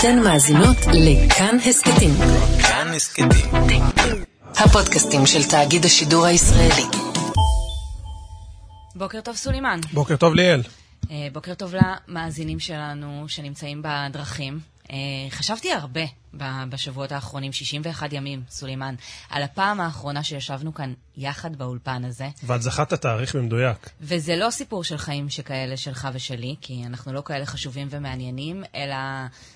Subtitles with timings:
[0.00, 2.10] אתן מאזינות לכאן הסכתים.
[2.62, 3.28] כאן הסכתים.
[4.56, 6.82] הפודקאסטים של תאגיד השידור הישראלי.
[8.94, 9.80] בוקר טוב סולימן.
[9.92, 10.62] בוקר טוב ליאל.
[11.10, 14.58] אה, בוקר טוב למאזינים שלנו שנמצאים בדרכים.
[14.90, 14.96] אה,
[15.30, 16.00] חשבתי הרבה
[16.68, 18.94] בשבועות האחרונים, 61 ימים, סולימן,
[19.30, 22.28] על הפעם האחרונה שישבנו כאן יחד באולפן הזה.
[22.42, 23.90] ואת זכרת תאריך במדויק.
[24.00, 28.96] וזה לא סיפור של חיים שכאלה שלך ושלי, כי אנחנו לא כאלה חשובים ומעניינים, אלא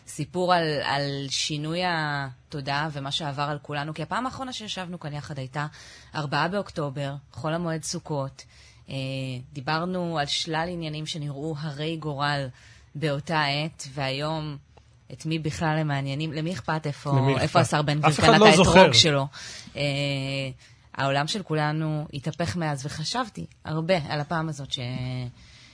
[0.07, 3.95] סיפור על, על שינוי התודעה ומה שעבר על כולנו.
[3.95, 5.67] כי הפעם האחרונה שישבנו כאן יחד הייתה
[6.15, 8.45] 4 באוקטובר, חול המועד סוכות.
[8.89, 8.95] אה,
[9.53, 12.49] דיברנו על שלל עניינים שנראו הרי גורל
[12.95, 14.57] באותה עת, והיום...
[15.13, 18.59] את מי בכלל הם מעניינים, למי אכפת איפה, איפה השר בן גביר קנה לא את
[18.59, 19.27] האתרוג שלו.
[19.77, 19.83] אה,
[20.95, 24.79] העולם של כולנו התהפך מאז, וחשבתי הרבה על הפעם הזאת ש...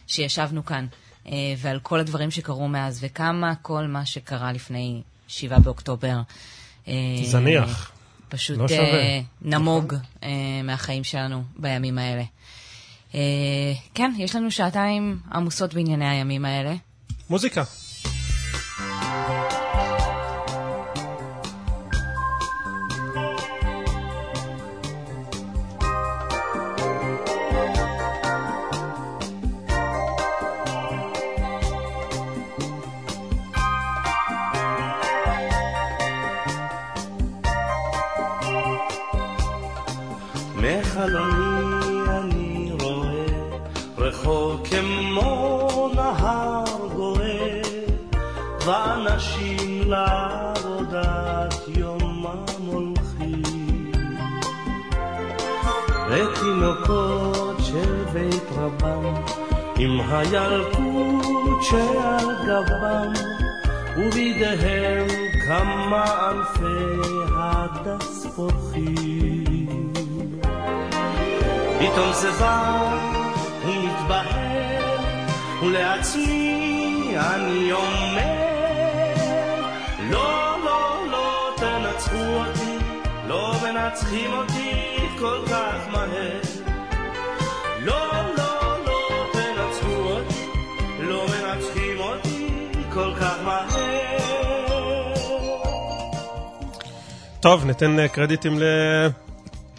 [0.06, 0.86] שישבנו כאן,
[1.26, 6.20] אה, ועל כל הדברים שקרו מאז, וכמה כל מה שקרה לפני 7 באוקטובר.
[6.88, 7.92] אה, זניח.
[8.28, 10.28] פשוט לא אה, נמוג אה,
[10.64, 12.22] מהחיים שלנו בימים האלה.
[13.14, 13.20] אה,
[13.94, 16.74] כן, יש לנו שעתיים עמוסות בענייני הימים האלה.
[17.30, 17.64] מוזיקה.
[19.18, 19.45] oh
[60.10, 63.12] הילקוט שעל גבם,
[63.96, 65.06] ובידיהם
[65.46, 67.00] כמה אלפי
[67.36, 69.92] הדס פורחים.
[71.78, 72.96] פתאום זה בא
[73.64, 74.98] ומתבהר,
[75.62, 78.45] ולעצמי אני אומר,
[83.66, 84.92] לא מנצחים אותי
[92.92, 94.16] כל כך מהר.
[97.40, 98.62] טוב, ניתן אה, קרדיטים ל...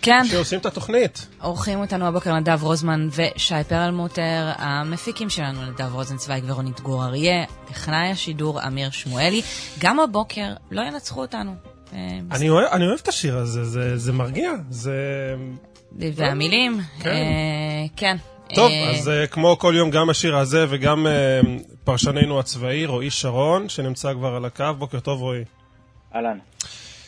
[0.01, 0.25] כן.
[0.25, 1.27] שעושים את התוכנית.
[1.41, 8.11] עורכים אותנו הבוקר נדב רוזמן ושי פרלמוטר, המפיקים שלנו נדב רוזנצוויג ורונית גור אריה, טכנאי
[8.11, 9.41] השידור אמיר שמואלי.
[9.79, 11.66] גם הבוקר לא ינצחו אותנו.
[11.93, 14.95] אה, אני אוהב, אני אוהב את השיר הזה, זה, זה מרגיע, זה...
[15.91, 17.09] והמילים, כן.
[17.09, 18.17] אה, כן.
[18.55, 18.91] טוב, אה...
[18.91, 21.47] אז uh, כמו כל יום, גם השיר הזה וגם uh,
[21.83, 24.73] פרשננו הצבאי, רועי שרון, שנמצא כבר על הקו.
[24.77, 25.43] בוקר טוב, רועי.
[26.15, 26.37] אהלן.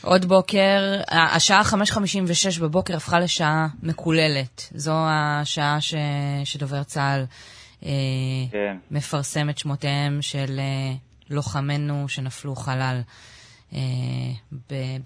[0.02, 4.70] עוד בוקר, השעה 5.56 בבוקר הפכה לשעה מקוללת.
[4.76, 5.96] זו השעה ש,
[6.44, 7.26] שדובר צה"ל
[7.86, 7.92] אה,
[8.52, 8.78] כן.
[8.92, 10.96] מפרסם את שמותיהם של אה,
[11.30, 13.02] לוחמינו שנפלו חלל.
[13.74, 13.80] אה,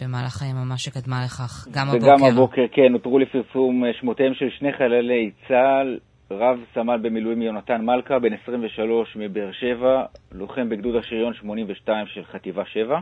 [0.01, 2.05] במהלך היממה שקדמה לכך, גם הבוקר.
[2.05, 5.99] וגם הבוקר, כן, נותרו לפרסום שמותיהם של שני חללי צה"ל,
[6.31, 12.63] רב סמל במילואים יונתן מלכה, בן 23 מבאר שבע, לוחם בגדוד השריון 82 של חטיבה
[12.65, 12.99] 7,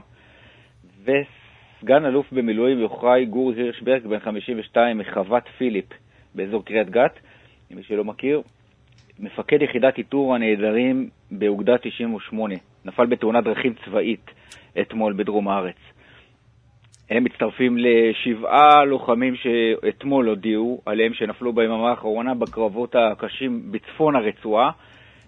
[1.81, 5.85] סגן אלוף במילואים יוחאי גור הירשברג, בן 52, מחוות פיליפ
[6.35, 7.19] באזור קריית גת,
[7.71, 8.41] למי שלא מכיר,
[9.19, 12.55] מפקד יחידת איתור הנעדרים באוגדה 98,
[12.85, 14.31] נפל בתאונת דרכים צבאית
[14.81, 15.75] אתמול בדרום הארץ.
[17.09, 24.71] הם מצטרפים לשבעה לוחמים שאתמול הודיעו עליהם שנפלו ביממה האחרונה בקרבות הקשים בצפון הרצועה,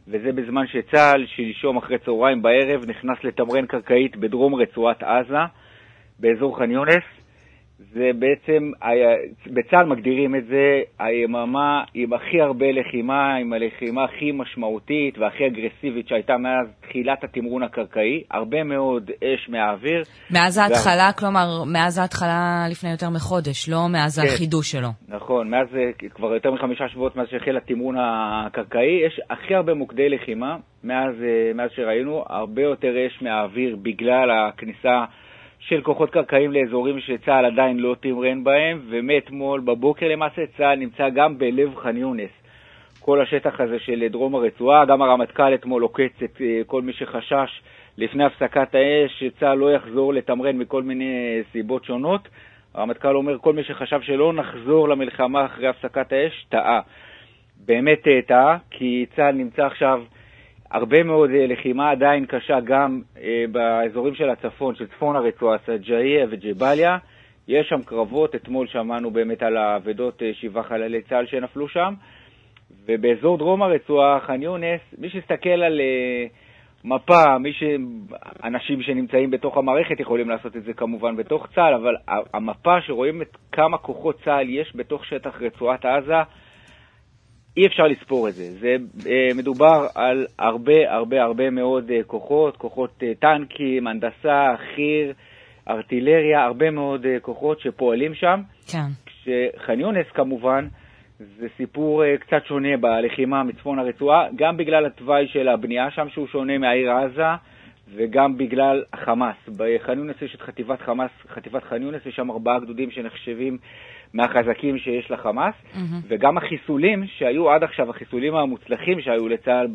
[0.07, 5.37] וזה בזמן שצה"ל שלשום אחרי צהריים בערב נכנס לתמרן קרקעית בדרום רצועת עזה.
[6.19, 7.22] באזור ח'אן יונס,
[7.91, 8.71] זה בעצם,
[9.47, 16.07] בצה"ל מגדירים את זה היממה עם הכי הרבה לחימה, עם הלחימה הכי משמעותית והכי אגרסיבית
[16.07, 20.03] שהייתה מאז תחילת התמרון הקרקעי, הרבה מאוד אש מהאוויר.
[20.31, 21.13] מאז ההתחלה, וה...
[21.13, 24.89] כלומר, מאז ההתחלה לפני יותר מחודש, לא מאז כן, החידוש שלו.
[25.07, 25.67] נכון, מאז
[26.09, 31.15] כבר יותר מחמישה שבועות מאז שהחל התמרון הקרקעי, יש הכי הרבה מוקדי לחימה מאז,
[31.55, 35.03] מאז שראינו, הרבה יותר אש מהאוויר בגלל הכניסה
[35.67, 41.37] של כוחות קרקעיים לאזורים שצה"ל עדיין לא תמרן בהם, ומאתמול בבוקר למעשה צה"ל נמצא גם
[41.37, 42.29] בלב ח'אן יונס.
[42.99, 47.61] כל השטח הזה של דרום הרצועה, גם הרמטכ"ל אתמול עוקץ את אה, כל מי שחשש
[47.97, 52.27] לפני הפסקת האש שצה"ל לא יחזור לתמרן מכל מיני סיבות שונות.
[52.73, 56.81] הרמטכ"ל אומר כל מי שחשב שלא נחזור למלחמה אחרי הפסקת האש, טעה.
[57.65, 60.03] באמת אה, טעה, כי צה"ל נמצא עכשיו
[60.73, 66.25] הרבה מאוד אה, לחימה עדיין קשה גם אה, באזורים של הצפון, של צפון הרצועה, סג'איה
[66.29, 66.97] וג'באליה.
[67.47, 71.93] יש שם קרבות, אתמול שמענו באמת על האבדות אה, שבעה חללי צה"ל שנפלו שם.
[72.85, 75.81] ובאזור דרום הרצועה, ח'אן יונס, מי שיסתכל על
[76.83, 77.63] מפה, מי ש...
[78.43, 81.95] אנשים שנמצאים בתוך המערכת יכולים לעשות את זה כמובן בתוך צה"ל, אבל
[82.33, 86.21] המפה שרואים את כמה כוחות צה"ל יש בתוך שטח רצועת עזה,
[87.57, 88.43] אי אפשר לספור את זה.
[88.43, 95.11] זה uh, מדובר על הרבה הרבה הרבה מאוד uh, כוחות, כוחות uh, טנקים, הנדסה, חי"ר,
[95.69, 98.41] ארטילריה, הרבה מאוד uh, כוחות שפועלים שם.
[98.71, 98.87] כן.
[99.05, 100.67] כשח'אן יונס כמובן,
[101.19, 106.27] זה סיפור uh, קצת שונה בלחימה מצפון הרצועה, גם בגלל התוואי של הבנייה שם שהוא
[106.27, 107.35] שונה מהעיר עזה,
[107.95, 109.35] וגם בגלל חמאס.
[109.57, 113.57] בח'אן יונס יש את חטיבת חמאס, חטיבת ח'אן יונס, יש שם ארבעה גדודים שנחשבים
[114.13, 115.77] מהחזקים שיש לחמאס, mm-hmm.
[116.07, 119.67] וגם החיסולים שהיו עד עכשיו, החיסולים המוצלחים שהיו לצה"ל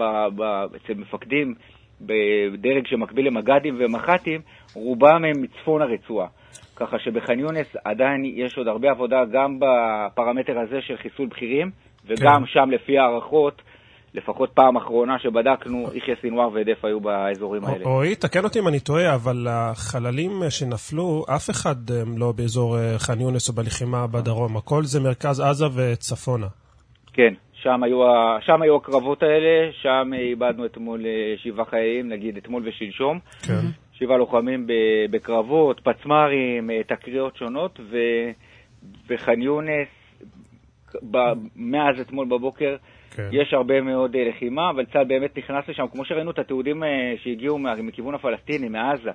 [0.77, 1.55] אצל מפקדים
[2.01, 4.41] בדרג שמקביל למג"דים ומח"טים,
[4.75, 6.27] רובם הם מצפון הרצועה.
[6.77, 11.71] ככה שבח'אן יונס עדיין יש עוד הרבה עבודה גם בפרמטר הזה של חיסול בכירים,
[12.07, 12.47] וגם כן.
[12.47, 13.63] שם לפי הערכות,
[14.15, 17.85] לפחות פעם אחרונה שבדקנו, יחיא סינואר והדף היו באזורים האלה.
[17.85, 21.77] רועי, תקן אותי אם אני טועה, אבל החללים שנפלו, אף אחד
[22.17, 26.47] לא באזור אה, ח'אן יונס או בלחימה בדרום, הכל זה מרכז עזה וצפונה.
[27.13, 27.99] כן, שם היו,
[28.41, 33.19] שם היו הקרבות האלה, שם איבדנו אתמול אה, שבעה חיילים, נגיד אתמול ושלשום.
[33.43, 33.67] כן.
[33.93, 34.67] שבעה לוחמים
[35.11, 37.81] בקרבות, פצמ"רים, אה, תקריות שונות,
[39.07, 39.89] ובח'אן יונס,
[41.57, 42.77] מאז אתמול בבוקר,
[43.19, 43.29] כן.
[43.33, 46.83] יש הרבה מאוד אה, לחימה, אבל צה"ל באמת נכנס לשם, כמו שראינו את התיעודים
[47.25, 49.11] שהגיעו מכיוון הפלסטיני, מעזה,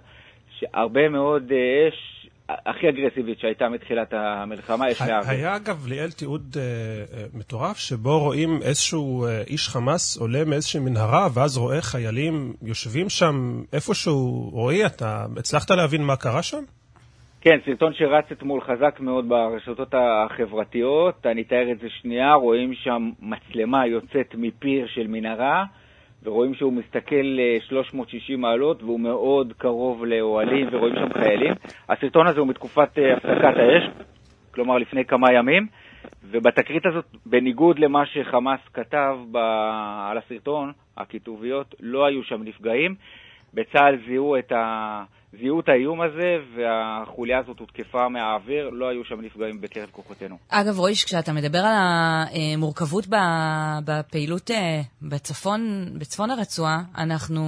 [0.59, 5.29] שהרבה מאוד אש הכי אגרסיבית שהייתה מתחילת המלחמה, יש מהעבר.
[5.29, 11.27] היה אגב ליאל תיעוד uh, uh, מטורף, שבו רואים איזשהו איש חמאס עולה מאיזושהי מנהרה,
[11.33, 14.49] ואז רואה חיילים יושבים שם איפשהו.
[14.53, 16.63] רועי, אתה הצלחת להבין מה קרה שם?
[17.45, 21.25] כן, סרטון שרץ אתמול חזק מאוד ברשתות החברתיות.
[21.25, 25.65] אני אתאר את זה שנייה, רואים שם מצלמה יוצאת מפיר של מנהרה.
[26.23, 27.37] ורואים שהוא מסתכל
[27.67, 31.53] 360 מעלות והוא מאוד קרוב לאוהלים ורואים שם חיילים.
[31.89, 33.83] הסרטון הזה הוא מתקופת אה, הפסקת האש,
[34.51, 35.67] כלומר לפני כמה ימים,
[36.23, 39.37] ובתקרית הזאת, בניגוד למה שחמאס כתב ב...
[40.09, 42.95] על הסרטון, הכיתוביות, לא היו שם נפגעים.
[43.53, 45.03] בצה"ל זיהו את ה...
[45.39, 50.37] זיהו את האיום הזה, והחוליה הזאת הותקפה מהאוויר, לא היו שם נפגעים בקרב כוחותינו.
[50.49, 53.07] אגב, רועי, כשאתה מדבר על המורכבות
[53.85, 57.43] בפעילות אה, בצפון, בצפון הרצועה, אנחנו,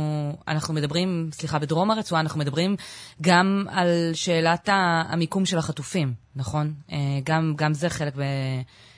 [0.47, 2.75] אנחנו מדברים, סליחה, בדרום הרצועה, אנחנו מדברים
[3.21, 4.69] גם על שאלת
[5.09, 6.73] המיקום של החטופים, נכון?
[6.91, 8.13] אה, גם, גם זה חלק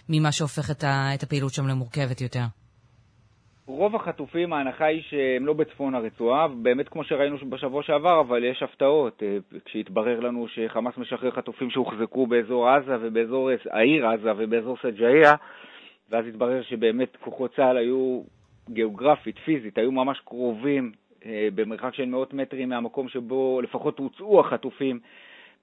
[0.09, 0.71] ממה שהופך
[1.13, 2.43] את הפעילות שם למורכבת יותר.
[3.67, 8.63] רוב החטופים, ההנחה היא שהם לא בצפון הרצועה, באמת כמו שראינו בשבוע שעבר, אבל יש
[8.63, 9.23] הפתעות.
[9.23, 15.33] אה, כשהתברר לנו שחמאס משחרר חטופים שהוחזקו באזור עזה ובאזור העיר עזה ובאזור סג'איה,
[16.09, 18.21] ואז התברר שבאמת כוחות צה"ל היו
[18.69, 20.91] גיאוגרפית, פיזית, היו ממש קרובים,
[21.25, 24.99] אה, במרחק של מאות מטרים מהמקום שבו לפחות הוצאו החטופים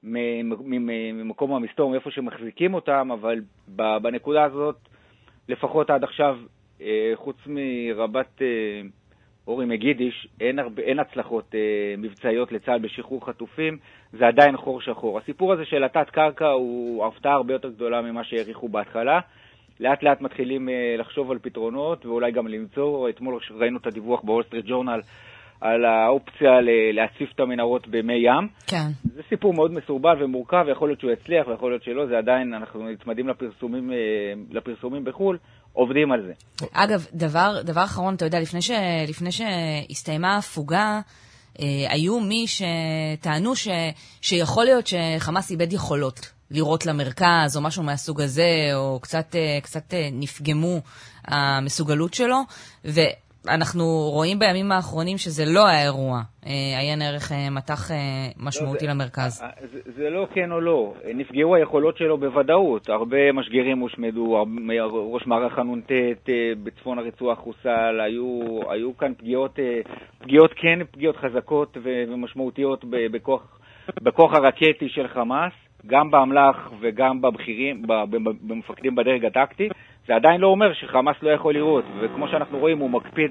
[0.03, 3.41] ממקום המסתור, מאיפה שמחזיקים אותם, אבל
[4.03, 4.77] בנקודה הזאת,
[5.49, 6.54] לפחות עד עכשיו, אה,
[7.15, 8.47] חוץ מרבת אה,
[9.47, 11.61] אורי מגידיש, אין, הרבה, אין הצלחות אה,
[11.99, 13.79] מבצעיות לצה"ל בשחרור חטופים,
[14.13, 15.19] זה עדיין חור שחור.
[15.19, 19.21] הסיפור הזה של התת-קרקע הוא הפתעה הרבה יותר גדולה ממה שהעריכו בהתחלה.
[19.81, 24.65] לאט לאט מתחילים לחשוב על פתרונות ואולי גם למצוא, אתמול ראינו את הדיווח בוול סטריט
[24.69, 25.01] ג'ורנל
[25.61, 26.51] על האופציה
[26.93, 28.49] להציף את המנהרות במי ים.
[28.67, 28.87] כן.
[29.03, 32.89] זה סיפור מאוד מסורבל ומורכב, ויכול להיות שהוא יצליח ויכול להיות שלא, זה עדיין, אנחנו
[32.89, 33.91] נצמדים לפרסומים,
[34.51, 35.39] לפרסומים בחו"ל,
[35.75, 36.33] עובדים על זה.
[36.73, 38.71] אגב, דבר, דבר אחרון, אתה יודע, לפני, ש,
[39.09, 41.01] לפני שהסתיימה ההפוגה,
[41.61, 43.69] אה, היו מי שטענו ש,
[44.21, 49.95] שיכול להיות שחמאס איבד יכולות לירות למרכז, או משהו מהסוג הזה, או קצת, אה, קצת
[49.95, 50.81] אה, נפגמו
[51.25, 52.41] המסוגלות שלו,
[52.85, 53.01] ו...
[53.49, 56.21] אנחנו רואים בימים האחרונים שזה לא האירוע.
[56.79, 57.91] עיין ערך מטח
[58.37, 59.39] משמעותי לא, למרכז.
[59.61, 60.95] זה, זה, זה לא כן או לא.
[61.15, 62.89] נפגעו היכולות שלו בוודאות.
[62.89, 64.45] הרבה משגרים הושמדו,
[65.13, 65.91] ראש מערך הנ"ט
[66.63, 69.59] בצפון הרצועה חוסל, היו, היו כאן פגיעות,
[70.19, 73.59] פגיעות כן, פגיעות חזקות ומשמעותיות בכוח,
[74.03, 75.53] בכוח הרקטי של חמאס,
[75.87, 77.83] גם באמל"ח וגם בבכירים,
[78.43, 79.69] במפקדים בדרג הטקטי.
[80.07, 83.31] זה עדיין לא אומר שחמאס לא יכול לראות, וכמו שאנחנו רואים, הוא מקפיד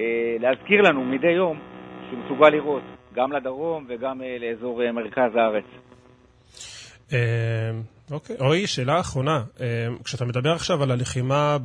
[0.00, 1.58] אה, להזכיר לנו מדי יום
[2.08, 2.82] שהוא מסוגל לראות,
[3.14, 5.64] גם לדרום וגם אה, לאזור אה, מרכז הארץ.
[7.12, 7.70] אה,
[8.10, 8.36] אוקיי.
[8.38, 9.42] רועי, שאלה אחרונה.
[9.60, 9.66] אה,
[10.04, 11.56] כשאתה מדבר עכשיו על הלחימה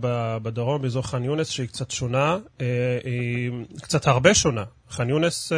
[0.43, 3.51] בדרום, באזור ח'אן יונס, שהיא קצת שונה, אה, היא
[3.81, 4.63] קצת הרבה שונה.
[4.89, 5.57] ח'אן יונס אה,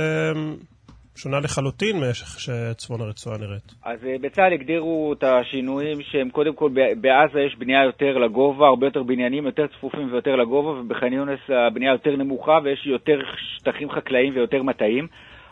[1.16, 3.74] שונה לחלוטין מאיך שצפון הרצועה נראית.
[3.84, 6.70] אז בצה"ל הגדירו את השינויים שהם קודם כל,
[7.02, 11.92] בעזה יש בנייה יותר לגובה, הרבה יותר בניינים, יותר צפופים ויותר לגובה, ובח'אן יונס הבנייה
[11.92, 15.08] יותר נמוכה ויש יותר שטחים חקלאיים ויותר מטעים.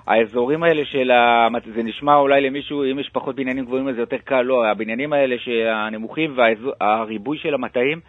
[0.08, 1.48] האזורים האלה של ה...
[1.76, 5.14] זה נשמע אולי למישהו, אם יש פחות בניינים גבוהים אז זה יותר קל, לא, הבניינים
[5.14, 5.36] האלה
[5.72, 8.00] הנמוכים והריבוי של המטעים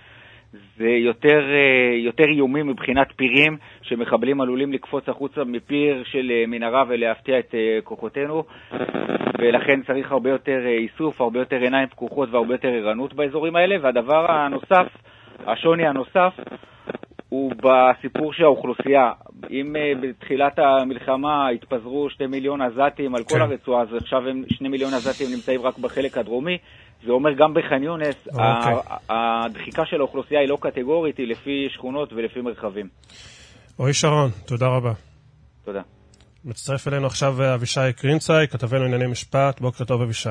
[0.78, 6.84] זה יותר, אה, יותר איומים מבחינת פירים שמחבלים עלולים לקפוץ החוצה מפיר של אה, מנהרה
[6.88, 8.44] ולהפתיע את אה, כוחותינו
[9.38, 14.30] ולכן צריך הרבה יותר איסוף, הרבה יותר עיניים פקוחות והרבה יותר ערנות באזורים האלה והדבר
[14.30, 14.87] הנוסף,
[15.46, 16.32] השוני הנוסף
[17.28, 19.12] הוא בסיפור של האוכלוסייה.
[19.50, 23.34] אם בתחילת המלחמה התפזרו שתי מיליון עזתים על כן.
[23.34, 26.58] כל הרצועה, אז עכשיו הם שני מיליון עזתים נמצאים רק בחלק הדרומי.
[27.06, 28.74] זה אומר גם בח'אן יונס, אוקיי.
[29.08, 32.88] הדחיקה של האוכלוסייה היא לא קטגורית, היא לפי שכונות ולפי מרחבים.
[33.76, 34.92] רועי שרון, תודה רבה.
[35.64, 35.82] תודה.
[36.44, 39.60] מצטרף אלינו עכשיו אבישי קרינצאי, כתבנו לענייני משפט.
[39.60, 40.28] בוקר טוב, אבישי.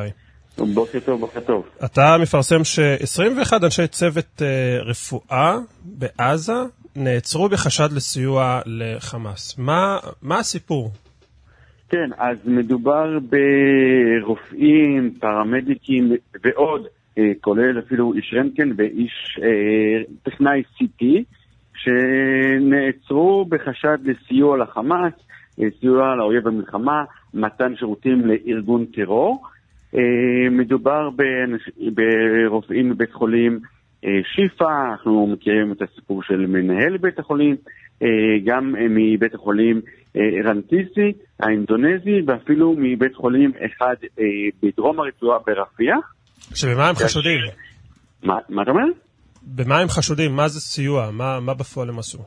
[0.58, 1.66] בוקר טוב, בוקר טוב.
[1.86, 6.54] אתה מפרסם ש-21 אנשי צוות uh, רפואה בעזה
[6.96, 9.58] נעצרו בחשד לסיוע לחמאס.
[9.58, 10.92] מה, מה הסיפור?
[11.94, 16.12] כן, אז מדובר ברופאים, פרמדיקים
[16.44, 21.06] ועוד, אה, כולל אפילו איש רנטגן ואיש אה, טכנאי CT,
[21.76, 25.14] שנעצרו בחשד לסיוע לחמאס,
[25.62, 29.44] אה, סיוע לאויב במלחמה, מתן שירותים לארגון טרור.
[29.96, 31.10] אה, מדובר
[31.94, 33.60] ברופאים מבית חולים
[34.24, 37.56] שיפא, אנחנו מכירים את הסיפור של מנהל בית החולים,
[38.46, 39.82] גם מבית החולים
[40.46, 43.96] רנטיסי האינדונזי, ואפילו מבית חולים אחד
[44.64, 46.14] בדרום הרצועה ברפיח.
[46.56, 47.38] שבמה הם חשודים?
[48.24, 48.86] מה, מה אתה אומר?
[49.44, 50.36] במה הם חשודים?
[50.36, 51.12] מה זה סיוע?
[51.12, 52.20] מה, מה בפועל הם עשו?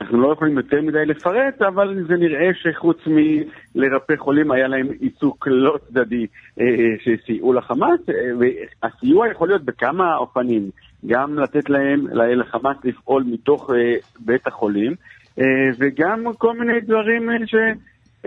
[0.00, 2.98] אנחנו לא יכולים יותר מדי לפרט, אבל זה נראה שחוץ
[3.74, 6.26] מלרפא חולים היה להם עיסוק לא צדדי
[6.60, 6.66] אה,
[6.98, 8.14] שסייעו לחמאס, אה,
[8.82, 10.70] והסיוע יכול להיות בכמה אופנים,
[11.06, 14.94] גם לתת להם, לחמאס לפעול מתוך אה, בית החולים,
[15.38, 15.44] אה,
[15.78, 17.54] וגם כל מיני דברים אה, ש...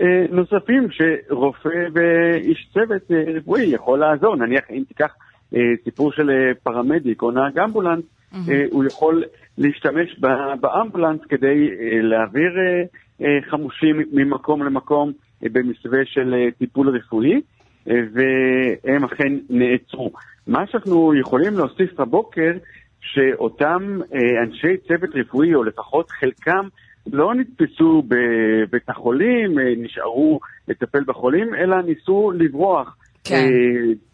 [0.00, 4.36] אה, נוספים שרופא ואיש צוות אה, רפואי יכול לעזור.
[4.36, 5.14] נניח אם תיקח
[5.54, 8.36] אה, סיפור של אה, פרמדיק או נהג אמבולנס, mm-hmm.
[8.50, 9.24] אה, הוא יכול
[9.58, 10.18] להשתמש
[10.60, 12.82] באמבולנס כדי אה, להעביר אה,
[13.26, 17.40] אה, חמושים ממקום למקום במסווה של טיפול רפואי,
[17.86, 20.12] והם אכן נעצרו.
[20.46, 22.52] מה שאנחנו יכולים להוסיף הבוקר,
[23.00, 23.98] שאותם
[24.42, 26.68] אנשי צוות רפואי, או לפחות חלקם,
[27.12, 32.96] לא נתפסו בבית החולים, נשארו לטפל בחולים, אלא ניסו לברוח.
[33.24, 33.48] כן.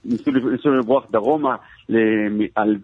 [0.04, 1.56] ניסו, ניסו לברוח דרומה
[2.54, 2.76] על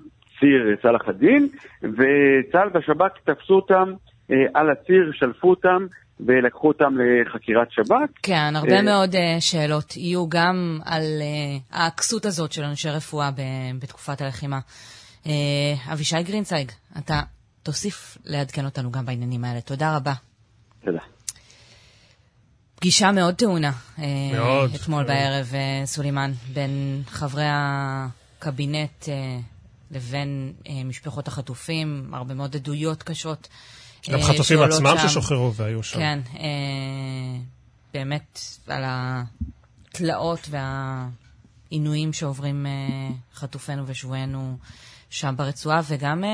[0.44, 1.48] ציר צלאח א-דין,
[1.82, 3.92] וצה"ל והשב"כ תפסו אותם
[4.30, 5.86] אה, על הציר, שלפו אותם.
[6.20, 8.10] ולקחו אותם לחקירת שב"כ.
[8.22, 11.02] כן, הרבה אה, מאוד uh, שאלות יהיו גם על
[11.72, 13.30] הכסות הזאת של אנשי רפואה
[13.78, 14.58] בתקופת הלחימה.
[15.92, 17.20] אבישי גרינצייג, אתה
[17.62, 19.60] תוסיף לעדכן אותנו גם בעניינים האלה.
[19.60, 20.12] תודה רבה.
[20.84, 20.98] תודה.
[22.74, 23.72] פגישה מאוד טעונה.
[24.32, 24.70] מאוד.
[24.74, 25.06] אתמול מאוד.
[25.06, 25.52] בערב,
[25.84, 29.08] סולימאן, בין חברי הקבינט
[29.94, 33.48] לבין אה, משפחות החטופים, הרבה מאוד עדויות קשות.
[34.10, 35.98] גם אה, חטופים עצמם שם, ששוחררו והיו שם.
[35.98, 37.40] כן, אה,
[37.94, 42.72] באמת על התלאות והעינויים שעוברים אה,
[43.34, 44.56] חטופינו ושבויינו
[45.10, 46.30] שם ברצועה, וגם אה,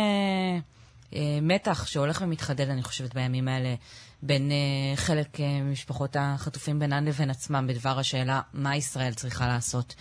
[1.14, 3.74] אה, מתח שהולך ומתחדד, אני חושבת, בימים האלה.
[4.22, 9.94] בין uh, חלק uh, ממשפחות החטופים בינן לבין עצמם בדבר השאלה מה ישראל צריכה לעשות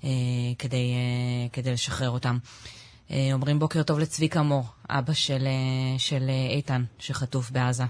[0.00, 0.04] uh,
[0.58, 2.38] כדי, uh, כדי לשחרר אותם.
[2.44, 2.77] אה,
[3.32, 7.84] אומרים בוקר טוב לצביקה מור, אבא של, אה, של אה, איתן, שחטוף בעזה.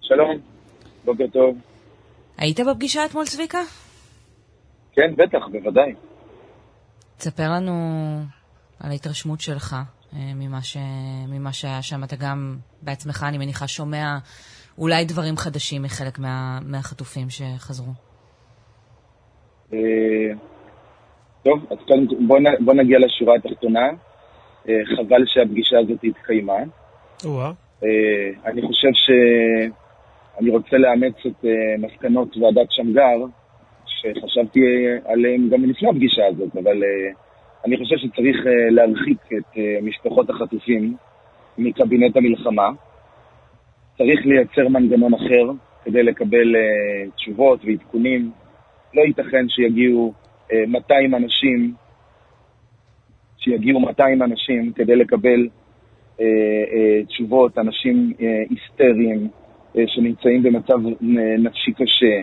[0.00, 0.40] שלום,
[1.04, 1.58] בוקר טוב.
[2.38, 3.58] היית בפגישה אתמול, צביקה?
[4.92, 5.94] כן, בטח, בוודאי.
[7.16, 7.72] תספר לנו
[8.80, 9.76] על ההתרשמות שלך
[10.12, 10.76] ממה, ש...
[11.28, 12.04] ממה שהיה שם.
[12.04, 14.18] אתה גם בעצמך, אני מניחה, שומע
[14.78, 16.58] אולי דברים חדשים מחלק מה...
[16.62, 17.92] מהחטופים שחזרו.
[21.46, 23.90] טוב, אז קודם כל בוא, בוא נגיע לשורה התחתונה.
[24.68, 26.58] אה, חבל שהפגישה הזאת התקיימה.
[27.84, 33.24] אה, אני חושב שאני רוצה לאמץ את אה, מסקנות ועדת שמגר,
[33.86, 34.60] שחשבתי
[35.04, 36.82] עליהן גם לפני הפגישה הזאת, אבל
[37.64, 38.36] אני חושב שצריך
[38.70, 40.96] להרחיק את משפחות החטופים
[41.58, 42.70] מקבינט המלחמה.
[43.98, 45.50] צריך לייצר מנגנון אחר
[45.84, 46.54] כדי לקבל
[47.16, 48.30] תשובות ועדכונים.
[48.94, 50.12] לא ייתכן שיגיעו
[50.52, 51.74] 200 אנשים,
[53.38, 55.48] שיגיעו 200 אנשים כדי לקבל
[57.08, 58.12] תשובות, אנשים
[58.50, 59.28] היסטריים
[59.86, 60.78] שנמצאים במצב
[61.38, 62.22] נפשי קשה,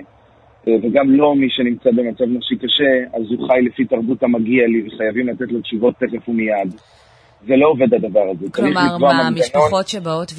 [0.67, 5.27] וגם לא מי שנמצא במצב נפשי קשה, אז הוא חי לפי תרבות המגיע לי, וחייבים
[5.27, 6.73] לתת לו תשובות תכף ומיד.
[7.47, 8.51] זה לא עובד הדבר הזה.
[8.51, 10.33] כלומר, מה, משפחות שבאות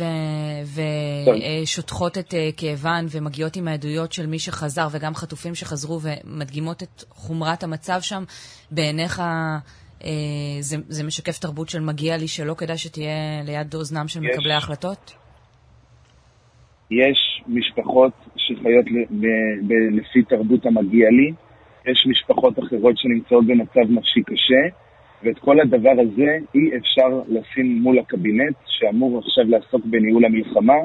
[1.64, 7.04] ושוטחות את אה, כאבן ומגיעות עם העדויות של מי שחזר, וגם חטופים שחזרו ומדגימות את
[7.10, 8.22] חומרת המצב שם,
[8.70, 9.22] בעיניך
[10.04, 10.10] אה,
[10.60, 15.14] זה, זה משקף תרבות של מגיע לי שלא כדאי שתהיה ליד אוזנם של מקבלי ההחלטות?
[16.90, 18.84] יש משפחות שחיות
[19.92, 21.32] לפי תרבות המגיע לי,
[21.86, 24.83] יש משפחות אחרות שנמצאות במצב נפשי קשה,
[25.24, 30.78] ואת כל הדבר הזה אי אפשר לשים מול הקבינט, שאמור עכשיו לעסוק בניהול המלחמה,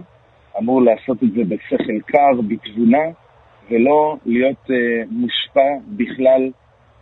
[0.57, 3.03] אמור לעשות את זה בשכל קר, בתבונה,
[3.71, 4.71] ולא להיות uh,
[5.11, 6.51] מושפע בכלל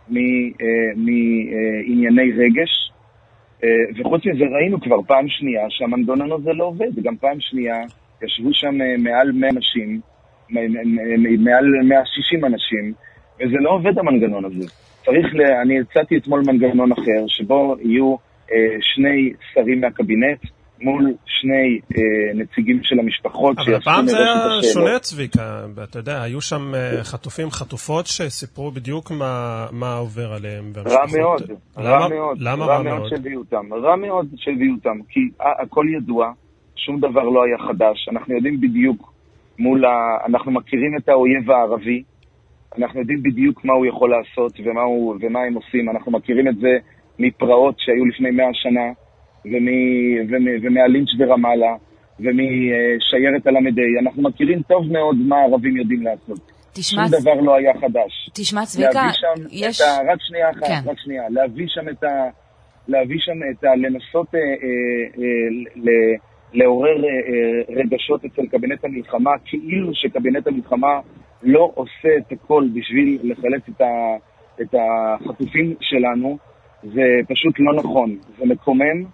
[0.08, 2.92] מענייני uh, רגש.
[3.60, 3.64] Uh,
[4.00, 7.02] וחוץ מזה ראינו כבר פעם שנייה שהמנגנון הזה לא עובד.
[7.02, 7.76] גם פעם שנייה
[8.22, 10.00] ישבו שם uh, מעל 100 אנשים,
[11.38, 12.92] מעל 160 אנשים,
[13.40, 14.66] וזה לא עובד המנגנון הזה.
[15.04, 15.40] צריך, ל...
[15.62, 18.16] אני הצעתי אתמול מנגנון אחר, שבו יהיו
[18.52, 20.38] אה, שני שרים מהקבינט
[20.80, 25.66] מול שני אה, נציגים של המשפחות אבל הפעם זה היה שונה, צביקה.
[25.82, 30.72] אתה יודע, היו שם אה, חטופים, חטופות שסיפרו בדיוק מה, מה עובר עליהם.
[30.86, 31.42] רע מאוד,
[31.76, 32.40] למה, רע מאוד.
[32.40, 32.98] למה רע, רע מאוד?
[32.98, 33.74] מאוד שהביאו אותם.
[33.74, 36.32] רע מאוד שהביאו אותם, כי הכל ידוע,
[36.76, 38.08] שום דבר לא היה חדש.
[38.12, 39.12] אנחנו יודעים בדיוק
[39.58, 39.88] מול ה...
[40.26, 42.02] אנחנו מכירים את האויב הערבי,
[42.78, 45.90] אנחנו יודעים בדיוק מה הוא יכול לעשות ומה, הוא, ומה הם עושים.
[45.90, 46.78] אנחנו מכירים את זה
[47.18, 48.92] מפרעות שהיו לפני מאה שנה,
[50.62, 51.74] ומהלינץ' ברמאללה,
[52.20, 53.58] ומשיירת הל"ה.
[54.00, 56.38] אנחנו מכירים טוב מאוד מה הערבים יודעים לעשות.
[56.72, 57.08] תשמע...
[57.08, 58.30] שום דבר לא היה חדש.
[58.34, 59.08] תשמע, צביקה,
[59.50, 59.80] יש...
[59.80, 60.12] ה...
[60.12, 60.90] רק שנייה אחת, כן.
[60.90, 61.22] רק שנייה.
[61.30, 62.28] להביא שם את ה...
[62.88, 63.76] להביא שם את ה...
[63.76, 64.44] לנסות אה, אה,
[65.18, 65.88] אה, ל...
[66.52, 71.00] לעורר אה, אה, רגשות אצל קבינט המלחמה, כאילו שקבינט המלחמה
[71.42, 74.16] לא עושה את הכל בשביל לחלץ את, ה,
[74.60, 76.38] את החטופים שלנו,
[76.82, 78.18] זה פשוט לא נכון.
[78.38, 79.04] זה מקומם,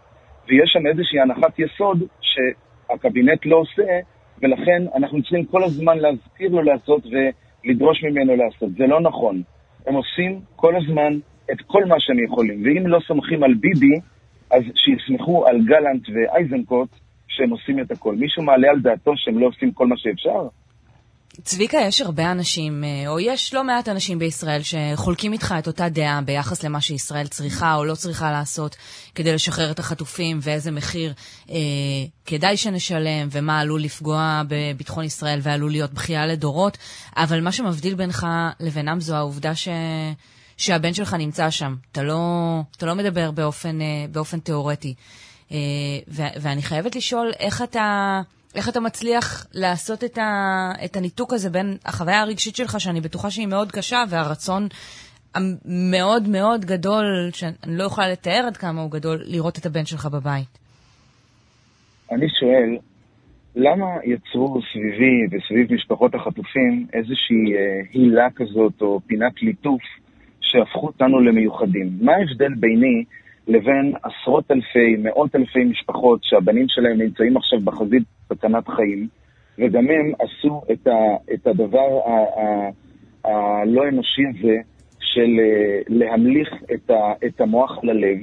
[0.48, 4.00] ויש שם איזושהי הנחת יסוד שהקבינט לא עושה,
[4.42, 8.70] ולכן אנחנו צריכים כל הזמן להזכיר לו לעשות ולדרוש ממנו לעשות.
[8.78, 9.42] זה לא נכון.
[9.86, 11.18] הם עושים כל הזמן
[11.52, 13.94] את כל מה שהם יכולים, ואם לא סומכים על ביבי,
[14.50, 16.88] אז שיסמכו על גלנט ואייזנקוט
[17.28, 18.14] שהם עושים את הכל.
[18.14, 20.48] מישהו מעלה על דעתו שהם לא עושים כל מה שאפשר?
[21.42, 25.88] צביקה, יש הרבה אנשים, אה, או יש לא מעט אנשים בישראל שחולקים איתך את אותה
[25.88, 28.76] דעה ביחס למה שישראל צריכה או לא צריכה לעשות
[29.14, 31.12] כדי לשחרר את החטופים ואיזה מחיר
[31.50, 31.56] אה,
[32.26, 36.78] כדאי שנשלם ומה עלול לפגוע בביטחון ישראל ועלול להיות בכייה לדורות,
[37.16, 38.26] אבל מה שמבדיל בינך
[38.60, 39.68] לבינם זו העובדה ש...
[40.56, 41.76] שהבן שלך נמצא שם.
[41.92, 44.94] אתה לא, אתה לא מדבר באופן, אה, באופן תיאורטי.
[45.52, 45.56] אה,
[46.08, 48.20] ואני חייבת לשאול איך אתה...
[48.54, 53.30] איך אתה מצליח לעשות את, ה, את הניתוק הזה בין החוויה הרגשית שלך, שאני בטוחה
[53.30, 54.68] שהיא מאוד קשה, והרצון
[55.34, 60.06] המאוד מאוד גדול, שאני לא יכולה לתאר עד כמה הוא גדול, לראות את הבן שלך
[60.06, 60.58] בבית?
[62.10, 62.78] אני שואל,
[63.56, 69.82] למה יצרו סביבי וסביב משפחות החטופים איזושהי אה, הילה כזאת או פינת ליטוף
[70.40, 71.90] שהפכו אותנו למיוחדים?
[72.00, 73.04] מה ההבדל ביני
[73.48, 79.08] לבין עשרות אלפי, מאות אלפי משפחות שהבנים שלהם נמצאים עכשיו בחזית סכנת חיים,
[79.58, 82.00] וגם הם עשו את, ה, את הדבר
[83.24, 84.56] הלא אנושי הזה
[85.00, 88.18] של אה, להמליך את, ה, את המוח ללב,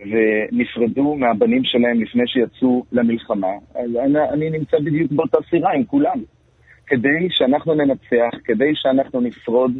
[0.00, 3.52] ונפרדו מהבנים שלהם לפני שיצאו למלחמה.
[3.74, 6.18] אז אני, אני נמצא בדיוק באותה סירה עם כולם.
[6.86, 9.72] כדי שאנחנו ננצח, כדי שאנחנו נשרוד,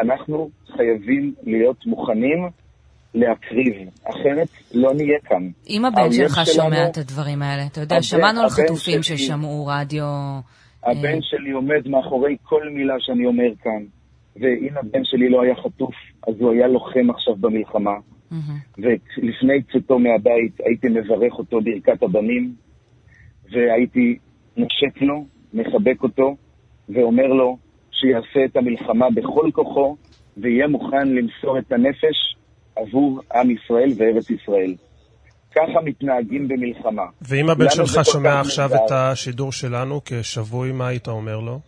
[0.00, 2.48] אנחנו חייבים להיות מוכנים
[3.14, 5.48] להקריב, אחרת לא נהיה כאן.
[5.70, 9.18] אם הבן שלך שלנו, שומע את הדברים האלה, אתה יודע, הבן, שמענו על חטופים שלי,
[9.18, 10.04] ששמעו רדיו...
[10.82, 11.22] הבן אה...
[11.22, 13.84] שלי עומד מאחורי כל מילה שאני אומר כאן,
[14.36, 15.94] ואם הבן שלי לא היה חטוף,
[16.28, 17.94] אז הוא היה לוחם עכשיו במלחמה.
[18.32, 18.78] Mm-hmm.
[18.78, 22.54] ולפני צאתו מהבית הייתי מברך אותו ברכת הבנים,
[23.52, 24.18] והייתי
[24.56, 26.36] נושק לו, מחבק אותו,
[26.88, 27.58] ואומר לו
[27.90, 29.96] שיעשה את המלחמה בכל כוחו,
[30.36, 32.36] ויהיה מוכן למסור את הנפש
[32.80, 34.74] עבור עם ישראל וארץ ישראל.
[35.54, 37.06] ככה מתנהגים במלחמה.
[37.22, 41.60] ואם הבן שלך שומע עכשיו את השידור שלנו כשבוי, מה היית אומר לו?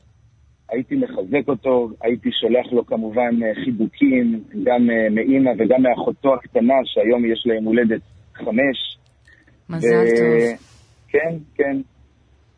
[0.69, 6.75] הייתי מחזק אותו, הייתי שולח לו כמובן אה, חיבוקים, גם אה, מאימא וגם מאחותו הקטנה,
[6.85, 8.01] שהיום יש להם הולדת
[8.35, 8.99] חמש.
[9.69, 10.17] מזל ו...
[10.17, 10.59] טוב.
[11.09, 11.77] כן, כן.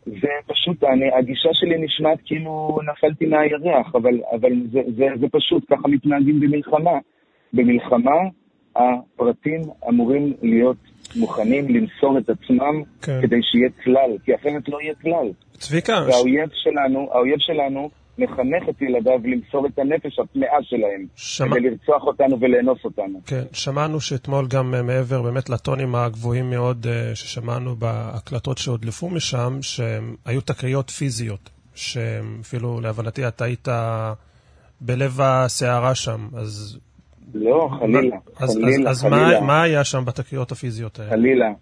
[0.07, 5.65] זה פשוט, אני, הגישה שלי נשמעת כאילו נפלתי מהירח, אבל, אבל זה, זה, זה פשוט,
[5.71, 6.99] ככה מתנהגים במלחמה.
[7.53, 8.17] במלחמה
[8.77, 10.77] הפרטים אמורים להיות
[11.17, 13.19] מוכנים למסור את עצמם כן.
[13.23, 15.31] כדי שיהיה כלל, כי אחרת לא יהיה כלל.
[15.59, 15.93] צביקה...
[16.07, 16.63] והאויב ש...
[16.63, 21.57] שלנו, האויב שלנו מחנך את ילדיו למסור את הנפש הטמאה שלהם, שמע...
[21.57, 23.21] כדי לרצוח אותנו ולאנוס אותנו.
[23.27, 29.59] כן, שמענו שאתמול גם אה, מעבר באמת לטונים הגבוהים מאוד אה, ששמענו בהקלטות שהודלפו משם,
[29.63, 33.69] שהיו תקריות פיזיות, שאפילו להבנתי אתה היית
[34.81, 36.79] בלב הסערה שם, אז...
[37.35, 39.27] לא, חלילה, אז, חלילה, אז, חלילה.
[39.27, 41.11] אז מה, מה היה שם בתקריות הפיזיות האלה?
[41.11, 41.53] חלילה,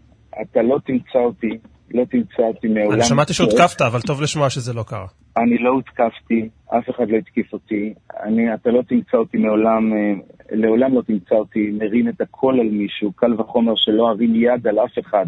[0.43, 1.59] אתה לא תמצא אותי
[1.95, 2.93] לא תמצא אותי מעולם.
[2.93, 5.07] אני שמעתי שהותקפת, אבל טוב לשמוע שזה לא קרה.
[5.37, 7.95] אני לא הותקפתי, אף אחד לא התקיף אותי.
[8.23, 10.13] אני, אתה לא תמצא אותי מעולם, אה,
[10.51, 14.79] לעולם לא תמצא אותי מרים את הקול על מישהו, קל וחומר שלא ארים יד על
[14.79, 15.27] אף אחד,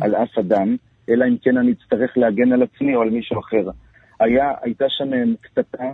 [0.00, 0.76] על אף אדם,
[1.08, 3.70] אלא אם כן אני אצטרך להגן על עצמי או על מישהו אחר.
[4.20, 5.84] היה, הייתה שם אה, קטטה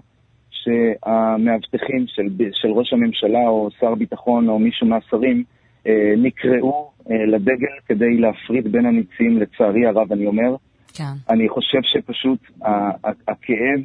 [0.52, 5.44] שהמאבטחים של, של ראש הממשלה או שר ביטחון או מישהו מהשרים
[5.86, 10.56] אה, נקראו אה, לדגל כדי להפריד בין הניצים, לצערי הרב אני אומר.
[10.94, 11.14] כן.
[11.30, 12.38] אני חושב שפשוט
[13.28, 13.80] הכאב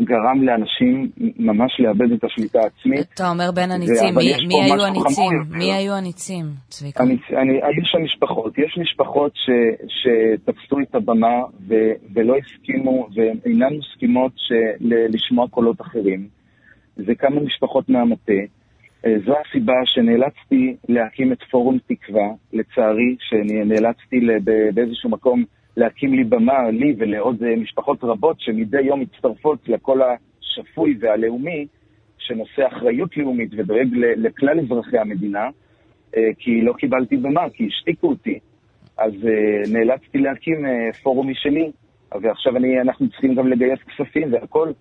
[0.00, 3.06] גרם לאנשים ממש לאבד את השליטה העצמית.
[3.14, 5.42] אתה אומר בין הניצים, מי, מי היו הניצים?
[5.50, 7.02] מי היו הניצים, צביקה?
[7.02, 9.50] אני, אני, היו שם משפחות, יש משפחות ש,
[9.88, 11.74] שתפסו את הבמה ו,
[12.14, 16.28] ולא הסכימו, ואינן מסכימות של, לשמוע קולות אחרים.
[16.96, 18.32] זה כמה משפחות מהמטה.
[19.06, 24.20] אה, זו הסיבה שנאלצתי להקים את פורום תקווה, לצערי, שנאלצתי
[24.74, 25.44] באיזשהו מקום
[25.76, 31.66] להקים לי במה, לי ולעוד אה, משפחות רבות שמדי יום מצטרפות לקול השפוי והלאומי,
[32.18, 35.48] שנושא אחריות לאומית ודואג לכלל אזרחי המדינה,
[36.16, 38.38] אה, כי לא קיבלתי במה, כי השתיקו אותי.
[38.98, 39.12] אז
[39.72, 40.66] נאלצתי להקים
[41.02, 41.70] פורום משלי,
[42.22, 44.72] ועכשיו אני, אנחנו צריכים גם לגייס כספים והכול,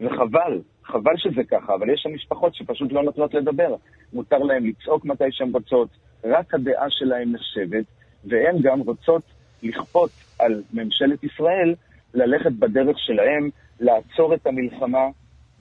[0.00, 3.74] וחבל, חבל שזה ככה, אבל יש שם משפחות שפשוט לא נותנות לדבר.
[4.12, 5.88] מותר להן לצעוק מתי שהן רוצות,
[6.24, 7.84] רק הדעה שלהן נחשבת,
[8.24, 9.22] והן גם רוצות
[9.62, 11.74] לכפות על ממשלת ישראל
[12.14, 15.06] ללכת בדרך שלהן, לעצור את המלחמה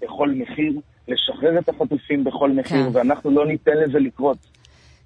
[0.02, 0.74] בכל מחיר,
[1.08, 2.90] לשחרר את החטופים בכל מחיר, כן.
[2.94, 4.38] ואנחנו לא ניתן לזה לקרות.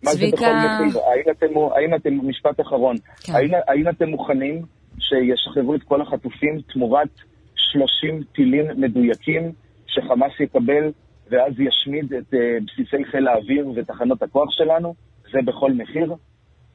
[0.04, 1.02] מה זה בכל מחיר?
[1.02, 3.34] האם אתם, האם אתם, משפט אחרון, כן.
[3.36, 4.62] האם, האם אתם מוכנים
[4.99, 7.10] שישחררו את כל החטופים תמורת
[7.56, 9.52] 30 טילים מדויקים
[9.88, 10.91] שחמאס יקבל
[11.30, 14.95] ואז ישמיד את uh, בסיסי חיל האוויר ותחנות הכוח שלנו,
[15.32, 16.13] זה בכל מחיר.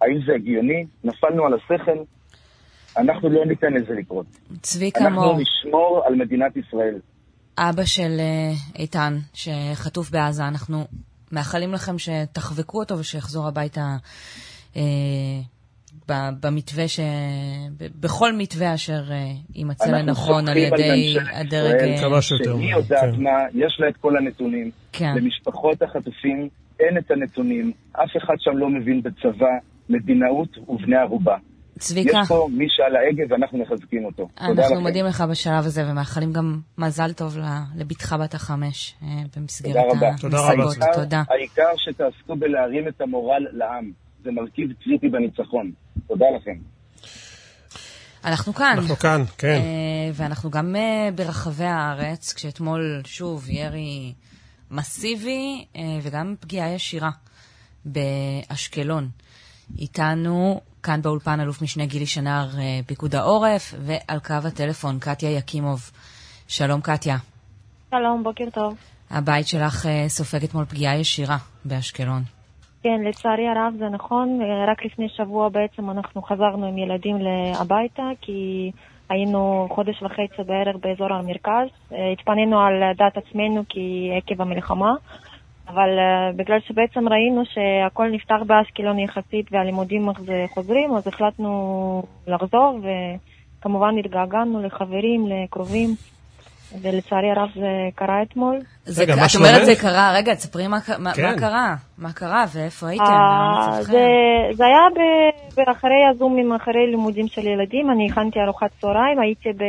[0.01, 0.87] האם זה הגיוני?
[1.05, 1.99] נפלנו על השכל.
[2.97, 4.27] אנחנו לא ניתן לזה לקרות.
[4.63, 5.25] צביקה מור.
[5.25, 6.95] אנחנו נשמור על מדינת ישראל.
[7.59, 10.85] אבא של uh, איתן, שחטוף בעזה, אנחנו
[11.33, 13.97] מאחלים לכם שתחבקו אותו ושיחזור הביתה
[14.75, 14.79] uh,
[16.43, 17.01] במתווה ש...
[18.01, 19.17] בכל מתווה אשר אה,
[19.55, 22.01] יימצא לנכון על ידי הדרג...
[22.01, 22.57] כמה שיותר.
[22.57, 23.23] היא יודעת כן.
[23.23, 24.71] מה, יש לה את כל הנתונים.
[24.93, 25.15] כן.
[25.17, 26.49] למשפחות החטופים
[26.81, 29.55] אין את הנתונים, אף אחד שם לא מבין בצבא,
[29.89, 31.37] מדינאות ובני ערובה.
[31.79, 32.19] צביקה.
[32.23, 34.29] יש פה מי שעל ההגה ואנחנו מחזקים אותו.
[34.41, 37.37] אנחנו מודים לך בשלב הזה ומאחלים גם מזל טוב
[37.77, 40.21] לבתך בת החמש אה, במסגרת המסיבות.
[40.21, 40.95] תודה רבה.
[40.95, 41.23] תודה.
[41.31, 43.93] העיקר שתעסקו בלהרים את המורל לעם.
[44.25, 45.73] זה מרכיב קריטי בניצחון.
[46.07, 46.57] תודה לכם.
[48.25, 48.77] אנחנו כאן.
[48.79, 49.61] אנחנו כאן, כן.
[49.61, 54.13] Uh, ואנחנו גם uh, ברחבי הארץ, כשאתמול, שוב, ירי
[54.71, 55.65] מסיבי
[56.03, 57.11] וגם פגיעה ישירה
[57.85, 59.09] באשקלון.
[59.79, 65.91] איתנו כאן באולפן אלוף משנה גילי שנר, uh, פיקוד העורף, ועל קו הטלפון קטיה יקימוב.
[66.49, 67.17] שלום, קטיה.
[67.91, 68.75] שלום, בוקר טוב.
[69.11, 72.23] הבית שלך uh, סופג אתמול פגיעה ישירה באשקלון.
[72.83, 74.39] כן, לצערי הרב זה נכון.
[74.69, 77.17] רק לפני שבוע בעצם אנחנו חזרנו עם ילדים
[77.61, 78.71] הביתה, כי
[79.09, 81.69] היינו חודש וחצי בערך באזור המרכז.
[82.13, 84.95] התפנינו על דעת עצמנו כי עקב המלחמה,
[85.69, 90.09] אבל uh, בגלל שבעצם ראינו שהכל נפתח באשקלון יחסית והלימודים
[90.55, 92.81] חוזרים, אז החלטנו לחזור,
[93.61, 95.95] וכמובן התגעגענו לחברים, לקרובים.
[96.83, 98.59] ולצערי הרב זה קרה אתמול.
[98.99, 99.49] רגע, מה שלומך?
[99.49, 101.37] את אומרת זה קרה, רגע, תספרי מה, מה, מה כן.
[101.39, 104.07] קרה, מה קרה ואיפה הייתם, אה, זה,
[104.53, 109.65] זה היה אחרי הזומים, אחרי לימודים של ילדים, אני הכנתי ארוחת צהריים, הייתי ב...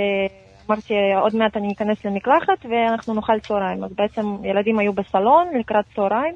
[0.70, 3.84] אמרתי, עוד מעט אני אכנס למקלחת ואנחנו נאכל צהריים.
[3.84, 6.36] אז בעצם ילדים היו בסלון לקראת צהריים,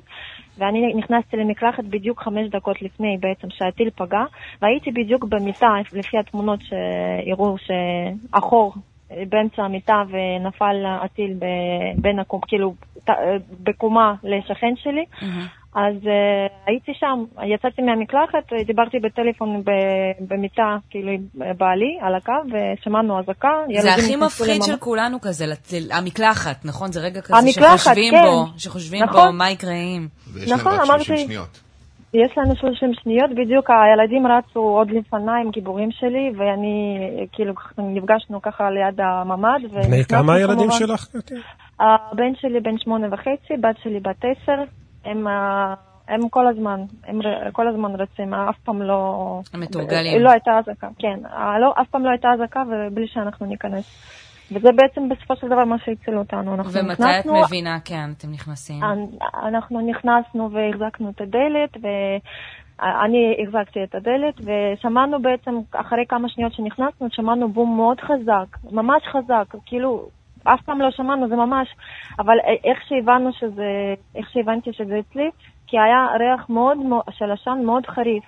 [0.57, 4.23] ואני נכנסתי למקלחת בדיוק חמש דקות לפני בעצם שהטיל פגע,
[4.61, 8.73] והייתי בדיוק במיטה, לפי התמונות שהראו שאחור
[9.29, 11.33] באמצע המיטה ונפל הטיל
[11.95, 12.73] בין הקום, כאילו,
[13.63, 15.05] בקומה לשכן שלי.
[15.13, 15.59] Mm-hmm.
[15.75, 16.09] אז uh,
[16.65, 19.63] הייתי שם, יצאתי מהמקלחת, דיברתי בטלפון
[20.19, 23.49] במיטה, כאילו, בעלי, על הקו, ושמענו אזעקה.
[23.81, 25.45] זה הכי מפחיד של כולנו כזה,
[25.91, 26.91] המקלחת, נכון?
[26.91, 28.23] זה רגע כזה המקלחת, שחושבים כן.
[28.23, 29.31] בו, שחושבים נכון.
[29.31, 30.07] בו מה יקרה אם.
[30.33, 31.68] ויש נכון, להם רק 30 אמרתי, שניות.
[32.13, 36.99] יש לנו 30 שניות, בדיוק הילדים רצו עוד לפניי עם גיבורים שלי, ואני,
[37.31, 39.85] כאילו, נפגשנו ככה ליד הממ"ד.
[39.87, 41.07] בני כמה הילדים שלך?
[41.79, 44.63] הבן שלי בן שמונה וחצי, בת שלי בת עשר.
[45.05, 45.27] הם,
[46.07, 47.19] הם כל הזמן, הם
[47.51, 49.41] כל הזמן רצים, אף פעם לא...
[49.53, 50.21] הם מתורגלים.
[50.21, 51.19] לא הייתה אזעקה, כן.
[51.61, 54.18] לא, אף פעם לא הייתה אזעקה ובלי שאנחנו ניכנס.
[54.51, 56.51] וזה בעצם בסופו של דבר מה שהציל אותנו.
[56.51, 58.83] ומתי נכנסנו, את מבינה, כן, אתם נכנסים?
[59.43, 67.07] אנחנו נכנסנו והחזקנו את הדלת, ואני החזקתי את הדלת, ושמענו בעצם, אחרי כמה שניות שנכנסנו,
[67.11, 70.07] שמענו בום מאוד חזק, ממש חזק, כאילו,
[70.43, 71.67] אף פעם לא שמענו, זה ממש,
[72.19, 75.29] אבל איך שהבנו שזה, איך שהבנתי שזה אצלי,
[75.67, 76.77] כי היה ריח מאוד,
[77.11, 78.23] של עשן מאוד חריף.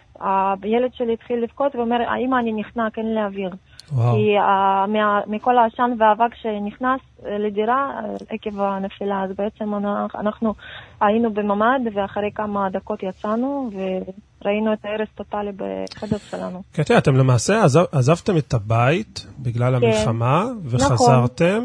[0.64, 3.50] הילד שלי התחיל לבכות ואומר, אמא, אני נחנק, אין לי אוויר.
[3.94, 4.16] וואו.
[4.16, 9.74] כי uh, מה, מכל העשן והאבק שנכנס אה, לדירה אה, עקב הנפילה, אז בעצם
[10.16, 10.54] אנחנו
[11.02, 16.64] היינו בממ"ד ואחרי כמה דקות יצאנו וראינו את ההרס טוטאלי בחדר שלנו.
[16.72, 19.86] קטי, אתם למעשה עזב, עזבתם את הבית בגלל כן.
[19.86, 21.64] המלחמה וחזרתם,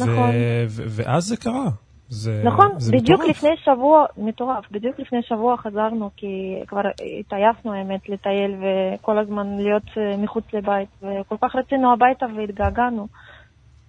[0.00, 0.08] נכון.
[0.08, 0.30] נכון.
[0.68, 1.68] ואז זה קרה.
[2.08, 3.36] זה, נכון, זה בדיוק מטורף.
[3.36, 6.80] לפני שבוע, מטורף, בדיוק לפני שבוע חזרנו, כי כבר
[7.20, 13.08] התעייפנו האמת לטייל וכל הזמן להיות אה, מחוץ לבית, וכל כך רצינו הביתה והתגעגענו.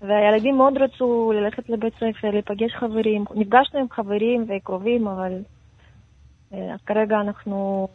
[0.01, 5.33] והילדים מאוד רצו ללכת לבית ספר, להיפגש חברים, נפגשנו עם חברים וקרובים, אבל
[6.53, 7.87] אה, כרגע אנחנו,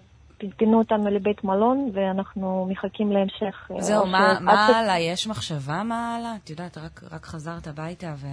[0.56, 3.70] פינו אותנו לבית מלון ואנחנו מחכים להמשך.
[3.70, 4.98] אה, זהו, מה, מה הלאה?
[4.98, 6.36] יש מחשבה מה הלאה?
[6.44, 8.26] את יודעת, רק, רק חזרת הביתה ו...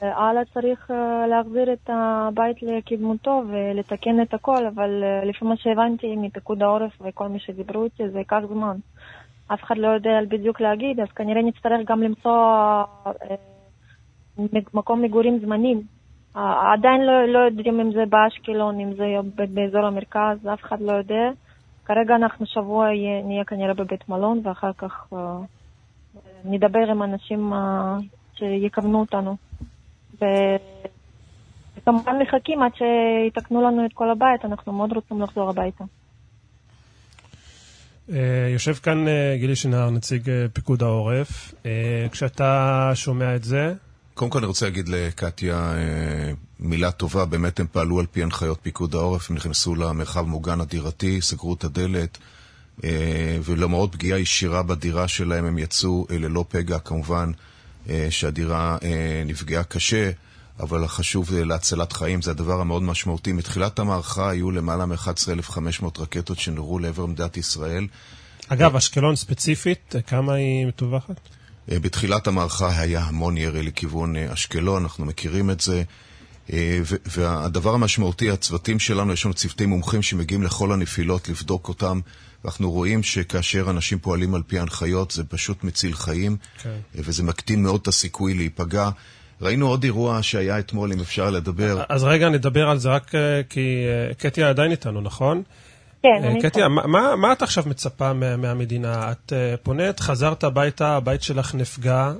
[0.00, 6.16] הלאה צריך אה, להחזיר את הבית לקדמותו ולתקן את הכל, אבל אה, לפי מה שהבנתי
[6.16, 8.76] מפיקוד העורף וכל מי שדיברו איתי, זה ייקח זמן.
[9.54, 12.32] אף אחד לא יודע בדיוק להגיד, אז כנראה נצטרך גם למצוא
[13.06, 13.36] אה,
[14.74, 15.82] מקום מגורים זמנים.
[16.74, 19.04] עדיין לא, לא יודעים אם זה באשקלון, אם זה
[19.54, 21.30] באזור המרכז, אף אחד לא יודע.
[21.84, 22.88] כרגע אנחנו שבוע
[23.24, 25.12] נהיה כנראה בבית מלון, ואחר כך
[26.44, 27.52] נדבר עם אנשים
[28.42, 29.36] שיכוונו אותנו.
[30.14, 35.84] וכמובן מחכים עד שיתקנו לנו את כל הבית, אנחנו מאוד רוצים לחזור הביתה.
[38.12, 41.54] אה, יושב כאן אה, גילי שנהר, נציג אה, פיקוד העורף.
[42.12, 43.74] כשאתה שומע את זה...
[44.14, 45.72] קודם כל אני רוצה להגיד לקטיה
[46.60, 51.20] מילה טובה, באמת הם פעלו על פי הנחיות פיקוד העורף, הם נכנסו למרחב מוגן הדירתי,
[51.20, 52.18] סגרו את הדלת,
[53.44, 57.32] ולמרות פגיעה ישירה בדירה שלהם הם יצאו ללא פגע כמובן.
[57.90, 60.10] אה, שהדירה אה, נפגעה קשה,
[60.60, 63.32] אבל החשוב להצלת חיים זה הדבר המאוד משמעותי.
[63.32, 67.86] מתחילת המערכה היו למעלה מ-11,500 רקטות שנורו לעבר מדינת ישראל.
[68.48, 71.20] אגב, אשקלון ספציפית, כמה היא מטווחת?
[71.70, 75.82] אה, בתחילת המערכה היה המון ירי לכיוון אשקלון, אנחנו מכירים את זה.
[77.06, 82.00] והדבר המשמעותי, הצוותים שלנו, יש לנו צוותי מומחים שמגיעים לכל הנפילות לבדוק אותם
[82.44, 86.62] ואנחנו רואים שכאשר אנשים פועלים על פי ההנחיות זה פשוט מציל חיים, okay.
[86.62, 86.76] כן.
[86.94, 88.90] וזה מקטין מאוד את הסיכוי להיפגע.
[89.40, 91.82] ראינו עוד אירוע שהיה אתמול, אם אפשר לדבר.
[91.88, 95.42] אז רגע, נדבר על זה רק אה, כי אה, קטיה עדיין איתנו, נכון?
[96.02, 96.42] כן, אה, אני...
[96.42, 99.12] קטיה, מה, מה את עכשיו מצפה מה, מהמדינה?
[99.12, 102.12] את פונית, חזרת הביתה, הבית שלך נפגע.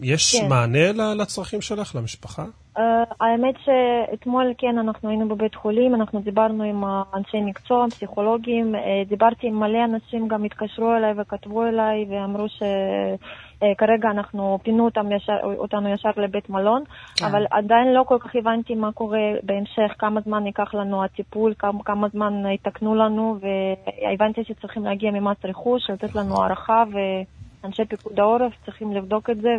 [0.00, 0.48] יש כן.
[0.48, 2.44] מענה לצרכים שלך, למשפחה?
[2.76, 2.80] Uh,
[3.20, 6.84] האמת שאתמול כן, אנחנו היינו בבית חולים, אנחנו דיברנו עם
[7.14, 13.16] אנשי מקצוע, פסיכולוגים, uh, דיברתי עם מלא אנשים, גם התקשרו אליי וכתבו אליי ואמרו שכרגע
[13.62, 16.82] uh, אנחנו פינו אותם ישר, אותנו ישר לבית מלון,
[17.16, 17.24] כן.
[17.24, 21.82] אבל עדיין לא כל כך הבנתי מה קורה בהמשך, כמה זמן ייקח לנו הטיפול, כמה,
[21.84, 28.52] כמה זמן יתקנו לנו, והבנתי שצריכים להגיע ממס רכוש, לתת לנו הערכה, ואנשי פיקוד העורף
[28.64, 29.50] צריכים לבדוק את זה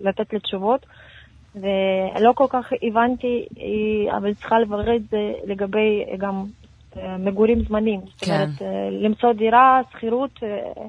[0.00, 0.86] ולתת לי תשובות.
[1.54, 3.46] ולא כל כך הבנתי,
[4.16, 6.44] אבל צריכה לברר את זה לגבי גם
[6.96, 8.00] אה, מגורים זמנים.
[8.00, 8.06] כן.
[8.16, 10.82] זאת אומרת, אה, למצוא דירה, שכירות, אה,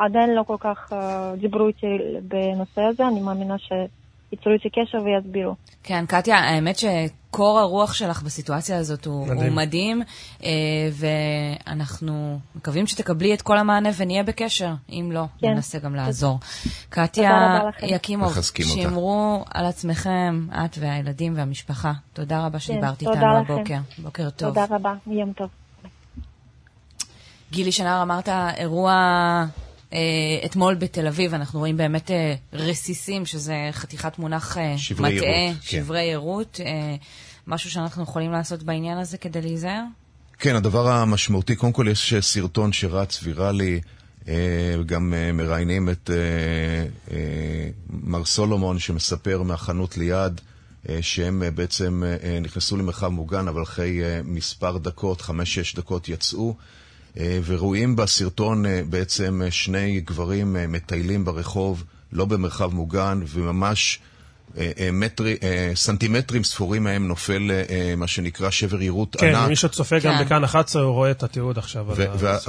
[0.00, 0.92] עדיין לא כל כך
[1.40, 1.86] דיברו איתי
[2.22, 3.72] בנושא הזה, אני מאמינה ש...
[4.32, 5.54] ייצרו איתי קשר ויסבירו.
[5.82, 10.02] כן, קטיה, האמת שקור הרוח שלך בסיטואציה הזאת הוא מדהים, הוא מדהים
[10.44, 10.50] אה,
[10.92, 14.74] ואנחנו מקווים שתקבלי את כל המענה ונהיה בקשר.
[14.88, 15.48] אם לא, כן.
[15.48, 16.38] ננסה גם לעזור.
[16.88, 21.92] קטיה יקימוב, שמרו על עצמכם, את והילדים והמשפחה.
[22.12, 23.78] תודה רבה שדיברת כן, איתנו הבוקר.
[23.98, 24.48] בוקר טוב.
[24.48, 25.48] תודה רבה, יום טוב.
[27.50, 29.65] גילי שנהר, אמרת אירוע אה,
[30.44, 35.20] אתמול בתל אביב אנחנו רואים באמת אה, רסיסים, שזה חתיכת מונח אה, מטעה, שברי
[35.62, 36.60] שברי עירות.
[37.46, 39.82] משהו שאנחנו יכולים לעשות בעניין הזה כדי להיזהר?
[40.38, 43.80] כן, הדבר המשמעותי, קודם כל יש סרטון שרץ ויראלי,
[44.86, 46.10] גם מראיינים את
[47.90, 50.40] מר סולומון שמספר מהחנות ליד.
[51.00, 52.02] שהם בעצם
[52.42, 56.54] נכנסו למרחב מוגן, אבל אחרי מספר דקות, חמש-שש דקות יצאו.
[57.20, 63.98] אה, ורואים בסרטון אה, בעצם אה, שני גברים מטיילים ברחוב, לא במרחב מוגן, וממש
[64.92, 65.36] מטרי,
[65.74, 67.50] סנטימטרים ספורים מהם נופל
[67.96, 69.42] מה שנקרא שבר יירוט כן, ענק.
[69.42, 70.08] כן, מי שצופה כן.
[70.08, 71.86] גם בכאן 11 הוא רואה את התיעוד עכשיו.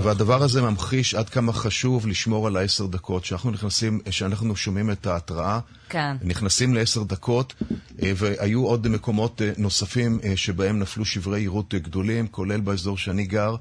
[0.03, 3.23] והדבר הזה ממחיש עד כמה חשוב לשמור על העשר דקות.
[3.23, 6.15] כשאנחנו נכנסים, כשאנחנו שומעים את ההתראה, כן.
[6.21, 7.53] נכנסים לעשר דקות,
[7.99, 13.55] והיו עוד מקומות נוספים שבהם נפלו שברי יירוט גדולים, כולל באזור שאני גר.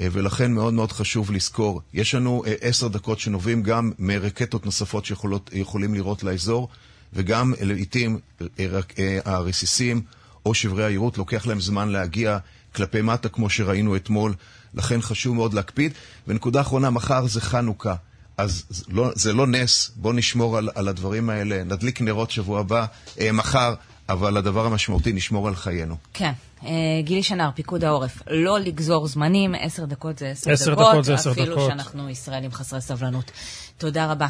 [0.00, 5.04] אה, ולכן מאוד מאוד חשוב לזכור, יש לנו אה, עשר דקות שנובעים גם מרקטות נוספות
[5.04, 6.68] שיכולים לראות לאזור,
[7.12, 10.02] וגם לעיתים אה, הרסיסים
[10.46, 12.38] או שברי העירות, לוקח להם זמן להגיע
[12.74, 14.34] כלפי מטה, כמו שראינו אתמול,
[14.74, 15.92] לכן חשוב מאוד להקפיד.
[16.28, 17.94] ונקודה אחרונה, מחר זה חנוכה.
[18.36, 22.60] אז זה לא, זה לא נס, בואו נשמור על, על הדברים האלה, נדליק נרות שבוע
[22.60, 22.86] הבא,
[23.20, 23.74] אה, מחר,
[24.08, 25.96] אבל הדבר המשמעותי, נשמור על חיינו.
[26.14, 26.32] כן.
[26.64, 26.70] אה,
[27.02, 31.14] גילי שנר, פיקוד העורף, לא לגזור זמנים, עשר דקות זה עשר, עשר דקות, דקות זה
[31.14, 31.42] עשר דקות.
[31.42, 33.30] אפילו שאנחנו ישראלים חסרי סבלנות.
[33.78, 34.26] תודה רבה.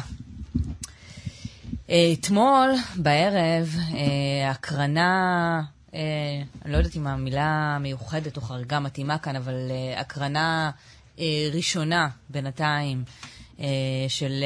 [1.89, 5.61] אה, אתמול בערב, אה, הקרנה,
[6.65, 9.53] אני לא יודעת אם המילה מיוחדת או חריגה מתאימה כאן, אבל
[9.97, 10.71] הקרנה
[11.53, 13.03] ראשונה בינתיים
[14.07, 14.43] של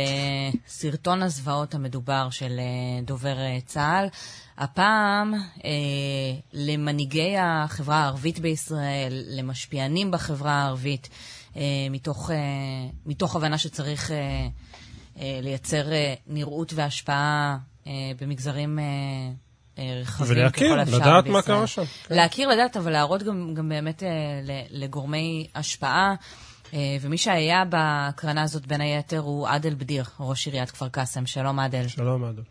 [0.67, 2.59] סרטון הזוועות המדובר של
[3.05, 4.07] דובר צה"ל.
[4.59, 5.33] הפעם
[5.65, 5.69] אה,
[6.53, 11.09] למנהיגי החברה הערבית בישראל, למשפיענים בחברה הערבית,
[11.55, 12.35] אה, מתוך, אה,
[13.05, 14.47] מתוך הבנה שצריך אה,
[15.19, 17.91] אה, לייצר אה, נראות והשפעה אה,
[18.21, 18.79] במגזרים...
[18.79, 18.83] אה,
[19.77, 21.83] אה ולהכיר, לדעת מה קרה שם.
[22.09, 24.09] להכיר, לדעת, אבל להראות גם, גם באמת אה,
[24.69, 26.15] לגורמי השפעה.
[26.73, 31.25] אה, ומי שהיה בהקרנה הזאת בין היתר הוא עדל בדיר, ראש עיריית כפר קאסם.
[31.25, 31.87] שלום עדל.
[31.87, 32.41] שלום עדל.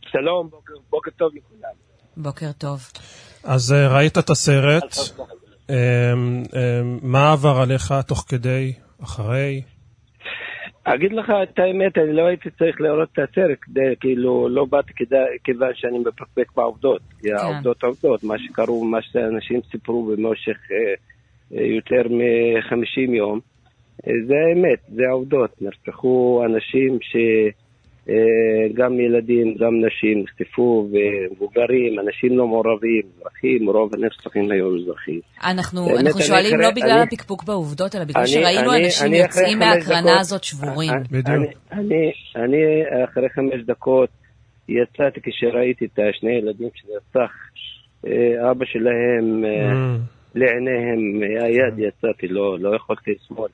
[0.00, 1.70] שלום, בוקר, בוקר טוב לכולם.
[2.16, 2.80] בוקר טוב.
[3.44, 4.96] אז אה, ראית את הסרט,
[5.70, 6.42] אמ,
[7.02, 9.62] מה עבר עליך תוך כדי, אחרי?
[10.84, 14.92] אגיד לך את האמת, אני לא הייתי צריך לראות את הסרט, כדי, כאילו, לא באתי
[15.44, 17.02] כיוון שאני מפקפק בעובדות.
[17.22, 17.36] כן.
[17.38, 20.94] העובדות עובדות, מה שקרו, מה שאנשים סיפרו במשך אה, אה,
[21.52, 23.40] יותר מ-50 יום,
[24.06, 25.50] אה, זה האמת, זה העובדות.
[25.62, 27.16] נרצחו אנשים ש...
[28.08, 28.14] אה,
[28.74, 35.20] גם ילדים, גם נשים נחטפו, ומבוגרים, אנשים לא מעורבים, אזרחים, רוב הנרצחים היו אזרחים.
[35.44, 39.58] אנחנו, אנחנו שואלים לא בגלל אני, הפקפוק בעובדות, אלא בגלל שראינו אני, אנשים אני יוצאים
[39.58, 40.90] מההקרנה הזאת שבורים.
[40.90, 41.52] אני, בדיוק.
[41.72, 42.62] אני, אני
[43.04, 44.10] אחרי חמש דקות
[44.68, 47.32] יצאתי כשראיתי את שני ילדים שנרצח,
[48.06, 50.21] אה, אבא שלהם, אה, mm.
[50.34, 53.48] לעיניהם היד יצאתי, לא, לא יכולתי לסמול.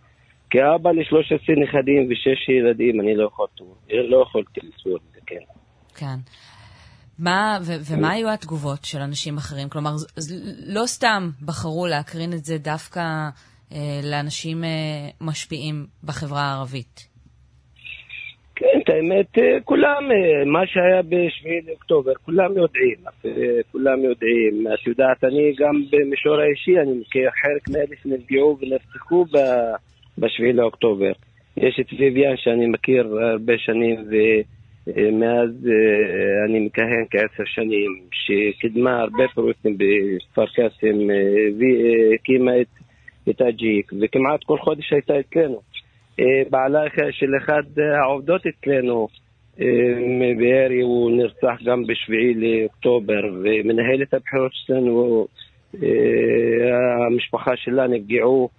[0.50, 5.44] כאבא ל-13 נכדים ושש ילדים, אני לא יכולתי, לא יכולתי לסבול את זה, כן.
[5.94, 6.16] כן.
[7.18, 9.68] מה, ו- ומה היו התגובות של אנשים אחרים?
[9.68, 9.90] כלומר,
[10.66, 13.00] לא סתם בחרו להקרין את זה דווקא
[13.72, 14.68] אה, לאנשים אה,
[15.20, 17.07] משפיעים בחברה הערבית.
[18.58, 23.30] כן, את האמת, אה, כולם, אה, מה שהיה ב-7 לאוקטובר, כולם יודעים, אה,
[23.72, 24.66] כולם יודעים.
[24.74, 29.36] את יודעת, אני גם במישור האישי, אני מכיר חלק מאלה שנפגעו ונרצחו ב...
[30.18, 31.12] ב-7 לאוקטובר.
[31.56, 33.96] יש את ויvian שאני מכיר הרבה שנים
[34.86, 35.68] ומאז
[36.48, 40.98] אני מכהן כעשר שנים, שקידמה הרבה פרויקטים בכפר קאסם
[41.58, 42.66] והקימה את,
[43.30, 45.60] את הג'יק וכמעט כל חודש הייתה אצלנו.
[46.20, 47.62] אה, בעלה של אחד
[48.02, 49.08] העובדות אצלנו
[50.20, 55.26] מבארי הוא נרצח גם ב-7 לאוקטובר ומנהלת הבחירות שלנו,
[57.06, 58.57] המשפחה שלה נפגעו אה, אה,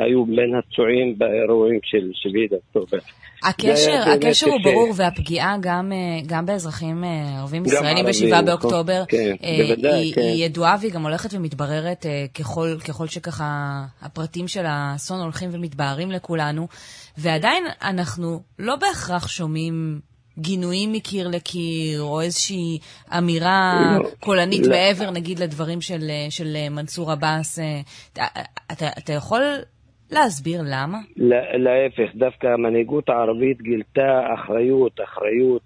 [0.00, 2.98] היו בין הפצועים באירועים של 7 באוקטובר.
[3.42, 7.04] הקשר, הקשר הוא ברור, והפגיעה גם, אה, גם באזרחים
[7.38, 10.20] ערבים ישראלים ב-7 באוקטובר כן, בוודאי, היא, כן.
[10.20, 12.06] היא ידועה והיא גם הולכת ומתבררת
[12.38, 16.66] ככל, ככל שככה הפרטים של האסון הולכים ומתבהרים לכולנו,
[17.18, 20.00] ועדיין אנחנו לא בהכרח שומעים
[20.38, 22.78] גינויים מקיר לקיר, או איזושהי
[23.18, 24.72] אמירה לא, קולנית לא.
[24.72, 27.58] מעבר, נגיד, לדברים של, של מנסור עבאס.
[27.58, 27.80] אה,
[28.12, 28.22] אתה,
[28.72, 29.42] אתה, אתה יכול
[30.10, 30.98] להסביר למה?
[31.58, 35.62] להפך, דווקא המנהיגות הערבית גילתה אחריות, אחריות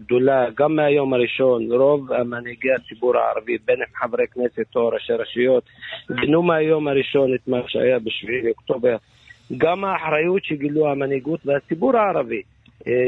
[0.00, 1.72] גדולה, גם מהיום הראשון.
[1.72, 5.62] רוב מנהיגי הציבור הערבי, בין אם חברי כנסת או ראשי רשויות,
[6.20, 8.96] גינו מהיום הראשון את מה שהיה ב-7 באוקטובר.
[9.56, 12.42] גם האחריות שגילו המנהיגות והציבור הערבי.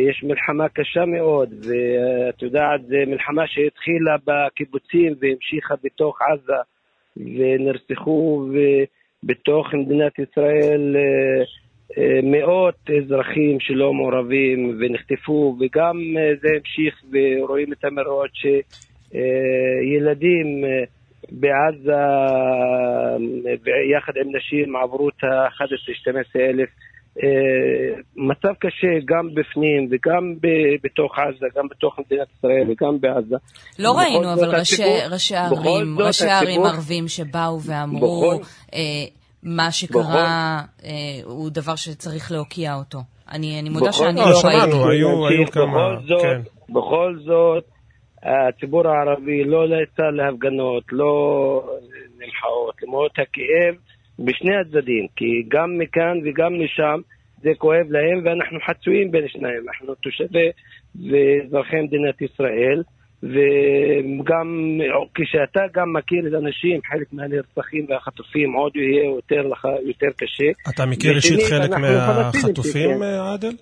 [0.09, 6.53] יש מלחמה קשה מאוד, ואת יודעת, זו מלחמה שהתחילה בקיבוצים והמשיכה בתוך עזה,
[7.17, 8.49] ונרצחו
[9.25, 10.97] בתוך מדינת ישראל
[12.23, 15.97] מאות אזרחים שלא מעורבים ונחטפו, וגם
[16.43, 20.65] זה המשיך, ורואים את המראות שילדים
[21.31, 21.93] בעזה
[23.97, 26.69] יחד עם נשים עברו את ה-11-12 אלף.
[28.17, 30.35] מצב קשה גם בפנים וגם
[30.85, 33.37] בתוך עזה, גם בתוך מדינת ישראל וגם בעזה.
[33.79, 34.55] לא ראינו אבל
[35.11, 38.41] ראשי ערים, ראשי ערים ערבים שבאו ואמרו
[39.43, 40.61] מה שקרה
[41.25, 42.99] הוא דבר שצריך להוקיע אותו.
[43.33, 44.41] אני מודה שאני לא ראיתי.
[44.41, 46.41] שמענו, היו כמה, כן.
[46.69, 47.65] בכל זאת,
[48.23, 51.13] הציבור הערבי לא יצא להפגנות, לא
[52.21, 53.75] למחאות, למרות הכאב
[54.25, 57.01] בשני הצדדים, כי גם מכאן וגם משם
[57.43, 60.51] זה כואב להם, ואנחנו חצויים בין שניים, אנחנו תושבי
[60.95, 62.83] ואזרחי מדינת ישראל,
[63.23, 64.79] וגם
[65.15, 70.71] כשאתה גם מכיר את האנשים, חלק מהנרצחים והחטופים, עוד יהיה יותר לך, יותר קשה.
[70.75, 73.03] אתה מכיר אישית חלק מהחטופים, כן.
[73.35, 73.53] עדל?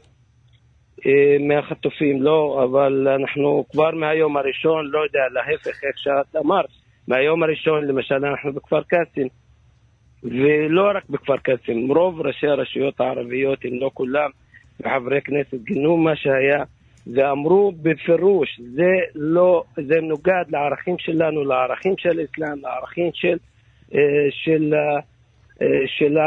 [1.07, 6.67] אה, מהחטופים לא, אבל אנחנו כבר מהיום הראשון, לא יודע, להפך, איך שאת אמרת,
[7.09, 9.29] מהיום הראשון, למשל, אנחנו בכפר קאסם,
[10.25, 14.31] ולא רק בכפר קאסם, רוב ראשי הרשויות הערביות, אם לא כולם,
[14.81, 16.65] וחברי כנסת גינו מה שהיה,
[17.15, 23.37] ואמרו בפירוש, זה לא, זה מנוגד לערכים שלנו, לערכים של האסלאם, לערכים של,
[23.95, 24.01] אה,
[24.31, 25.01] של, אה,
[25.87, 26.19] של, של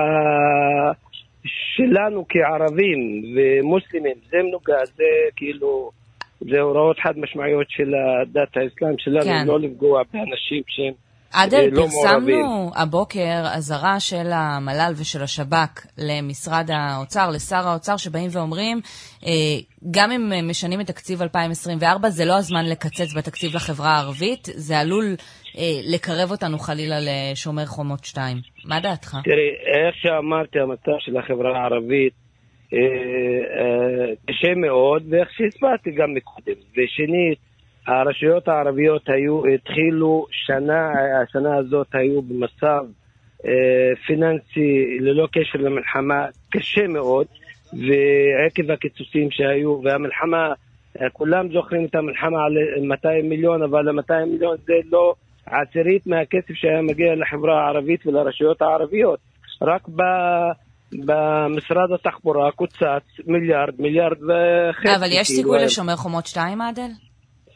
[1.75, 5.03] שלנו כערבים ומוסלמים, זה מנוגד, זה
[5.35, 5.91] כאילו,
[6.39, 9.47] זה הוראות חד משמעיות של הדת האסלאם שלנו, כן.
[9.47, 10.93] לא לפגוע באנשים שהם
[11.33, 18.29] עדל, אה, לא פרסמנו הבוקר אזהרה של המל"ל ושל השב"כ למשרד האוצר, לשר האוצר, שבאים
[18.31, 18.79] ואומרים,
[19.25, 19.31] אה,
[19.91, 25.05] גם אם משנים את תקציב 2024, זה לא הזמן לקצץ בתקציב לחברה הערבית, זה עלול
[25.57, 25.63] אה,
[25.93, 28.37] לקרב אותנו חלילה לשומר חומות 2.
[28.65, 29.17] מה דעתך?
[29.23, 32.13] תראי, איך שאמרתי, המצב של החברה הערבית
[34.27, 36.53] קשה מאוד, ואיך שהסברתי גם מקודם.
[36.71, 37.39] ושנית,
[37.87, 40.91] הרשויות הערביות היו, התחילו שנה,
[41.23, 42.85] השנה הזאת היו במצב
[43.45, 47.25] אה, פיננסי ללא קשר למלחמה קשה מאוד,
[47.73, 50.53] ועקב הקיצוצים שהיו, והמלחמה,
[51.01, 55.13] אה, כולם זוכרים את המלחמה על 200 מיליון, אבל ה-200 מיליון זה לא
[55.45, 59.19] עשירית מהכסף שהיה מגיע לחברה הערבית ולרשויות הערביות.
[59.61, 60.01] רק ב...
[60.93, 64.95] במשרד התחבורה קוצץ מיליארד, מיליארד וחצי.
[64.95, 66.91] אבל יש כאילו, סיכוי לשומר חומות 2, עדל?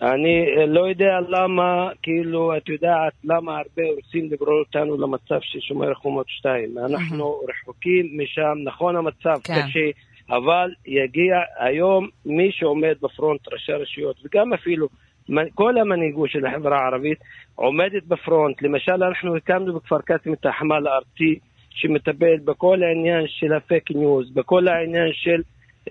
[0.02, 5.60] אני אה, לא יודע למה, כאילו, את יודעת, למה הרבה רוצים לגרור אותנו למצב של
[5.60, 6.78] שומר חומות 2.
[6.78, 9.54] אנחנו רחוקים משם, נכון המצב כן.
[9.54, 9.90] קשה,
[10.30, 14.88] אבל יגיע היום מי שעומד בפרונט, ראשי הרשויות, וגם אפילו
[15.54, 17.18] כל המנהיגות של החברה הערבית
[17.56, 18.62] עומדת בפרונט.
[18.62, 21.40] למשל, אנחנו הקמנו בכפר קאסם את החמ"ל הארצי,
[21.70, 25.42] שמטפל בכל העניין של הפייק ניוז, בכל העניין של,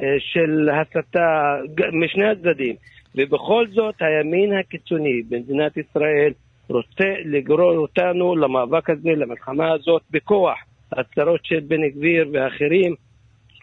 [0.01, 1.57] אה, של הסתה
[1.93, 2.77] משני הצדדים.
[3.17, 6.33] ובכל זאת הימין הקיצוני במדינת ישראל
[6.69, 10.59] רוצה לגרור אותנו למאבק הזה, למלחמה הזאת, בכוח.
[10.93, 12.95] הצהרות של בן גביר ואחרים,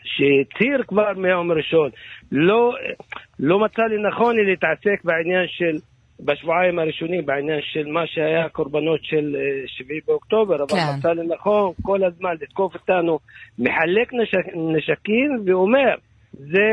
[0.03, 1.89] שהצהיר כבר מהיום הראשון,
[2.31, 2.73] לא,
[3.39, 5.77] לא מצא לנכון להתעסק בעניין של,
[6.19, 9.35] בשבועיים הראשונים, בעניין של מה שהיה הקורבנות של
[9.67, 10.97] 7 אה, באוקטובר, אבל כן.
[10.97, 13.19] מצא לנכון כל הזמן לתקוף אותנו,
[13.59, 15.95] מחלק נשק, נשקים ואומר,
[16.33, 16.67] זה,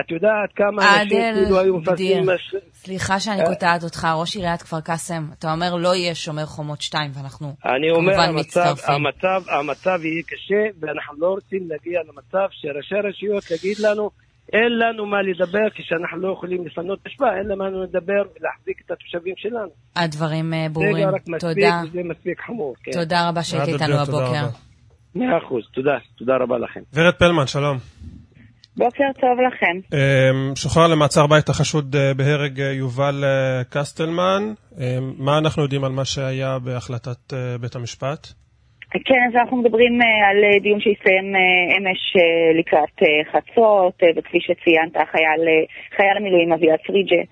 [0.00, 2.26] את יודעת כמה אנשים כאילו היו מפרסמים...
[2.26, 2.54] מש...
[2.72, 3.46] סליחה שאני אה?
[3.46, 7.90] קוטעת אותך, ראש עיריית כפר קאסם, אתה אומר לא יהיה שומר חומות 2, ואנחנו אני
[7.90, 8.94] אומר, כמובן המצב, מצטרפים.
[8.94, 14.10] המצב, המצב יהיה קשה, ואנחנו לא רוצים להגיע למצב שראשי הרשויות יגיד לנו,
[14.52, 18.90] אין לנו מה לדבר כשאנחנו לא יכולים לפנות אשפה, אין לנו מה לדבר ולהחזיק את
[18.90, 19.70] התושבים שלנו.
[19.96, 21.10] הדברים אה, ברורים, תודה.
[21.10, 22.74] זה רק מספיק, זה מספיק חמור.
[22.82, 22.90] כן.
[22.92, 24.46] תודה רבה שהיית איתנו הבוקר.
[25.14, 26.80] מאה אחוז, תודה, תודה רבה לכם.
[26.94, 27.78] ורד פלמן, שלום.
[28.76, 29.76] בוקר טוב לכם.
[29.94, 34.42] אמ, שוחרר למעצר בית החשוד אה, בהרג אה, יובל אה, קסטלמן.
[34.78, 38.26] אמ, מה אנחנו יודעים על מה שהיה בהחלטת בית המשפט?
[38.90, 41.26] כן, אז אנחנו מדברים על דיון שהסתיים
[41.78, 42.02] אמש
[42.58, 42.98] לקראת
[43.32, 45.42] חצות, וכפי שציינת, חייל,
[45.96, 47.22] חייל המילואים אביעד פריג'ה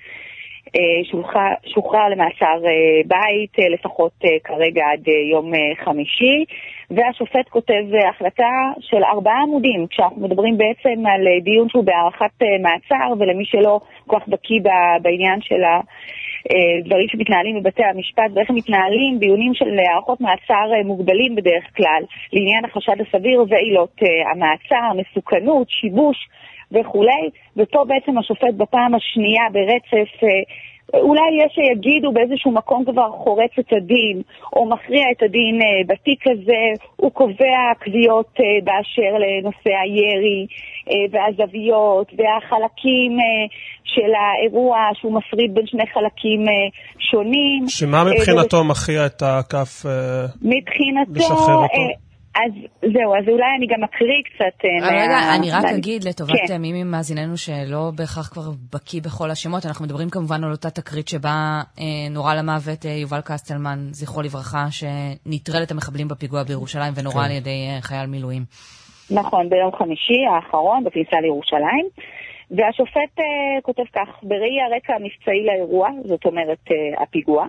[1.65, 2.59] שוחרר למעצר
[3.07, 4.13] בית, לפחות
[4.45, 5.53] כרגע עד יום
[5.85, 6.45] חמישי.
[6.91, 13.13] והשופט כותב החלטה של ארבעה עמודים, כשאנחנו מדברים בעצם על דיון שהוא בהארכת אה, מעצר,
[13.19, 14.61] ולמי שלא כל כך בקיא
[15.03, 21.35] בעניין של הדברים שמתנהלים בבתי המשפט ואיך הם מתנהלים דיונים של הארכות מעצר אה, מוגבלים
[21.35, 22.03] בדרך כלל,
[22.33, 26.17] לעניין החשד הסביר ועילות אה, המעצר, המסוכנות, שיבוש.
[26.75, 30.11] וכולי, ופה בעצם השופט בפעם השנייה ברצף
[30.95, 34.23] אולי יש שיגידו באיזשהו מקום כבר חורץ את הדין,
[34.53, 40.47] או מכריע את הדין אה, בתיק הזה, הוא קובע קביעות אה, באשר לנושא הירי
[40.91, 43.19] אה, והזוויות והחלקים
[43.85, 46.45] של האירוע שהוא מפריד בין שני חלקים
[46.99, 47.69] שונים.
[47.69, 49.87] שמה מבחינתו מכריע את הכף
[51.15, 52.05] לשחרר אותו?
[52.37, 55.03] אז זהו, אז אולי אני גם אקריא קצת אה, מה...
[55.03, 56.61] רגע, אני רק אגיד לטובת כן.
[56.63, 61.61] מי ממאזיננו שלא בהכרח כבר בקיא בכל השמות, אנחנו מדברים כמובן על אותה תקרית שבה
[61.81, 67.31] אה, נורה למוות אה, יובל קסטלמן, זכרו לברכה, שנטרל את המחבלים בפיגוע בירושלים ונורה כן.
[67.31, 68.43] על ידי אה, חייל מילואים.
[69.11, 71.87] נכון, ביום חמישי האחרון, בכניסה לירושלים.
[72.51, 77.47] והשופט אה, כותב כך, בראי הרקע המבצעי לאירוע, זאת אומרת אה, הפיגוע,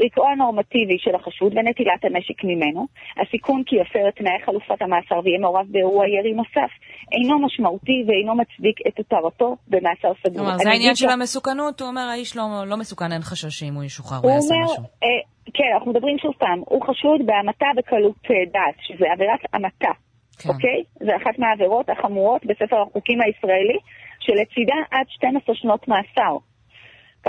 [0.00, 2.86] רקעו הנורמטיבי של החשוד ונטילת הנשק ממנו,
[3.20, 6.70] הסיכון כי יפר את תנאי חלופת המאסר ויהיה מעורב באירוע ירי נוסף,
[7.12, 10.44] אינו משמעותי ואינו מצדיק את הותרתו במאסר סגור.
[10.44, 13.84] כלומר, זה העניין של המסוכנות, הוא אומר, האיש לא, לא מסוכן, אין חשש שאם הוא
[13.84, 14.82] ישוחרר הוא יעשה משהו.
[14.82, 15.08] אה,
[15.54, 19.92] כן, אנחנו מדברים שוב פעם, הוא חשוד בהמתה בקלות אה, דת, שזה עבירת המתה,
[20.38, 20.48] כן.
[20.48, 20.82] אוקיי?
[21.00, 23.78] זה אחת מהעבירות החמורות בספר החוקים הישראלי,
[24.20, 26.36] שלצידה עד 12 שנות מאסר.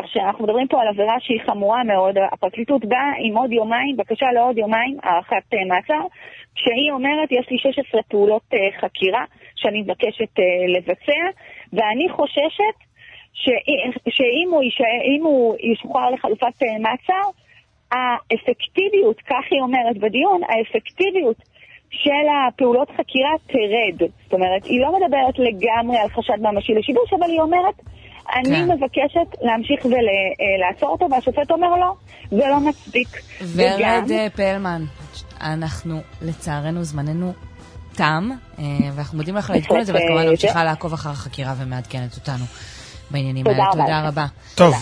[0.01, 2.15] כך שאנחנו מדברים פה על עבירה שהיא חמורה מאוד.
[2.31, 6.03] הפרקליטות באה עם עוד יומיים, בקשה לעוד יומיים, הארכת uh, מעצר,
[6.55, 9.23] כשהיא אומרת, יש לי 16 פעולות uh, חקירה
[9.55, 10.43] שאני מבקשת uh,
[10.77, 11.23] לבצע,
[11.73, 12.77] ואני חוששת
[14.09, 14.83] שאם הוא, ישע,
[15.21, 17.25] הוא ישוחרר לחלופת מעצר,
[17.91, 21.37] האפקטיביות, כך היא אומרת בדיון, האפקטיביות
[21.89, 24.09] של הפעולות חקירה תרד.
[24.23, 27.75] זאת אומרת, היא לא מדברת לגמרי על חשד ממשי לשיבוש, אבל היא אומרת,
[28.35, 28.71] אני כן.
[28.71, 31.95] מבקשת להמשיך ולעצור אותו, והשופט אומר לו,
[32.31, 33.21] זה לא מצדיק.
[33.55, 34.11] ורד וגם...
[34.11, 34.83] אה, פלמן,
[35.41, 37.33] אנחנו, לצערנו, זמננו
[37.95, 38.63] תם, אה,
[38.95, 42.45] ואנחנו מודים לך על העדכון הזה, ואת כמובן אה, ממשיכה לעקוב אחר החקירה ומעדכנת אותנו.
[43.11, 43.63] בעניינים האלה.
[43.71, 44.25] תודה רבה.
[44.55, 44.75] טוב,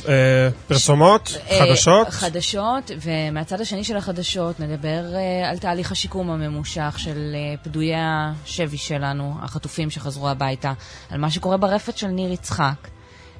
[0.68, 2.10] פרסומות, חדשות?
[2.10, 5.04] חדשות, ומהצד השני של החדשות נדבר
[5.50, 10.74] על תהליך השיקום הממושך של פדויי השבי שלנו, החטופים שחזרו הביתה,
[11.12, 12.88] על מה שקורה ברפת של ניר יצחק.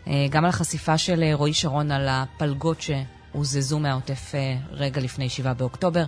[0.10, 5.30] אה, גם על החשיפה של אה, רועי שרון על הפלגות שהוזזו מהעוטף אה, רגע לפני
[5.30, 6.05] 7 באוקטובר.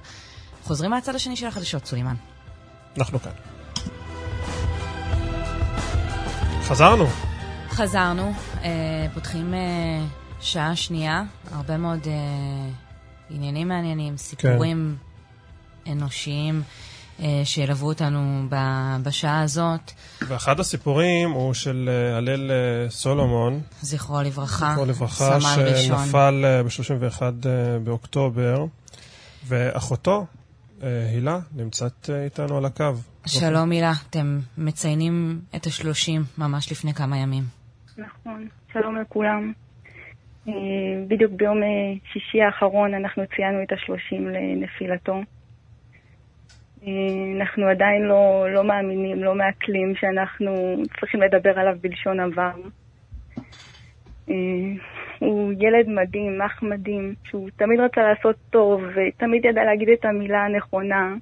[0.64, 2.16] חוזרים מהצד השני של החדשות, סולימן.
[2.98, 3.32] אנחנו כאן.
[6.62, 7.06] חזרנו.
[7.70, 8.34] חזרנו,
[9.14, 9.54] פותחים
[10.42, 12.08] שעה שנייה, הרבה מאוד
[13.30, 14.98] עניינים מעניינים, סיפורים
[15.86, 15.92] כן.
[15.92, 16.64] אנושיים.
[17.22, 18.48] אה, שילוו אותנו
[19.04, 19.92] בשעה הזאת.
[20.28, 23.60] ואחד הסיפורים הוא של אה, הלל אה, סולומון.
[23.82, 24.72] זכרו לברכה.
[24.72, 27.22] זכרו לברכה, שנפל ב-31
[27.84, 28.66] באוקטובר,
[29.48, 30.26] ואחותו,
[30.82, 32.94] הילה, נמצאת איתנו על הקו.
[33.26, 37.44] שלום הילה, אתם מציינים את השלושים ממש לפני כמה ימים.
[37.98, 39.54] נכון, שלום לכולם.
[41.08, 41.58] בדיוק ביום
[42.14, 45.22] שישי האחרון אנחנו ציינו את השלושים לנפילתו.
[47.40, 52.52] אנחנו עדיין לא, לא מאמינים, לא מעכלים שאנחנו צריכים לדבר עליו בלשון עבר.
[54.30, 54.36] אה,
[55.20, 60.46] הוא ילד מדהים, אח מדהים, שהוא תמיד רצה לעשות טוב, ותמיד ידע להגיד את המילה
[60.46, 61.16] הנכונה,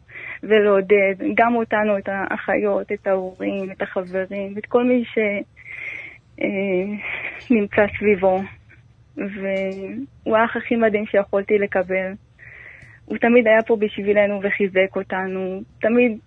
[0.43, 5.03] ולעודד גם אותנו, את האחיות, את ההורים, את החברים, את כל מי
[6.37, 8.41] שנמצא אה, סביבו.
[9.17, 12.13] והוא האח הכי מדהים שיכולתי לקבל.
[13.07, 15.61] הוא תמיד היה פה בשבילנו וחיזק אותנו.
[15.81, 16.17] תמיד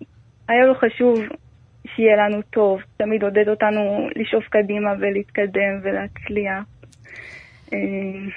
[0.47, 1.19] היה לו חשוב
[1.95, 2.79] שיהיה לנו טוב.
[2.97, 6.63] תמיד עודד אותנו לשאוף קדימה ולהתקדם ולהצליח.
[7.73, 7.79] אה,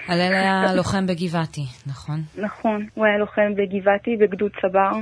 [0.09, 2.21] הלל היה לוחם בגבעתי, נכון?
[2.39, 4.93] נכון, הוא היה לוחם בגבעתי, בגדוד צבר.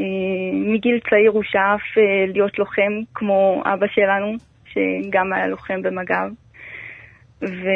[0.00, 0.04] אה,
[0.52, 4.32] מגיל צעיר הוא שאף אה, להיות לוחם כמו אבא שלנו,
[4.66, 6.30] שגם היה לוחם במג"ב.
[7.42, 7.66] ו...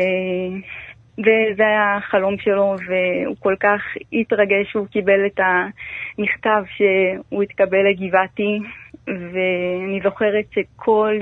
[1.20, 3.80] וזה היה החלום שלו, והוא כל כך
[4.12, 8.58] התרגש שהוא קיבל את המכתב שהוא התקבל לגבעתי,
[9.06, 11.18] ואני זוכרת שכל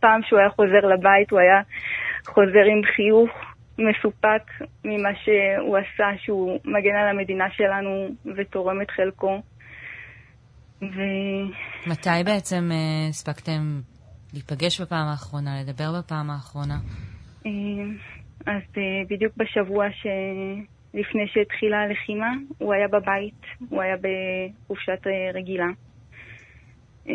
[0.00, 1.60] פעם שהוא היה חוזר לבית הוא היה
[2.26, 3.30] חוזר עם חיוך
[3.78, 9.42] מסופק ממה שהוא עשה, שהוא מגן על המדינה שלנו ותורם את חלקו.
[10.82, 11.00] ו...
[11.86, 13.80] מתי בעצם אה, הספקתם
[14.32, 16.78] להיפגש בפעם האחרונה, לדבר בפעם האחרונה?
[18.48, 25.36] אה, אז uh, בדיוק בשבוע שלפני שהתחילה הלחימה, הוא היה בבית, הוא היה בחופשת uh,
[25.36, 25.68] רגילה.
[27.06, 27.10] Uh,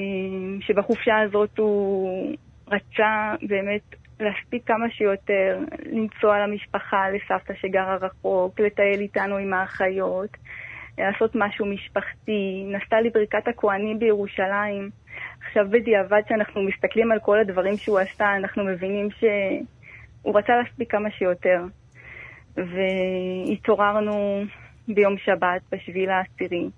[0.60, 2.36] שבחופשה הזאת הוא
[2.68, 10.30] רצה באמת להספיק כמה שיותר, לנסוע למשפחה, לסבתא שגרה רחוק, לטייל איתנו עם האחיות,
[10.98, 12.66] לעשות משהו משפחתי.
[12.68, 14.90] נסע לברכת הכוהנים בירושלים.
[15.48, 19.10] עכשיו בדיעבד שאנחנו מסתכלים על כל הדברים שהוא עשה, אנחנו מבינים
[20.24, 21.64] שהוא רצה להספיק כמה שיותר.
[22.58, 24.44] והתעוררנו
[24.88, 26.70] ביום שבת, בשביל העשירי,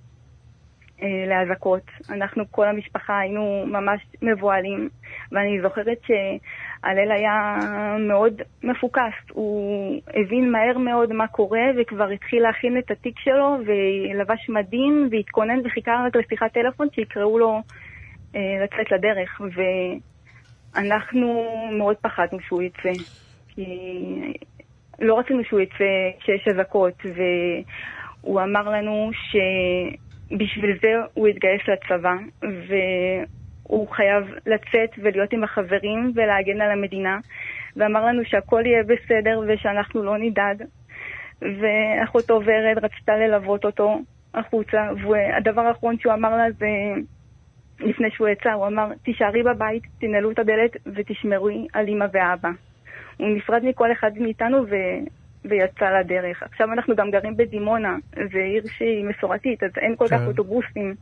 [1.02, 1.82] אה, לאזעקות.
[2.10, 4.90] אנחנו, כל המשפחה, היינו ממש מבוהלים,
[5.32, 7.58] ואני זוכרת שהלל היה
[8.00, 9.14] מאוד מפוקס.
[9.32, 15.60] הוא הבין מהר מאוד מה קורה, וכבר התחיל להכין את התיק שלו, ולבש מדים, והתכונן
[15.66, 17.62] וחיכה רק לשיחת טלפון שיקראו לו
[18.36, 19.42] אה, לצאת לדרך.
[20.76, 21.46] ואנחנו
[21.78, 23.25] מאוד פחדנו שהוא יצא.
[23.56, 23.66] כי
[25.00, 29.36] לא רצינו שהוא יצא כשיש אזעקות, והוא אמר לנו ש...
[30.32, 37.18] בשביל זה הוא התגייס לצבא, והוא חייב לצאת ולהיות עם החברים ולהגן על המדינה,
[37.76, 40.64] ואמר לנו שהכל יהיה בסדר ושאנחנו לא נדאג.
[41.42, 44.00] ואחותו ורד רצתה ללוות אותו
[44.34, 46.68] החוצה, והדבר האחרון שהוא אמר לה זה,
[47.80, 52.50] לפני שהוא יצא, הוא אמר, תישארי בבית, תנעלו את הדלת ותשמרו על אמא ואבא.
[53.18, 54.76] הוא נפרד מכל אחד מאיתנו ו...
[55.50, 56.44] ויצא לדרך.
[56.44, 60.18] עכשיו אנחנו גם גרים בדימונה, זו עיר שהיא מסורתית, אז אין כל כן.
[60.18, 60.96] כך אוטובוסים.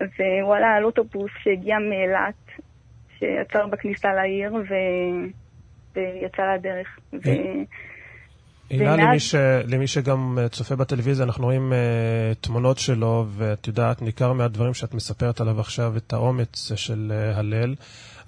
[0.00, 2.64] והוא עלה על אוטובוס שהגיע מאילת,
[3.18, 4.74] שעצר בכניסה לעיר ו...
[5.96, 6.98] ויצא לדרך.
[7.12, 7.30] ו...
[8.70, 9.08] הילה, ומאז...
[9.08, 9.34] למי, ש...
[9.66, 14.94] למי שגם אה, צופה בטלוויזיה, אנחנו רואים uh, תמונות שלו, ואת יודעת, ניכר מהדברים שאת
[14.94, 17.74] מספרת עליו עכשיו, את האומץ של uh, הלל.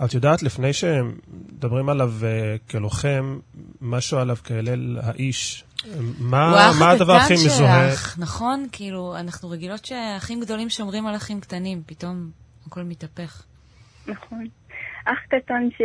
[0.05, 3.38] את יודעת, לפני שמדברים עליו uh, כלוחם,
[3.80, 5.64] משהו עליו כהלל האיש,
[6.20, 7.90] מה, מה הדבר הכי מזוהה?
[7.90, 8.66] שלך, נכון?
[8.72, 12.30] כאילו, אנחנו רגילות שאחים גדולים שומרים על אחים קטנים, פתאום
[12.66, 13.44] הכל מתהפך.
[14.07, 14.46] נכון.
[15.05, 15.82] אח קטן ש...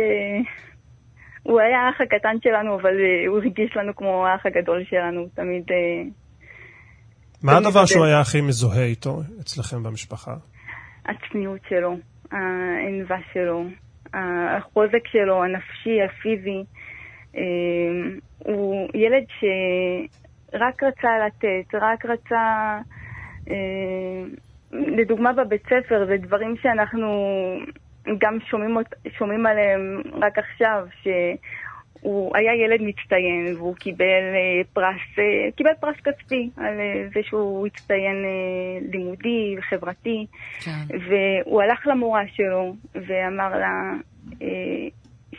[1.42, 5.62] הוא היה האח הקטן שלנו, אבל uh, הוא הרגיש לנו כמו האח הגדול שלנו, תמיד...
[5.62, 5.74] Uh,
[7.42, 10.34] מה תמיד הדבר שהוא היה הכי מזוהה איתו אצלכם במשפחה?
[11.06, 11.96] הצניעות שלו,
[12.32, 13.64] הענווה שלו,
[14.14, 16.64] החוזק שלו, הנפשי, הפיזי.
[17.34, 17.38] Uh,
[18.38, 22.78] הוא ילד שרק רצה לתת, רק רצה...
[23.46, 23.50] Uh,
[24.72, 27.08] לדוגמה בבית ספר, זה דברים שאנחנו
[28.18, 28.76] גם שומעים,
[29.18, 30.86] שומעים עליהם רק עכשיו,
[32.00, 37.20] שהוא היה ילד מצטיין והוא קיבל אה, פרס, אה, קיבל פרס כספי על אה, זה
[37.22, 38.24] שהוא הצטיין
[38.92, 40.26] לימודי וחברתי.
[40.60, 40.96] כן.
[41.08, 43.92] והוא הלך למורה שלו ואמר לה,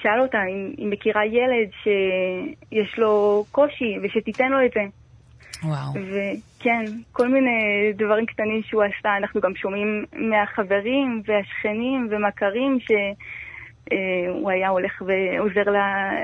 [0.01, 4.81] שאל אותה אם היא מכירה ילד שיש לו קושי ושתיתן לו את זה.
[5.63, 5.91] וואו.
[5.93, 9.17] וכן, כל מיני דברים קטנים שהוא עשה.
[9.17, 12.77] אנחנו גם שומעים מהחברים והשכנים ומכרים
[13.89, 15.71] שהוא היה הולך ועוזר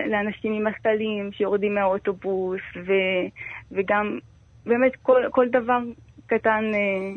[0.09, 2.91] לאנשים עם הסלים שיורדים מהאוטובוס, ו,
[3.72, 4.20] וגם
[4.66, 5.80] באמת כל, כל דבר
[6.28, 7.16] קטן אה,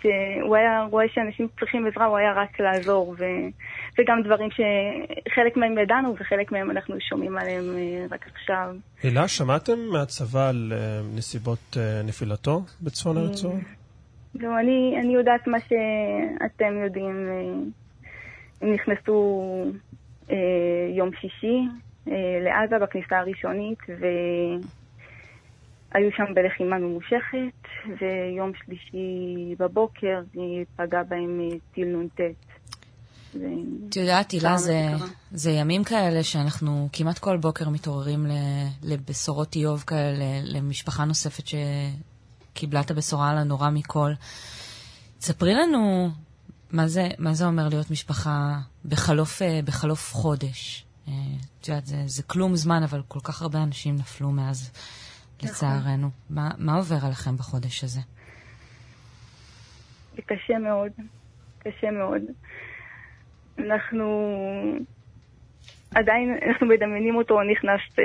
[0.00, 3.24] שהוא היה רואה שאנשים צריכים עזרה, הוא היה רק לעזור, ו,
[3.98, 8.74] וגם דברים שחלק מהם ידענו וחלק מהם אנחנו שומעים עליהם אה, רק עכשיו.
[9.02, 13.16] הילה, שמעתם מהצבא על אה, נסיבות אה, נפילתו בצפון.
[13.16, 13.56] הרצועה?
[14.34, 17.28] לא, אני, אני יודעת מה שאתם יודעים.
[18.62, 19.42] נכנסו
[20.96, 21.68] יום שישי
[22.44, 24.06] לעזה בכניסה הראשונית, ו...
[25.92, 27.68] היו שם בלחימה ממושכת,
[28.00, 30.20] ויום שלישי בבוקר
[30.76, 32.20] פגעה בהם טיל נ"ט.
[33.88, 34.78] את יודעת, הילה, זה,
[35.30, 38.26] זה ימים כאלה שאנחנו כמעט כל בוקר מתעוררים
[38.82, 44.10] לבשורות איוב כאלה, למשפחה נוספת שקיבלה את הבשורה על הנורא מכל.
[45.20, 46.08] ספרי לנו
[46.72, 48.54] מה זה, מה זה אומר להיות משפחה
[48.84, 50.86] בחלוף, אה, בחלוף חודש.
[51.08, 51.12] אה,
[51.60, 54.72] את יודעת, זה, זה כלום זמן, אבל כל כך הרבה אנשים נפלו מאז.
[55.42, 56.10] לצערנו.
[56.30, 58.00] מה, מה עובר עליכם בחודש הזה?
[60.16, 60.92] זה קשה מאוד,
[61.58, 62.22] קשה מאוד.
[63.58, 64.06] אנחנו
[65.94, 68.04] עדיין, אנחנו מדמיינים אותו נכנס, אה,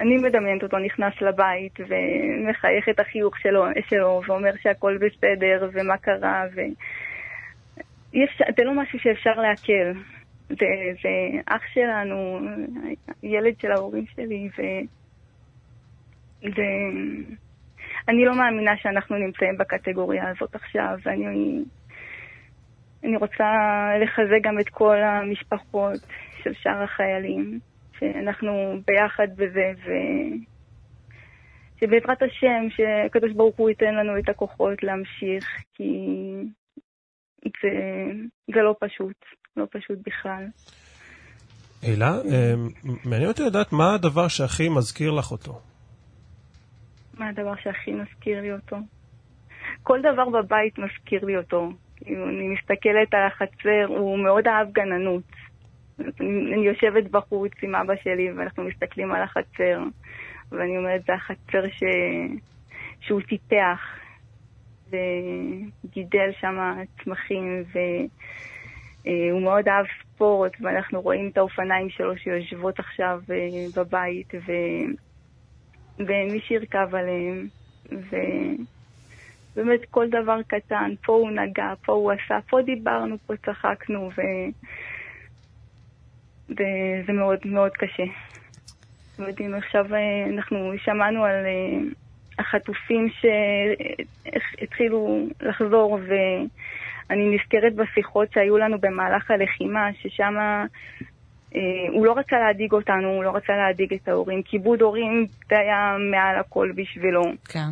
[0.00, 6.44] אני מדמיינת אותו נכנס לבית ומחייך את החיוך שלו, שלו ואומר שהכל בסדר ומה קרה
[6.54, 6.60] ו...
[8.10, 10.00] אפשר, זה לא משהו שאפשר לעכל.
[10.48, 10.66] זה,
[11.02, 12.40] זה אח שלנו,
[13.22, 14.62] ילד של ההורים שלי, ו...
[16.42, 16.66] זה...
[18.08, 21.64] אני לא מאמינה שאנחנו נמצאים בקטגוריה הזאת עכשיו, ואני
[23.04, 23.44] אני רוצה
[24.02, 26.00] לחזק גם את כל המשפחות
[26.42, 27.58] של שאר החיילים,
[27.98, 29.90] שאנחנו ביחד בזה, ו...
[31.80, 35.92] שבעזרת השם, שהקדוש ברוך הוא ייתן לנו את הכוחות להמשיך, כי
[37.62, 37.68] זה,
[38.54, 39.16] זה לא פשוט,
[39.56, 40.44] לא פשוט בכלל.
[41.82, 42.54] הילה, אה,
[43.04, 45.60] מעניין אותי לדעת מה הדבר שהכי מזכיר לך אותו.
[47.18, 48.76] מה הדבר שהכי מזכיר לי אותו?
[49.82, 51.72] כל דבר בבית מזכיר לי אותו.
[52.06, 55.32] אני מסתכלת על החצר, הוא מאוד אהב גננות.
[56.00, 59.82] אני יושבת בחוץ עם אבא שלי ואנחנו מסתכלים על החצר,
[60.50, 61.82] ואני אומרת, זה החצר ש...
[63.00, 63.80] שהוא טיפח,
[64.90, 66.56] וגידל שם
[67.04, 67.64] צמחים,
[69.04, 69.86] והוא מאוד אהב
[70.18, 74.52] ספורט, ואנחנו רואים את האופניים שלו שיושבות עכשיו אה, בבית, ו...
[76.06, 77.46] ואין מי שירכב עליהם,
[79.56, 84.22] ובאמת כל דבר קטן, פה הוא נגע, פה הוא עשה, פה דיברנו, פה צחקנו, ו...
[86.50, 88.04] וזה מאוד מאוד קשה.
[89.18, 91.78] יודעים, עכשיו אה, אנחנו שמענו על אה,
[92.38, 93.08] החטופים
[94.28, 100.34] שהתחילו לחזור, ואני נזכרת בשיחות שהיו לנו במהלך הלחימה, ששם
[101.56, 101.60] אה,
[101.92, 104.42] הוא לא רצה להדאיג אותנו, הוא לא רצה להדאיג את ההורים.
[104.42, 107.22] כיבוד הורים זה היה מעל הכל בשבילו.
[107.48, 107.70] כן.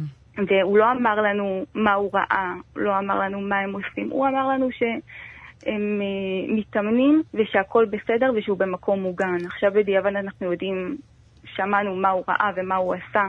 [0.49, 4.29] והוא לא אמר לנו מה הוא ראה, הוא לא אמר לנו מה הם עושים, הוא
[4.29, 9.47] אמר לנו שהם אה, מתאמנים ושהכול בסדר ושהוא במקום מוגן.
[9.47, 10.97] עכשיו בדיעבד אנחנו יודעים,
[11.45, 13.27] שמענו מה הוא ראה ומה הוא עשה.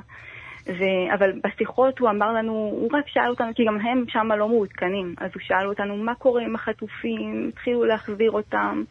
[0.68, 0.84] ו...
[1.14, 5.16] אבל בשיחות הוא אמר לנו, הוא רק שאל אותנו, כי גם הם שם לא מעודכנים,
[5.18, 8.84] אז הוא שאל אותנו מה קורה עם החטופים, התחילו להחזיר אותם,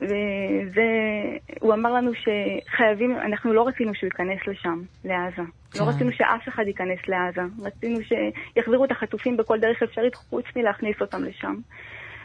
[0.00, 5.42] והוא אמר לנו שחייבים, אנחנו לא רצינו שהוא ייכנס לשם, לעזה.
[5.42, 5.80] לא כן.
[5.80, 7.40] לא רצינו שאף אחד ייכנס לעזה.
[7.62, 11.54] רצינו שיחזירו את החטופים בכל דרך אפשרית חוץ מלהכניס אותם לשם.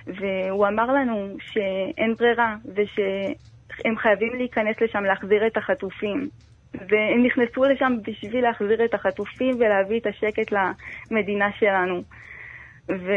[0.07, 6.29] והוא אמר לנו שאין ברירה, ושהם חייבים להיכנס לשם, להחזיר את החטופים.
[6.79, 10.53] והם נכנסו לשם בשביל להחזיר את החטופים ולהביא את השקט
[11.11, 12.01] למדינה שלנו.
[12.89, 13.11] ו...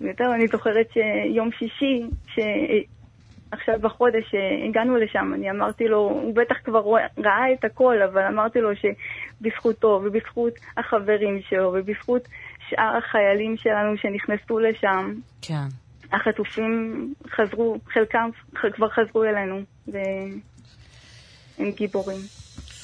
[0.00, 4.34] וזהו, אני זוכרת שיום שישי, שעכשיו בחודש
[4.68, 6.84] הגענו לשם, אני אמרתי לו, הוא בטח כבר
[7.18, 12.28] ראה את הכל, אבל אמרתי לו שבזכותו ובזכות החברים שלו ובזכות
[12.68, 15.68] שאר החיילים שלנו שנכנסו לשם, כן.
[16.12, 18.30] החטופים חזרו, חלקם
[18.72, 22.20] כבר חזרו אלינו, והם גיבורים.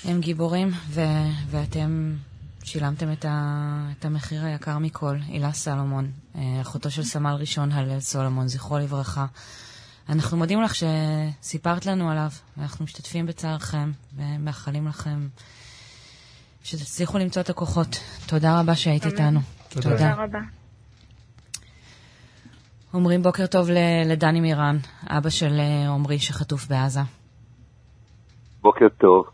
[0.05, 1.01] הם גיבורים, ו-
[1.51, 2.15] ואתם
[2.65, 5.17] שילמתם את, ה- את המחיר היקר מכל.
[5.29, 9.27] הילה סלומון, אה, אחותו של סמל ראשון הלל סולומון, זכרו לברכה.
[10.09, 15.29] אנחנו מודים לך שסיפרת לנו עליו, ואנחנו משתתפים בצערכם, ומאחלים לכם
[16.63, 18.01] שתצליחו למצוא את הכוחות.
[18.27, 19.41] תודה רבה שהיית איתנו.
[19.69, 19.91] תודה.
[19.91, 20.39] תודה רבה.
[22.95, 23.69] אומרים בוקר טוב
[24.07, 27.01] לדני מירן, אבא של אה, עמרי שחטוף בעזה.
[28.63, 29.34] בוקר טוב.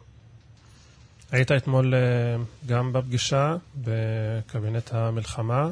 [1.32, 5.68] היית אתמול אה, גם בפגישה בקבינט המלחמה,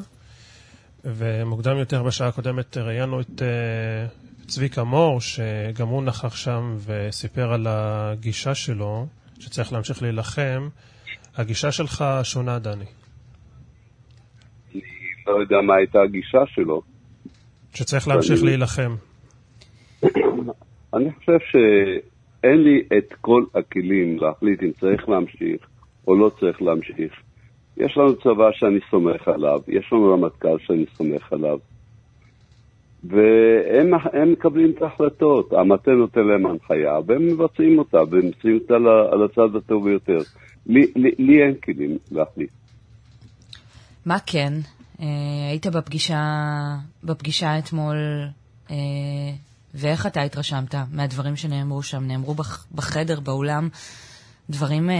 [1.05, 4.07] ומוקדם יותר בשעה הקודמת ראיינו את אה,
[4.47, 9.07] צביקה מור, שגם הוא נכח שם וסיפר על הגישה שלו,
[9.39, 10.69] שצריך להמשיך להילחם.
[11.37, 12.85] הגישה שלך שונה, דני.
[14.73, 14.81] אני
[15.27, 16.81] לא יודע מה הייתה הגישה שלו.
[17.73, 18.95] שצריך להמשיך להילחם.
[20.93, 21.55] אני חושב ש...
[22.43, 25.67] אין לי את כל הכלים להחליט אם צריך להמשיך
[26.07, 27.13] או לא צריך להמשיך.
[27.77, 31.57] יש לנו צבא שאני סומך עליו, יש לנו רמטכ"ל שאני סומך עליו,
[33.03, 35.53] והם מקבלים את ההחלטות.
[35.53, 38.75] המטה נותן להם הנחיה, והם מבצעים אותה, והם מבצעים אותה
[39.13, 40.17] על הצד הטוב ביותר.
[40.67, 42.49] לי, לי, לי אין כלים להחליט.
[44.05, 44.53] מה כן?
[45.01, 45.05] אה,
[45.51, 46.23] היית בפגישה,
[47.03, 47.97] בפגישה אתמול
[48.71, 48.75] אה,
[49.73, 52.03] ואיך אתה התרשמת מהדברים שנאמרו שם?
[52.03, 53.69] נאמרו בח, בחדר, באולם,
[54.49, 54.95] דברים, אה,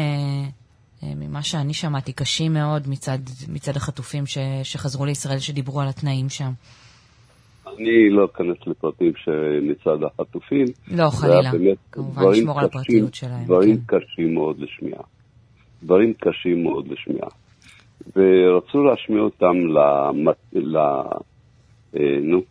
[1.03, 6.29] אה, ממה שאני שמעתי, קשים מאוד מצד, מצד החטופים ש, שחזרו לישראל, שדיברו על התנאים
[6.29, 6.51] שם.
[7.67, 9.13] אני לא אכנס לפרטים
[9.61, 10.65] מצד החטופים.
[10.87, 11.51] לא, חלילה.
[11.91, 13.43] כמובן, לשמור על הפרטיות שלהם.
[13.45, 13.97] דברים כן.
[13.97, 15.03] קשים מאוד לשמיעה.
[15.83, 17.29] דברים קשים מאוד לשמיעה.
[18.15, 20.35] ורצו להשמיע אותם למת...
[20.53, 20.77] ל...
[21.95, 22.41] אה, נו,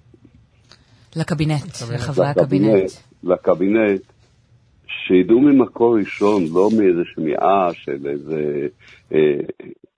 [1.17, 2.91] לקבינט, לחברי הקבינט.
[3.23, 4.03] לקבינט,
[4.87, 8.69] שידעו ממקור ראשון, לא מאיזה שמיעה של איזה
[9.13, 9.39] אה,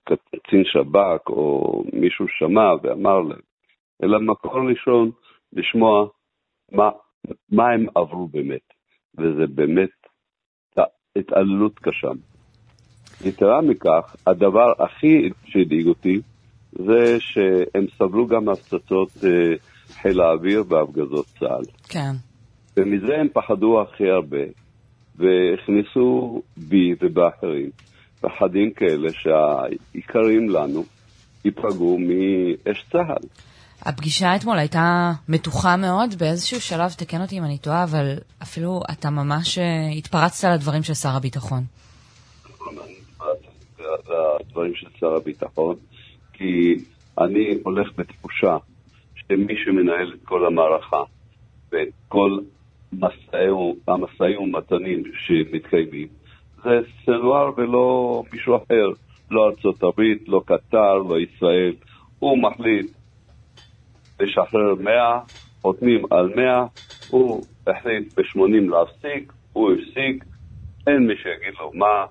[0.04, 3.40] קצין שב"כ או מישהו שמע ואמר להם,
[4.02, 5.10] אלא מקור ראשון
[5.52, 6.06] לשמוע
[6.72, 6.90] מה,
[7.52, 8.72] מה הם עברו באמת,
[9.18, 9.90] וזה באמת
[11.16, 12.10] התעללות קשה.
[13.24, 16.20] יתרה מכך, הדבר הכי שהדאיג אותי
[16.72, 19.54] זה שהם סבלו גם הפצצות אה,
[20.02, 21.64] חיל האוויר והפגזות צה"ל.
[21.88, 22.12] כן.
[22.76, 24.44] ומזה הם פחדו הכי הרבה,
[25.16, 27.70] והכניסו בי ובאחרים
[28.20, 30.84] פחדים כאלה שהעיקרים לנו
[31.44, 33.28] ייפגעו מאש צה"ל.
[33.82, 39.10] הפגישה אתמול הייתה מתוחה מאוד, באיזשהו שלב, תקן אותי אם אני טועה, אבל אפילו אתה
[39.10, 41.62] ממש אה, התפרצת לדברים של שר הביטחון.
[44.40, 45.76] לדברים של שר הביטחון,
[46.32, 46.74] כי
[47.18, 48.56] אני הולך בתחושה
[49.30, 51.02] שמי שמנהל את כל המערכה
[51.72, 52.38] וכל
[53.88, 56.08] המשאים ומתנים שמתקיימים
[56.64, 58.88] זה סנואר ולא מישהו אחר,
[59.30, 61.74] לא ארצות הברית, לא קטר, לא ישראל.
[62.18, 62.90] הוא מחליט
[64.20, 65.20] לשחרר 100,
[65.62, 66.66] חותמים על 100,
[67.10, 70.24] הוא החליט ב-80 להפסיק, הוא הפסיק,
[70.86, 72.04] אין מי שיגיד לו מה.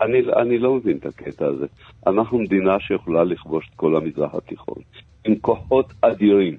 [0.00, 1.66] אני, אני לא מבין את הקטע הזה.
[2.06, 4.82] אנחנו מדינה שיכולה לכבוש את כל המזרח התיכון,
[5.24, 6.56] עם כוחות אדירים,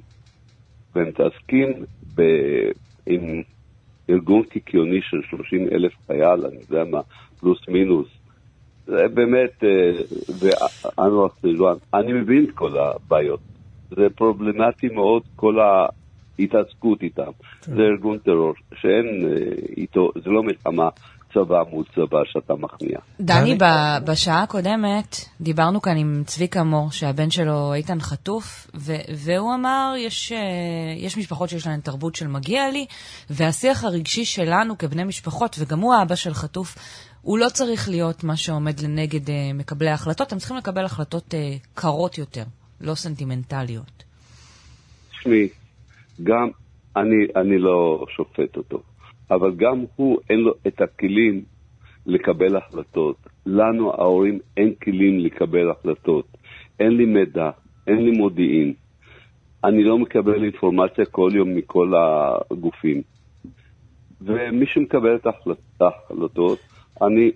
[0.95, 1.74] ומתעסקים
[2.16, 2.22] ב...
[3.05, 3.41] עם
[4.09, 6.99] ארגון קיקיוני של 30 אלף חייל, אני יודע מה,
[7.39, 8.07] פלוס מינוס.
[8.86, 9.91] זה באמת, אה,
[10.39, 13.39] ואנואר סילואן, אני מבין את כל הבעיות.
[13.89, 17.32] זה פרובלמטי מאוד, כל ההתעסקות איתם.
[17.61, 17.76] כן.
[17.76, 20.89] זה ארגון טרור שאין אה, איתו, זה לא מלחמה
[21.34, 22.99] צבא מול צבא שאתה מכניע.
[23.21, 23.57] דני,
[24.05, 28.67] בשעה הקודמת דיברנו כאן עם צביקה מור, שהבן שלו איתן חטוף,
[29.25, 30.39] והוא אמר, יש, אה,
[30.97, 32.86] יש משפחות שיש להן תרבות של מגיע לי,
[33.29, 36.75] והשיח הרגשי שלנו כבני משפחות, וגם הוא האבא של חטוף,
[37.21, 41.67] הוא לא צריך להיות מה שעומד לנגד uh, מקבלי ההחלטות, הם צריכים לקבל החלטות uh,
[41.73, 42.43] קרות יותר,
[42.81, 44.03] לא סנטימנטליות.
[45.11, 45.49] תשמעי,
[46.23, 46.49] גם
[46.95, 48.81] אני, אני לא שופט אותו.
[49.36, 51.43] אבל גם הוא אין לו את הכלים
[52.05, 53.15] לקבל החלטות.
[53.45, 56.25] לנו, ההורים, אין כלים לקבל החלטות.
[56.79, 57.49] אין לי מידע,
[57.88, 58.73] אין לי מודיעין.
[59.63, 61.93] אני לא מקבל אינפורמציה כל יום מכל
[62.51, 63.01] הגופים.
[64.21, 65.27] ומי שמקבל את
[65.81, 66.59] ההחלטות,
[67.01, 67.31] אני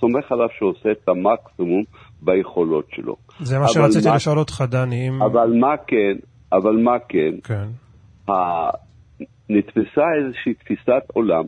[0.00, 1.84] סומך עליו שהוא עושה את המקסימום
[2.22, 3.16] ביכולות שלו.
[3.40, 4.16] זה מה שרציתי מה...
[4.16, 5.08] לשאול אותך, דני.
[5.08, 5.22] אם...
[5.22, 6.16] אבל מה כן,
[6.52, 7.68] אבל מה כן, כן.
[9.48, 11.44] נתפסה איזושהי תפיסת עולם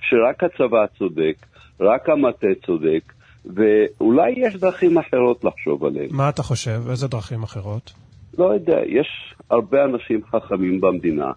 [0.00, 1.34] שרק הצבא צודק,
[1.80, 3.12] רק המטה צודק,
[3.44, 6.08] ואולי יש דרכים אחרות לחשוב עליהן.
[6.10, 6.80] מה אתה חושב?
[6.90, 7.92] איזה דרכים אחרות?
[8.38, 11.32] לא יודע, יש הרבה אנשים חכמים במדינה.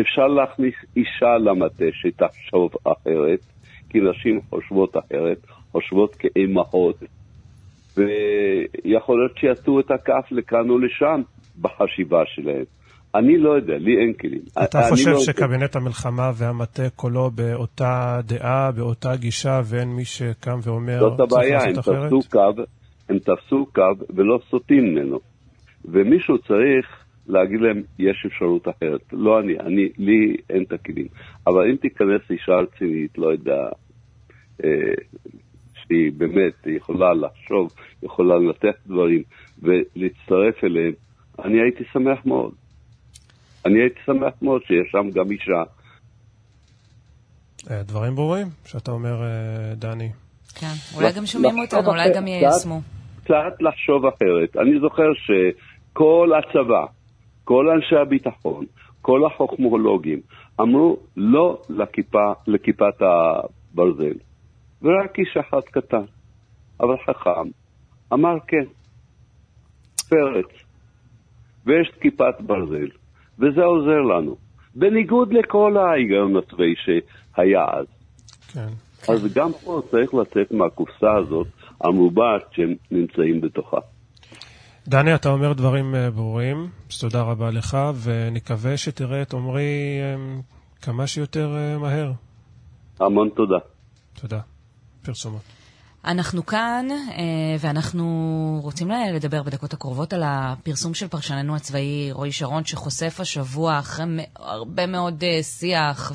[0.00, 3.40] אפשר להכניס אישה למטה שתחשוב אחרת,
[3.90, 5.38] כי נשים חושבות אחרת,
[5.72, 6.96] חושבות כאימהות,
[7.96, 11.22] ויכול להיות שיעשו את הכף לכאן או לשם
[11.60, 12.64] בחשיבה שלהם.
[13.14, 14.42] אני לא יודע, לי אין כלים.
[14.64, 21.00] אתה חושב לא שקבינט המלחמה והמטה קולו באותה דעה, באותה גישה, ואין מי שקם ואומר,
[21.00, 22.62] זאת הבעיה, הם תפסו קו,
[23.08, 25.18] הם תפסו קו ולא סוטים ממנו.
[25.84, 29.00] ומישהו צריך להגיד להם, יש אפשרות אחרת.
[29.12, 31.06] לא אני, אני, לי אין את הכלים.
[31.46, 33.68] אבל אם תיכנס אישה רצינית, לא יודע,
[34.64, 34.94] אה,
[35.74, 39.22] שהיא באמת יכולה לחשוב, יכולה לנתח דברים
[39.62, 40.92] ולהצטרף אליהם,
[41.44, 42.52] אני הייתי שמח מאוד.
[43.66, 45.62] אני הייתי שמח מאוד שיש שם גם אישה.
[47.70, 50.12] אה, דברים ברורים שאתה אומר, אה, דני.
[50.54, 52.80] כן, אולי גם שומעים אותנו, אולי גם יישמו.
[53.24, 54.56] קצת לחשוב אחרת.
[54.56, 56.86] אני זוכר שכל הצבא,
[57.44, 58.66] כל אנשי הביטחון,
[59.02, 60.20] כל החוכמולוגים,
[60.60, 64.14] אמרו לא לכיפה, לכיפת הברזל.
[64.82, 66.04] ורק איש אחד קטן,
[66.80, 67.48] אבל חכם,
[68.12, 68.64] אמר כן,
[70.08, 70.46] פרץ.
[71.66, 73.03] ויש כיפת ברזל.
[73.38, 74.36] וזה עוזר לנו.
[74.74, 77.86] בניגוד לכל ההיגיון הצבאי שהיה אז.
[78.52, 78.68] כן.
[79.08, 81.46] אז גם פה צריך לצאת מהקופסה הזאת
[81.80, 83.78] המרובעת שהם נמצאים בתוכה.
[84.88, 90.40] דני, אתה אומר דברים אה, ברורים, אז תודה רבה לך, ונקווה שתראה את עמרי אה,
[90.82, 92.12] כמה שיותר אה, מהר.
[93.00, 93.58] המון תודה.
[94.20, 94.40] תודה.
[95.02, 95.63] פרסומות.
[96.04, 97.24] אנחנו כאן, אה,
[97.60, 104.04] ואנחנו רוצים לדבר בדקות הקרובות על הפרסום של פרשננו הצבאי רועי שרון, שחושף השבוע, אחרי
[104.36, 106.12] הרבה מאוד אה, שיח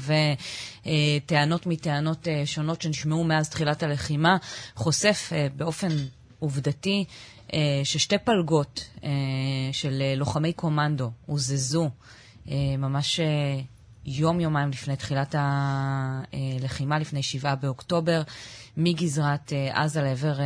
[0.85, 4.37] וטענות מטענות אה, שונות שנשמעו מאז תחילת הלחימה,
[4.75, 5.87] חושף באופן
[6.39, 7.05] עובדתי
[7.83, 8.89] ששתי פלגות
[9.71, 11.89] של לוחמי קומנדו הוזזו
[12.77, 13.19] ממש
[14.05, 18.21] יום-יומיים לפני תחילת הלחימה, לפני 7 באוקטובר.
[18.77, 20.45] מגזרת אה, עזה לעבר אה,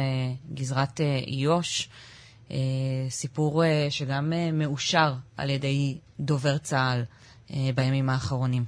[0.53, 1.89] גזרת אה, איו"ש.
[3.09, 7.03] סיפור שגם מאושר על ידי דובר צה"ל
[7.75, 8.65] בימים האחרונים.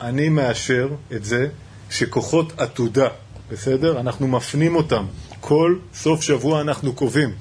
[0.00, 1.48] אני מאשר את זה
[1.90, 3.08] שכוחות עתודה,
[3.50, 4.00] בסדר?
[4.00, 5.06] אנחנו מפנים אותם.
[5.40, 7.34] כל סוף שבוע אנחנו קובעים.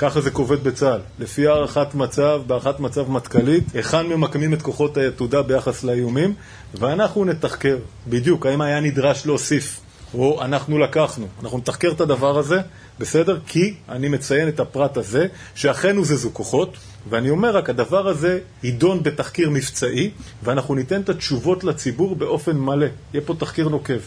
[0.00, 1.00] ככה זה כובד בצה"ל.
[1.18, 6.34] לפי הערכת מצב, בהערכת מצב מטכ"לית, היכן ממקמים את כוחות העתודה ביחס לאיומים,
[6.74, 7.76] ואנחנו נתחקר
[8.08, 9.80] בדיוק האם היה נדרש להוסיף,
[10.14, 11.26] או אנחנו לקחנו.
[11.42, 12.60] אנחנו נתחקר את הדבר הזה,
[12.98, 13.38] בסדר?
[13.46, 16.76] כי אני מציין את הפרט הזה, שאכן הוזזו כוחות,
[17.10, 20.10] ואני אומר רק, הדבר הזה יידון בתחקיר מבצעי,
[20.42, 22.86] ואנחנו ניתן את התשובות לציבור באופן מלא.
[23.14, 24.00] יהיה פה תחקיר נוקב.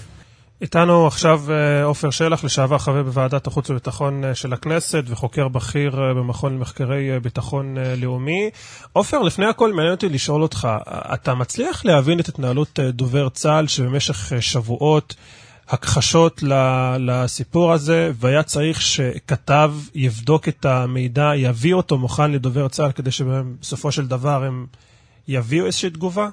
[0.63, 5.99] איתנו עכשיו אה, עופר שלח, לשעבר חבר בוועדת החוץ והביטחון אה, של הכנסת וחוקר בכיר
[5.99, 8.49] אה, במכון למחקרי ביטחון לאומי.
[8.93, 10.67] עופר, לפני הכל מעניין אותי לשאול אותך,
[11.13, 15.15] אתה מצליח להבין את התנהלות דובר צה"ל שבמשך שבועות
[15.69, 16.43] הכחשות
[16.99, 23.91] לסיפור הזה, והיה צריך שכתב יבדוק את המידע, יביא אותו מוכן לדובר צה"ל, כדי שבסופו
[23.91, 24.65] של דבר הם
[25.27, 26.29] יביאו איזושהי תגובה?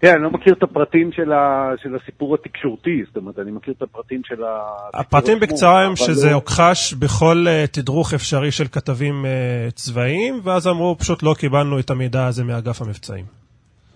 [0.00, 3.74] כן, אני לא מכיר את הפרטים של, ה, של הסיפור התקשורתי, זאת אומרת, אני מכיר
[3.76, 4.60] את הפרטים של ה...
[4.94, 6.34] הפרטים בקצרה הם שזה לא...
[6.34, 11.90] הוכחש בכל uh, תדרוך אפשרי של כתבים uh, צבאיים, ואז אמרו, פשוט לא קיבלנו את
[11.90, 13.24] המידע הזה מאגף המבצעים.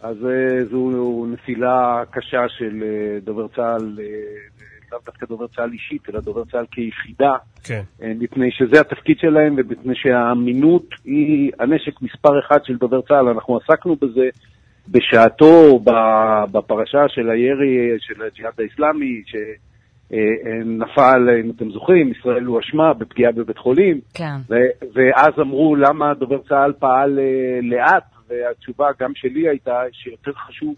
[0.03, 2.85] אז uh, זו נפילה קשה של
[3.25, 3.99] דובר צה"ל,
[4.93, 7.33] לאו דווקא דובר צה"ל אישית, אלא דובר צה"ל כיחידה,
[7.65, 7.83] כן.
[8.01, 13.29] מפני שזה התפקיד שלהם ומפני שהאמינות היא הנשק מספר אחד של דובר צה"ל.
[13.29, 14.29] אנחנו עסקנו בזה
[14.89, 15.81] בשעתו
[16.53, 19.23] בפרשה של הירי של הג'יהאד האיסלאמי,
[20.11, 24.01] שנפל, אם אתם זוכרים, ישראל הואשמה בפגיעה בבית חולים.
[24.15, 24.37] כן.
[24.95, 30.75] ואז אמרו למה דובר צה"ל פעל אה, לאט, והתשובה גם שלי הייתה שיותר חשוב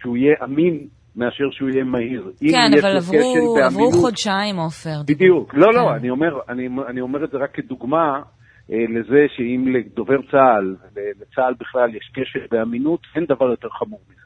[0.00, 0.86] שהוא יהיה אמין
[1.16, 2.32] מאשר שהוא יהיה מהיר.
[2.50, 5.02] כן, אבל עברו, עברו חודשיים, עופר.
[5.06, 5.54] בדיוק.
[5.54, 5.78] לא, לא כן.
[5.78, 8.22] לא, אני אומר, אני, אני אומר את זה רק כדוגמה
[8.68, 14.18] לזה שאם לדובר צה"ל, לצה"ל בכלל יש קשר באמינות, אין דבר יותר חמור מזה.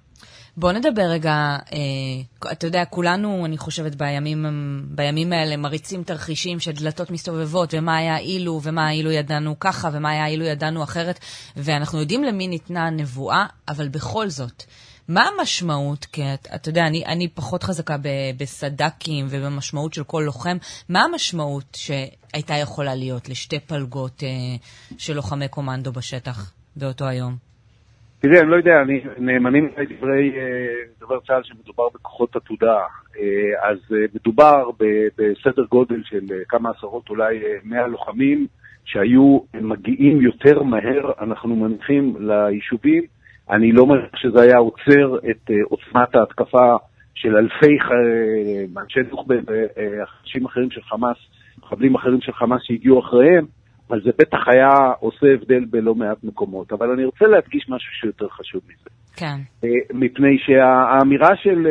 [0.57, 1.33] בוא נדבר רגע,
[1.73, 4.47] אה, אתה יודע, כולנו, אני חושבת, בימים,
[4.85, 10.11] בימים האלה מריצים תרחישים של דלתות מסתובבות, ומה היה אילו, ומה אילו ידענו ככה, ומה
[10.11, 11.19] היה אילו ידענו אחרת,
[11.57, 14.63] ואנחנו יודעים למי ניתנה הנבואה, אבל בכל זאת,
[15.15, 16.23] מה המשמעות, כי
[16.55, 17.97] אתה יודע, אני, אני פחות חזקה
[18.41, 20.57] בסד"כים ובמשמעות של כל לוחם,
[20.89, 24.29] מה המשמעות שהייתה יכולה להיות לשתי פלגות אה,
[24.99, 27.33] של לוחמי קומנדו בשטח באותו היום?
[28.21, 30.43] תראה, אני לא יודע, אני, נאמנים לדברי אה,
[31.01, 32.79] דובר צה"ל שמדובר בכוחות עתודה,
[33.19, 34.85] אה, אז אה, מדובר ב,
[35.17, 38.47] בסדר גודל של כמה עשרות, אולי אה, מאה לוחמים,
[38.85, 43.03] שהיו מגיעים יותר מהר, אנחנו מניחים, ליישובים.
[43.51, 46.77] אני לא אומר שזה היה עוצר את uh, עוצמת ההתקפה
[47.15, 47.79] של אלפי
[48.77, 51.17] אנשי דוך ואנשים אחרים של חמאס,
[51.63, 53.47] מחבלים אחרים של חמאס שהגיעו אחריהם,
[53.89, 56.73] אבל זה בטח היה עושה הבדל בלא מעט מקומות.
[56.73, 58.91] אבל אני רוצה להדגיש משהו שיותר חשוב מזה.
[59.17, 59.67] כן.
[59.93, 61.67] מפני שהאמירה של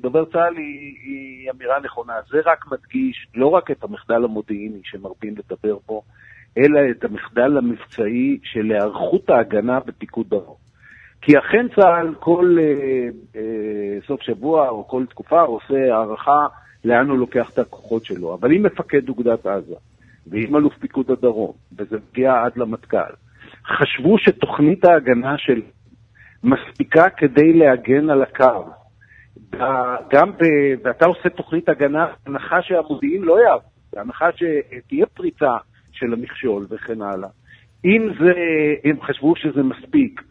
[0.00, 2.12] דובר צה"ל היא, היא אמירה נכונה.
[2.30, 6.02] זה רק מדגיש לא רק את המחדל המודיעיני שמרבים לדבר בו,
[6.58, 10.71] אלא את המחדל המבצעי של היערכות ההגנה בפיקוד דרום.
[11.22, 16.46] כי אכן צה"ל כל אה, אה, סוף שבוע או כל תקופה עושה הערכה
[16.84, 18.34] לאן הוא לוקח את הכוחות שלו.
[18.34, 19.74] אבל אם מפקד אוגדת עזה,
[20.26, 23.12] ואם אלוף פיקוד הדרום, וזה מגיע עד למטכ"ל,
[23.66, 25.62] חשבו שתוכנית ההגנה של
[26.44, 28.64] מספיקה כדי להגן על הקו.
[30.10, 30.44] גם ב...
[30.84, 35.56] ואתה עושה תוכנית הגנה, הנחה שהמודיעין לא יעבור, הנחה שתהיה פריצה
[35.92, 37.28] של המכשול וכן הלאה.
[37.84, 38.32] אם זה,
[38.84, 40.22] הם חשבו שזה מספיק,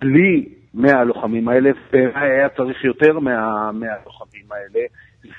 [0.00, 4.86] בלי 100 הלוחמים האלה, והיה צריך יותר מה, מהלוחמים האלה,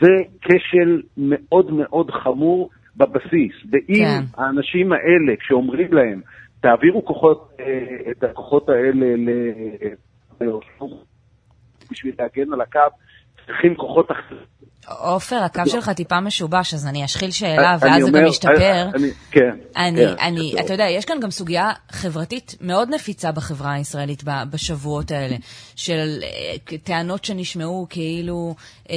[0.02, 3.54] זה כשל מאוד מאוד חמור בבסיס.
[3.72, 4.22] ואם כן.
[4.38, 6.22] האנשים האלה, כשאומרים להם,
[6.62, 9.30] תעבירו כוחות, אה, את הכוחות האלה ל...
[11.92, 12.80] בשביל להגן על הקו,
[13.48, 14.52] צריכים כוחות אחרים.
[14.88, 18.88] עופר, הקו שלך טיפה משובש, אז אני אשחיל שאלה, ואז זה גם ישתפר.
[19.32, 19.50] כן.
[19.78, 25.36] אני, כן, אתה יודע, יש כאן גם סוגיה חברתית מאוד נפיצה בחברה הישראלית בשבועות האלה,
[25.76, 28.56] של אה, טענות שנשמעו כאילו
[28.90, 28.96] אה,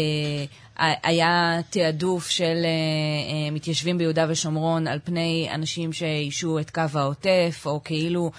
[1.02, 7.80] היה תעדוף של אה, מתיישבים ביהודה ושומרון על פני אנשים שאישו את קו העוטף, או
[7.84, 8.30] כאילו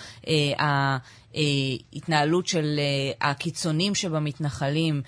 [1.93, 2.79] ההתנהלות של
[3.21, 5.01] הקיצונים שבמתנחלים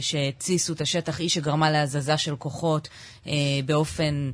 [0.00, 2.88] שהתסיסו את השטח, היא שגרמה להזזה של כוחות
[3.66, 4.30] באופן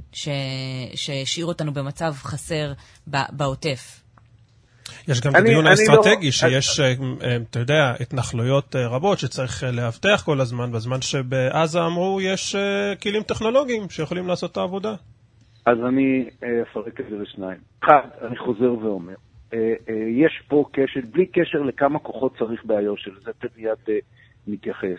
[0.94, 2.72] שהשאיר אותנו במצב חסר
[3.06, 4.02] בעוטף.
[5.08, 6.32] יש גם את הדיון לא- האסטרטגי, לא...
[6.32, 6.96] שיש, אני...
[7.50, 12.56] אתה יודע, התנחלויות רבות שצריך לאבטח כל הזמן, בזמן שבעזה אמרו יש
[13.02, 14.94] כלים טכנולוגיים שיכולים לעשות את העבודה.
[15.66, 16.24] אז אני
[16.62, 17.58] אפרק את זה לשניים.
[17.84, 19.14] אחד, אני חוזר ואומר,
[20.08, 24.02] יש פה קשר, בלי קשר לכמה כוחות צריך באיו"ש, שלזה מיד
[24.46, 24.98] מתייחס.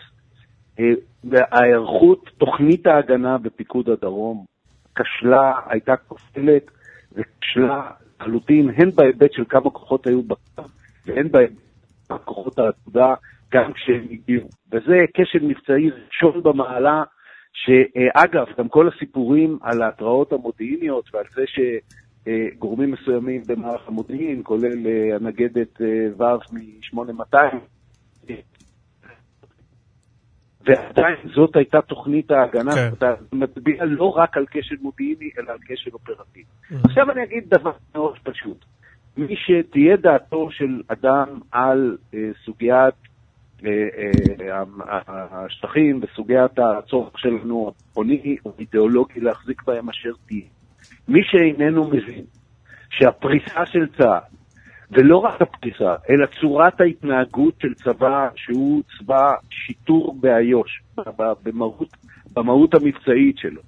[1.32, 4.44] ההיערכות, תוכנית ההגנה בפיקוד הדרום
[4.94, 6.70] כשלה, הייתה כופלת
[7.12, 7.90] וכשלה
[8.20, 10.62] לחלוטין, הן בהיבט של כמה כוחות היו בקו,
[11.06, 11.54] והן בהיבט
[12.08, 13.14] של כוחות העתודה,
[13.52, 14.48] גם כשהם הגיעו.
[14.72, 17.02] וזה כשל מבצעי ראשון במעלה,
[17.52, 21.42] שאגב, גם כל הסיפורים על ההתראות המודיעיניות ועל זה
[22.24, 25.80] שגורמים מסוימים במערך המודיעין, כולל הנגדת
[26.18, 27.36] ו' מ-8200,
[30.66, 32.90] ועדיין זאת הייתה תוכנית ההגנה, כן.
[32.98, 36.42] אתה מצביע לא רק על כשל מודיעיני, אלא על כשל אופרטיבי.
[36.42, 36.74] Mm-hmm.
[36.84, 38.64] עכשיו אני אגיד דבר מאוד פשוט.
[39.16, 42.94] מי שתהיה דעתו של אדם על אה, סוגיית
[43.64, 43.88] אה,
[44.40, 44.64] אה,
[45.30, 50.44] השטחים וסוגיית הצורך שלנו, הביטחוני או אידיאולוגי להחזיק בהם אשר תהיה.
[51.08, 52.24] מי שאיננו מבין
[52.90, 54.36] שהפריסה של צה"ל,
[54.90, 60.82] ולא רק הפריסה, אלא צורת ההתנהגות של צבא שהוא צבא שיטור באיו"ש,
[61.42, 61.96] במהות,
[62.32, 63.60] במהות המבצעית שלו,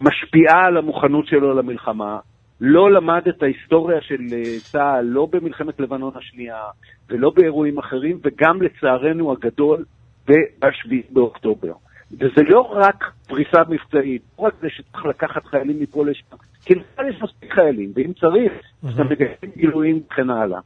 [0.00, 2.18] משפיעה על המוכנות שלו למלחמה,
[2.60, 6.60] לא למד את ההיסטוריה של אה, צה"ל, לא במלחמת לבנון השנייה
[7.08, 9.84] ולא באירועים אחרים, וגם לצערנו הגדול
[10.28, 11.72] ב-7 באוקטובר.
[12.12, 17.08] וזה לא רק פריסה מבצעית, לא רק זה שצריך לקחת חיילים מפה לשם, כי לצה"ל
[17.08, 18.52] יש מספיק חיילים, ואם צריך,
[18.84, 20.60] אז אתה מגייסים גילויים וכן הלאה.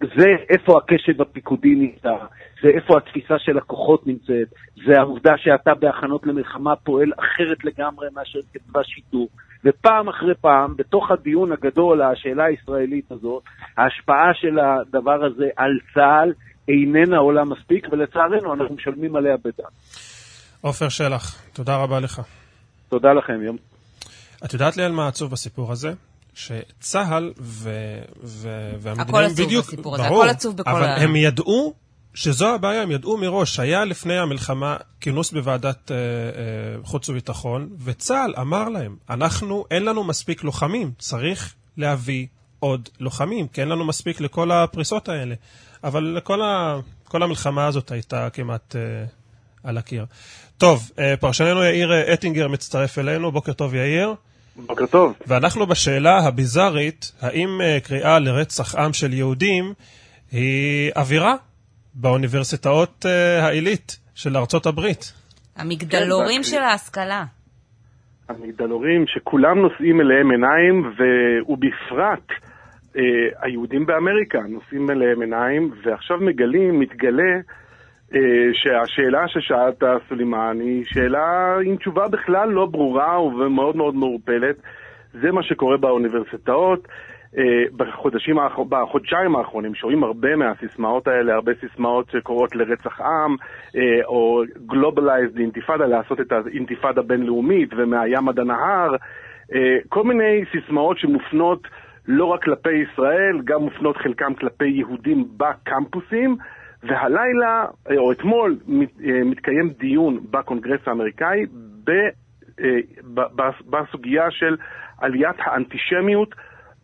[0.00, 2.14] זה איפה הקשב הפיקודי נמצא,
[2.62, 4.48] זה איפה התפיסה של הכוחות נמצאת,
[4.86, 9.28] זה העובדה שאתה בהכנות למלחמה פועל אחרת לגמרי מאשר כצבא שיטור.
[9.64, 13.42] ופעם אחרי פעם, בתוך הדיון הגדול, השאלה הישראלית הזאת,
[13.76, 16.32] ההשפעה של הדבר הזה על צה"ל
[16.68, 19.70] איננה עולה מספיק, ולצערנו אנחנו משלמים עליה בדם.
[20.60, 22.20] עופר שלח, תודה רבה לך.
[22.88, 23.71] תודה לכם, יום.
[24.44, 25.92] את יודעת לי על מה עצוב בסיפור הזה?
[26.34, 27.70] שצה"ל ו...
[28.22, 28.72] ו...
[28.80, 29.08] בדיוק...
[29.08, 30.96] הכל עצוב בסיפור הזה, הכל עצוב בכל אבל ה...
[30.96, 31.74] הם ידעו
[32.14, 33.60] שזו הבעיה, הם ידעו מראש.
[33.60, 36.02] היה לפני המלחמה כינוס בוועדת אה, אה,
[36.84, 42.26] חוץ וביטחון, וצה"ל אמר להם, אנחנו, אין לנו מספיק לוחמים, צריך להביא
[42.58, 45.34] עוד לוחמים, כי אין לנו מספיק לכל הפריסות האלה.
[45.84, 49.04] אבל כל, ה, כל המלחמה הזאת הייתה כמעט אה,
[49.64, 50.06] על הקיר.
[50.58, 54.14] טוב, אה, פרשננו יאיר אה, אטינגר מצטרף אלינו, בוקר טוב יאיר.
[54.56, 55.14] בוקר טוב.
[55.26, 59.64] ואנחנו בשאלה הביזארית, האם אה, קריאה לרצח עם של יהודים
[60.32, 61.34] היא אווירה
[61.94, 63.04] באוניברסיטאות
[63.42, 65.12] העילית של ארצות הברית?
[65.56, 67.24] המגדלורים כן, של ההשכלה.
[68.28, 70.92] המגדלורים שכולם נושאים אליהם עיניים,
[71.48, 72.28] ובפרט
[72.96, 73.02] אה,
[73.42, 77.61] היהודים באמריקה נושאים אליהם עיניים, ועכשיו מגלים, מתגלה, אה,
[78.52, 84.56] שהשאלה ששאלת, סולימאן, היא שאלה עם תשובה בכלל לא ברורה ומאוד מאוד מעורפלת.
[85.12, 86.88] זה מה שקורה באוניברסיטאות.
[87.38, 88.36] אה, בחודשים,
[88.68, 93.36] בחודשיים האחרונים שומעים הרבה מהסיסמאות האלה, הרבה סיסמאות שקוראות לרצח עם,
[93.76, 98.96] אה, או globalized אינתיפאדה, לעשות את האינתיפאדה בינלאומית ומהים עד הנהר,
[99.88, 101.68] כל מיני סיסמאות שמופנות
[102.08, 106.36] לא רק כלפי ישראל, גם מופנות חלקם כלפי יהודים בקמפוסים.
[106.82, 108.56] והלילה, אה, או אתמול,
[109.04, 111.46] אה, מתקיים דיון בקונגרס האמריקאי
[111.88, 112.78] אה,
[113.70, 114.56] בסוגיה של
[114.98, 116.34] עליית האנטישמיות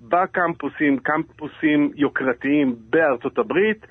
[0.01, 3.86] בקמפוסים, קמפוסים יוקרתיים בארצות הברית,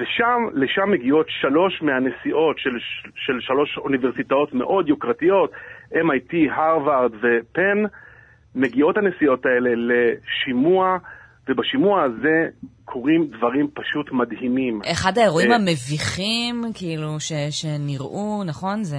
[0.00, 2.78] ושם, לשם מגיעות שלוש מהנשיאות של,
[3.14, 5.52] של שלוש אוניברסיטאות מאוד יוקרתיות,
[5.92, 7.82] MIT, הרווארד ופן,
[8.54, 10.98] מגיעות הנשיאות האלה לשימוע,
[11.48, 12.48] ובשימוע הזה
[12.84, 14.80] קורים דברים פשוט מדהימים.
[14.92, 18.84] אחד האירועים אה, המביכים, כאילו, ש, שנראו, נכון?
[18.84, 18.96] זה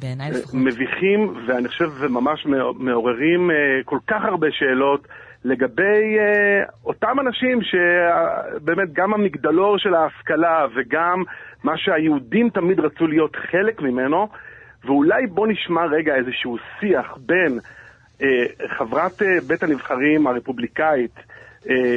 [0.00, 0.54] בעיניי לפחות.
[0.54, 5.08] מביכים, ואני חושב שממש מעוררים אה, כל כך הרבה שאלות
[5.44, 6.16] לגבי
[6.84, 11.22] אותם אנשים שבאמת גם המגדלור של ההשכלה וגם
[11.64, 14.28] מה שהיהודים תמיד רצו להיות חלק ממנו,
[14.84, 17.58] ואולי בוא נשמע רגע איזשהו שיח בין
[18.78, 21.22] חברת בית הנבחרים הרפובליקאית, אה,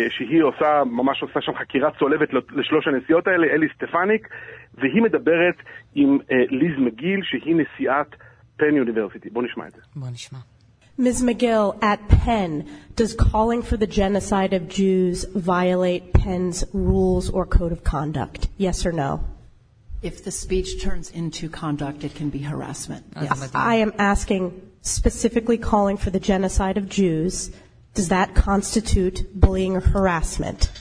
[0.09, 4.27] שהיא עושה, ממש עושה שם חקירה צולבת לשלוש הנשיאות האלה, אלי סטפניק,
[4.73, 5.55] והיא מדברת
[5.95, 8.15] עם אה, ליז מגיל, שהיא נשיאת
[8.57, 9.29] פן יוניברסיטי.
[9.29, 9.81] בואו נשמע את זה.
[9.95, 10.39] בואו נשמע.
[10.99, 11.21] Ms.
[11.21, 12.67] McGill, at Penn,
[12.97, 18.49] does calling for the genocide of Jews violate Penn's rules or code of conduct?
[18.57, 19.23] Yes or no?
[20.01, 23.05] If the speech turns into conduct, it can be harassment.
[23.15, 23.49] Yes.
[23.55, 24.43] I am asking
[24.81, 27.49] specifically calling for the genocide of Jews
[27.93, 30.71] does that constitute bullying or harassment?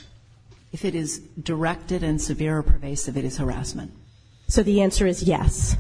[0.73, 3.93] If it is directed and severe or pervasive, it is harassment.
[4.49, 5.77] So the answer is yes.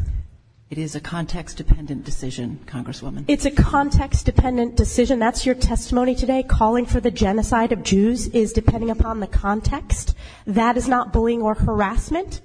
[0.70, 3.24] It is a context dependent decision, Congresswoman.
[3.26, 5.18] It's a context dependent decision.
[5.18, 6.42] That's your testimony today.
[6.42, 10.14] Calling for the genocide of Jews is depending upon the context.
[10.46, 12.42] That is not bullying or harassment.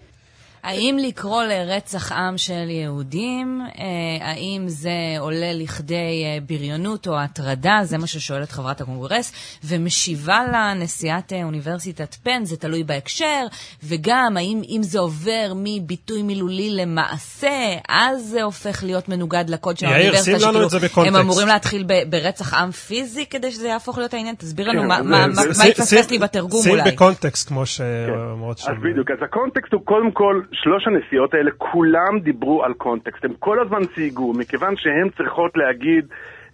[0.63, 7.79] האם לקרוא לרצח עם של יהודים, אה, האם זה עולה לכדי אה, בריונות או הטרדה?
[7.83, 13.45] זה מה ששואלת חברת הקונגרס, ומשיבה לה נשיאת אה, אוניברסיטת פן, זה תלוי בהקשר,
[13.83, 19.85] וגם האם אם זה עובר מביטוי מילולי למעשה, אז זה הופך להיות מנוגד לקוד של
[19.85, 21.15] האוניברסיטה, יאיר, שים לנו את זה בקונטקסט.
[21.15, 24.35] הם אמורים להתחיל ברצח עם פיזי כדי שזה יהפוך להיות העניין?
[24.35, 26.83] תסביר לנו כן, מה התפספס לי בתרגום אולי.
[26.83, 28.71] שים בקונטקסט, כמו שאומרות שם.
[28.71, 33.25] אז בדיוק, אז הקונטקסט הוא קודם כל שלוש הנסיעות האלה, כולם דיברו על קונטקסט.
[33.25, 36.05] הם כל הזמן צייגו, מכיוון שהן צריכות להגיד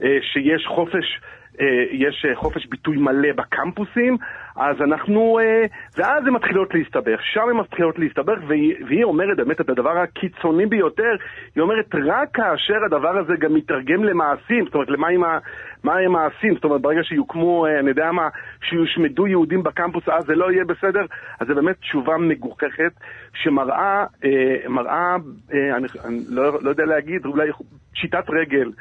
[0.03, 1.19] אה, שיש חופש
[1.61, 4.17] אה, יש אה, חופש ביטוי מלא בקמפוסים,
[4.55, 5.65] אז אנחנו, אה,
[5.99, 10.65] ואז הן מתחילות להסתבך, שם הן מתחילות להסתבך, והיא, והיא אומרת באמת את הדבר הקיצוני
[10.65, 11.15] ביותר,
[11.55, 15.37] היא אומרת רק כאשר הדבר הזה גם מתרגם למעשים, זאת אומרת, למה עם ה...
[15.83, 16.55] מה הם מעשים?
[16.55, 18.27] זאת אומרת, ברגע שיוקמו, אני יודע מה,
[18.69, 21.05] שיושמדו יהודים בקמפוס, אז זה לא יהיה בסדר?
[21.39, 22.93] אז זו באמת תשובה מגוחכת,
[23.43, 25.15] שמראה, אה, מראה,
[25.53, 27.49] אה, אני, אני לא, לא יודע להגיד, אולי
[27.93, 28.71] פשיטת רגל.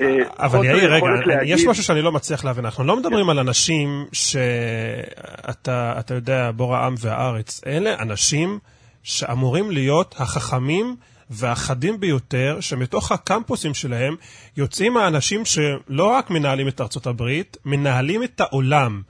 [0.00, 1.54] אה, אבל יאיר, רגע, להגיד...
[1.54, 2.64] יש משהו שאני לא מצליח להבין.
[2.64, 7.60] אנחנו לא מדברים על אנשים שאתה יודע, בור העם והארץ.
[7.66, 8.58] אלה אנשים
[9.02, 10.96] שאמורים להיות החכמים
[11.30, 14.14] והחדים ביותר, שמתוך הקמפוסים שלהם
[14.56, 19.02] יוצאים האנשים שלא רק מנהלים את ארצות הברית, מנהלים את העולם.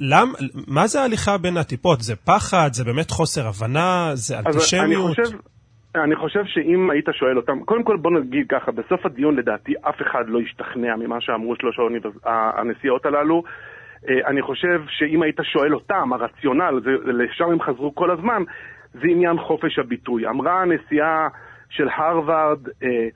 [0.00, 0.32] למ,
[0.66, 2.00] מה זה ההליכה בין הטיפות?
[2.00, 2.68] זה פחד?
[2.72, 4.10] זה באמת חוסר הבנה?
[4.14, 5.18] זה אנטישמיות?
[5.18, 5.38] אני חושב,
[6.04, 9.94] אני חושב שאם היית שואל אותם, קודם כל בוא נגיד ככה, בסוף הדיון לדעתי אף
[10.02, 11.76] אחד לא השתכנע ממה שאמרו שלוש
[12.24, 13.42] הנסיעות הללו.
[14.08, 18.42] אה, אני חושב שאם היית שואל אותם, הרציונל, לשם הם חזרו כל הזמן,
[18.92, 20.28] זה עניין חופש הביטוי.
[20.28, 21.28] אמרה הנשיאה
[21.68, 23.08] של הרווארד, אה,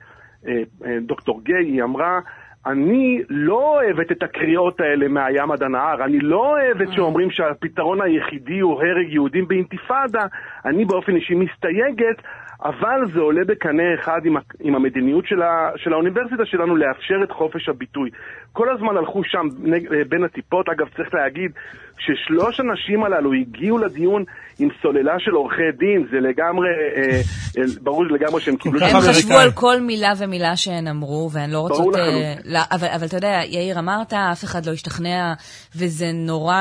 [0.47, 2.19] אה, דוקטור גיי, היא אמרה,
[2.65, 6.93] אני לא אוהבת את הקריאות האלה מהים עד הנהר, אני לא אוהבת.
[6.93, 10.25] שאומרים שהפתרון היחידי הוא הרג יהודים באינתיפאדה,
[10.65, 12.21] אני באופן אישי מסתייגת,
[12.63, 17.31] אבל זה עולה בקנה אחד עם, עם המדיניות של, ה, של האוניברסיטה שלנו לאפשר את
[17.31, 18.09] חופש הביטוי.
[18.53, 21.51] כל הזמן הלכו שם אה, בין הטיפות, אגב צריך להגיד
[21.97, 24.23] ששלוש הנשים הללו הגיעו לדיון
[24.59, 27.21] עם סוללה של עורכי דין, זה לגמרי, אה,
[27.57, 28.85] אה, ברור לגמרי שהם קיבלו...
[28.85, 31.95] הם חשבו על כל מילה ומילה שהן אמרו, והן לא רוצות...
[31.95, 35.33] אה, לא, אבל, אבל אתה יודע, יאיר, אמרת, אף אחד לא השתכנע,
[35.75, 36.55] וזה נורא...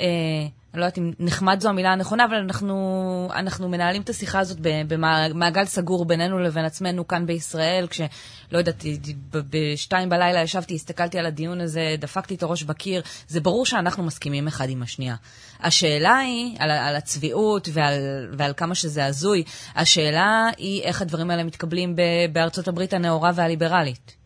[0.00, 4.38] אה, אני לא יודעת אם נחמד זו המילה הנכונה, אבל אנחנו, אנחנו מנהלים את השיחה
[4.38, 8.84] הזאת במעגל סגור בינינו לבין עצמנו כאן בישראל, כשלא יודעת,
[9.30, 14.46] בשתיים בלילה ישבתי, הסתכלתי על הדיון הזה, דפקתי את הראש בקיר, זה ברור שאנחנו מסכימים
[14.46, 15.14] אחד עם השנייה.
[15.60, 17.94] השאלה היא, על, על הצביעות ועל,
[18.32, 19.44] ועל כמה שזה הזוי,
[19.74, 21.96] השאלה היא איך הדברים האלה מתקבלים
[22.32, 24.19] בארצות הברית הנאורה והליברלית.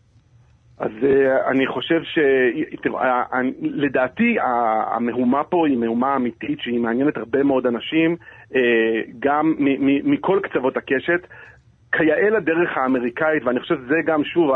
[0.79, 2.19] אז uh, אני חושב ש...
[2.81, 2.99] תראו,
[3.61, 4.35] לדעתי
[4.95, 8.55] המהומה פה היא מהומה אמיתית שהיא מעניינת הרבה מאוד אנשים, uh,
[9.19, 9.53] גם
[10.03, 11.27] מכל קצוות הקשת.
[11.91, 14.51] כיאה לדרך האמריקאית, ואני חושב שזה גם, שוב,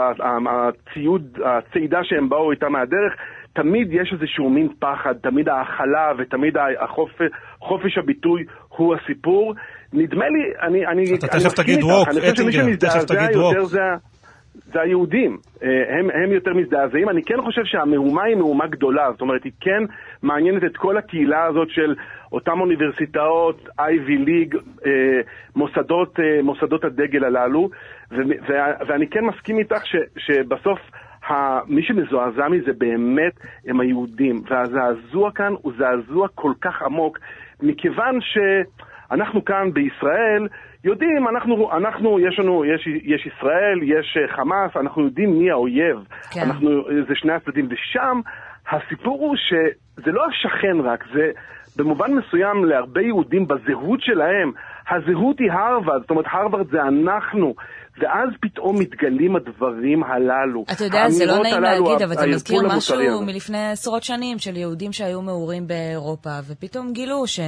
[0.50, 3.14] הציוד, הצעידה שהם באו איתה מהדרך,
[3.54, 7.28] תמיד יש איזשהו מין פחד, תמיד ההכלה ותמיד החופש
[7.62, 9.54] החופ, הביטוי הוא הסיפור.
[9.94, 13.56] נדמה לי, אני, אני, אתה תכף תגיד ווק, אטינגר, תכף תגיד ווק.
[14.74, 17.10] זה היהודים, אה, הם, הם יותר מזדעזעים.
[17.10, 19.84] אני כן חושב שהמהומה היא מהומה גדולה, זאת אומרת, היא כן
[20.24, 21.96] מעניינת את כל הקהילה הזאת של
[22.32, 24.56] אותן אוניברסיטאות, אייבי ליג,
[24.86, 24.92] אה,
[25.56, 27.70] מוסדות, אה, מוסדות הדגל הללו,
[28.88, 30.80] ואני כן מסכים איתך ש, שבסוף
[31.68, 33.34] מי שמזועזע מזה באמת
[33.68, 37.20] הם היהודים, והזעזוע כאן הוא זעזוע כל כך עמוק,
[37.62, 40.48] מכיוון שאנחנו כאן בישראל,
[40.84, 45.98] יודעים, אנחנו, אנחנו יש לנו, יש, יש ישראל, יש אה, חמאס, אנחנו יודעים מי האויב.
[46.32, 46.42] כן.
[46.42, 46.70] אנחנו,
[47.08, 47.68] זה שני הצדדים.
[47.70, 48.22] ושם
[48.72, 51.32] הסיפור הוא שזה לא השכן רק, זה
[51.78, 54.52] במובן מסוים להרבה יהודים בזהות שלהם,
[54.90, 57.54] הזהות היא הרווארד, זאת אומרת הרווארד זה אנחנו.
[58.02, 60.64] ואז פתאום מתגלים הדברים הללו.
[60.76, 64.92] אתה יודע, זה לא נעים להגיד, אבל זה מזכיר משהו מלפני עשרות שנים של יהודים
[64.92, 67.40] שהיו מעורים באירופה, ופתאום גילו ש...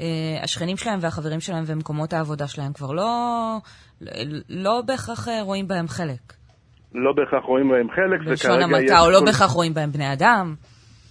[0.00, 3.56] אה, השכנים שלהם והחברים שלהם ומקומות העבודה שלהם כבר לא,
[4.50, 6.32] לא בהכרח אה, רואים בהם חלק.
[6.94, 10.54] לא בהכרח רואים בהם חלק, בלשון המעטה, או לא בהכרח רואים בהם בני אדם.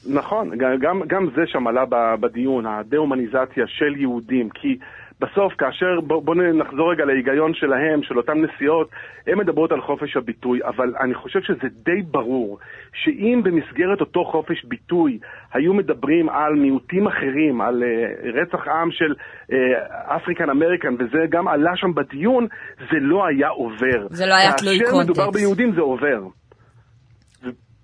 [0.10, 1.84] נכון, גם, גם זה שם עלה
[2.20, 4.78] בדיון, הדה-הומניזציה של יהודים, כי
[5.22, 8.90] בסוף, כאשר, בואו בוא נחזור רגע להיגיון שלהם, של אותן נסיעות,
[9.28, 12.60] הן מדברות על חופש הביטוי, אבל אני חושב שזה די ברור
[12.94, 15.20] שאם במסגרת אותו חופש ביטוי
[15.54, 19.14] היו מדברים על מיעוטים אחרים, על uh, רצח עם של
[19.90, 22.48] אפריקן uh, אמריקן, וזה גם עלה שם בדיון,
[22.78, 24.08] זה לא היה עובר.
[24.10, 24.98] זה לא היה תלוי קונטקסט.
[24.98, 26.20] כאשר מדובר ביהודים זה עובר.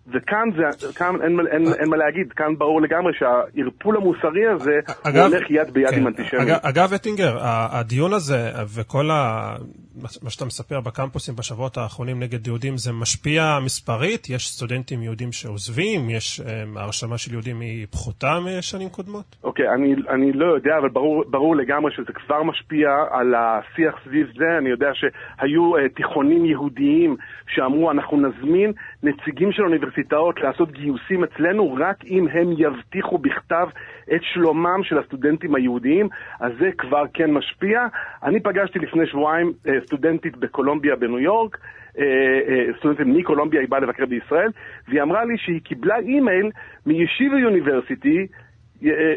[0.07, 5.34] וכאן זה, כאן אין, אין, אין מה להגיד, כאן ברור לגמרי שהערפול המוסרי הזה אגב,
[5.34, 6.60] הולך יד ביד כן, עם אנטישמיות.
[6.61, 9.56] אגב, אטינגר, הדיון הזה וכל ה...
[10.01, 14.30] מה שאתה מספר בקמפוסים בשבועות האחרונים נגד יהודים, זה משפיע מספרית?
[14.30, 16.09] יש סטודנטים יהודים שעוזבים?
[16.09, 16.41] יש
[16.76, 19.35] ההרשמה של יהודים היא פחותה משנים קודמות?
[19.43, 23.95] אוקיי, okay, אני, אני לא יודע, אבל ברור, ברור לגמרי שזה כבר משפיע על השיח
[24.03, 24.57] סביב זה.
[24.57, 27.15] אני יודע שהיו uh, תיכונים יהודיים
[27.47, 28.72] שאמרו, אנחנו נזמין
[29.03, 33.67] נציגים של אוניברסיטאות לעשות גיוסים אצלנו רק אם הם יבטיחו בכתב
[34.15, 36.09] את שלומם של הסטודנטים היהודיים,
[36.39, 37.88] אז זה כבר כן משפיע.
[38.23, 43.79] אני פגשתי לפני שבועיים uh, סטודנטית בקולומביה בניו יורק, uh, uh, סטודנטית מקולומביה, היא באה
[43.79, 44.51] לבקר בישראל,
[44.87, 46.51] והיא אמרה לי שהיא קיבלה אימייל
[46.85, 48.44] מישיבה יוניברסיטי, אה,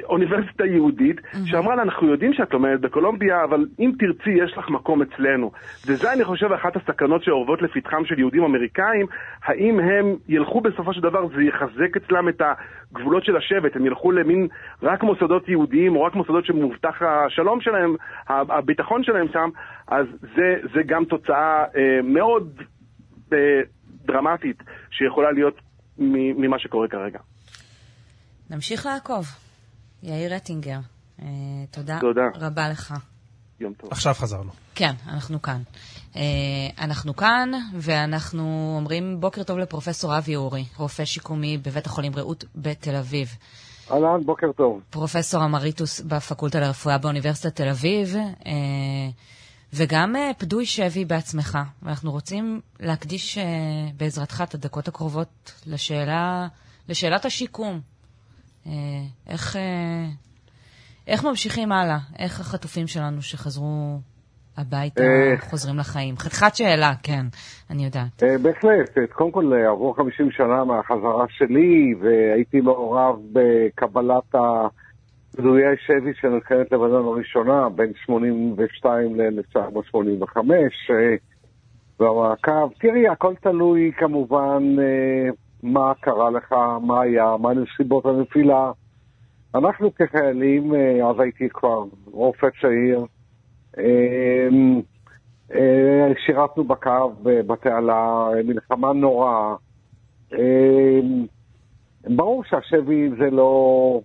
[0.05, 5.03] אוניברסיטה יהודית, שאמרה לה, אנחנו יודעים שאת לומדת בקולומביה, אבל אם תרצי, יש לך מקום
[5.03, 5.51] אצלנו.
[5.87, 9.07] וזה, אני חושב, אחת הסכנות שאורבות לפתחם של יהודים אמריקאים,
[9.43, 12.43] האם הם ילכו בסופו של דבר, זה יחזק אצלם את
[12.93, 14.49] הגבולות של השבט, הם ילכו למין
[14.83, 17.97] רק מוסדות יהודיים, או רק מוסדות שמובטח השלום שלהם,
[18.29, 19.49] הביטחון שלהם שם,
[19.89, 22.63] אז זה, זה גם תוצאה אה, מאוד
[23.33, 23.39] אה,
[24.05, 25.61] דרמטית שיכולה להיות
[25.99, 27.19] ממה שקורה כרגע.
[28.51, 29.48] נמשיך לעקוב.
[30.03, 30.79] יאיר רטינגר,
[31.23, 31.27] אה,
[31.71, 32.95] תודה, תודה רבה לך.
[33.61, 33.91] יום טוב.
[33.93, 34.51] עכשיו חזרנו.
[34.75, 35.63] כן, אנחנו כאן.
[36.17, 36.23] אה,
[36.79, 42.97] אנחנו כאן, ואנחנו אומרים בוקר טוב לפרופסור אבי אורי, רופא שיקומי בבית החולים רעות בתל
[42.97, 43.29] אביב.
[43.91, 44.81] אהלן, בוקר טוב.
[44.91, 48.17] פרופסור אמריטוס בפקולטה לרפואה באוניברסיטת תל אביב,
[48.47, 48.53] אה,
[49.73, 51.59] וגם פדוי שבי בעצמך.
[51.83, 53.39] ואנחנו רוצים להקדיש
[53.97, 56.49] בעזרתך את הדקות הקרובות לשאלה,
[56.89, 57.81] לשאלת השיקום.
[58.69, 60.05] אה, איך, אה,
[61.07, 61.99] איך ממשיכים הלאה?
[62.19, 63.99] איך החטופים שלנו שחזרו
[64.57, 66.17] הביתה אה, חוזרים לחיים?
[66.17, 67.27] חתיכת שאלה, כן,
[67.71, 68.23] אני יודעת.
[68.43, 68.99] בהחלט.
[69.13, 74.35] קודם כל, עברו 50 שנה מהחזרה שלי, והייתי מעורב בקבלת
[75.37, 80.39] פדויי שבי של מלחמת לבנון הראשונה, בין 82 ל-1985,
[82.01, 82.73] במעקב.
[82.81, 84.77] תראי, הכל תלוי כמובן
[85.63, 86.53] מה קרה לך,
[86.83, 88.73] מה היה, מה נסיבות הנפילה.
[89.55, 93.05] אנחנו כחיילים, אה, אז הייתי כבר רופא צעיר,
[93.79, 94.49] אה,
[95.55, 99.55] אה, שירתנו בקו בתעלה, מלחמה נוראה.
[102.05, 104.01] ברור שהשבי זה לא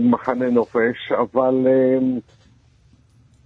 [0.00, 1.66] מחנה נופש, אבל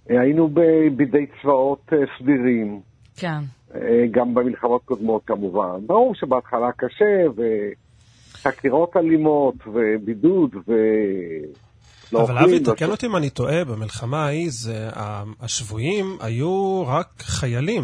[0.09, 0.49] היינו
[0.97, 2.81] בידי צבאות סדירים.
[3.17, 3.41] כן.
[3.75, 5.87] אה, גם במלחמות קודמות כמובן.
[5.87, 7.43] ברור שבהתחלה קשה,
[8.37, 10.73] וחקירות אלימות, ובידוד, ו...
[12.13, 14.89] לא אבל אבי, תקן אותי אם אני טועה, במלחמה ההיא זה,
[15.41, 17.83] השבויים היו רק חיילים.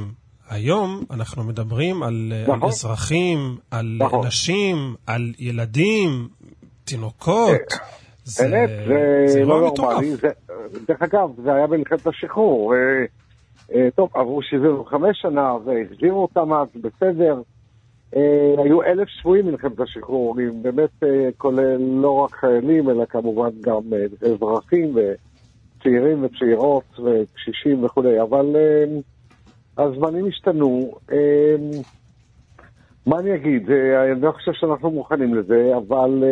[0.49, 2.63] היום אנחנו מדברים על, נכון.
[2.63, 4.27] על אזרחים, על נכון.
[4.27, 6.29] נשים, על ילדים,
[6.85, 7.73] תינוקות.
[7.73, 7.79] אה,
[8.25, 10.13] זה, באמת, זה, זה לא נורמלי.
[10.89, 12.75] דרך אגב, זה היה במלחמת השחרור.
[13.75, 17.43] אה, טוב, עברו 75 שנה והחזירו אותם אז, בסדר.
[18.17, 23.83] אה, היו אלף שבויים מלחמת השחרור, באמת אה, כולל לא רק חיילים, אלא כמובן גם
[24.23, 28.57] אזרחים וצעירים וצעירות וקשישים וכולי, אבל
[29.79, 30.99] הזמנים השתנו.
[33.07, 33.71] מה אני אגיד?
[33.71, 36.25] אני לא חושב שאנחנו מוכנים לזה, אבל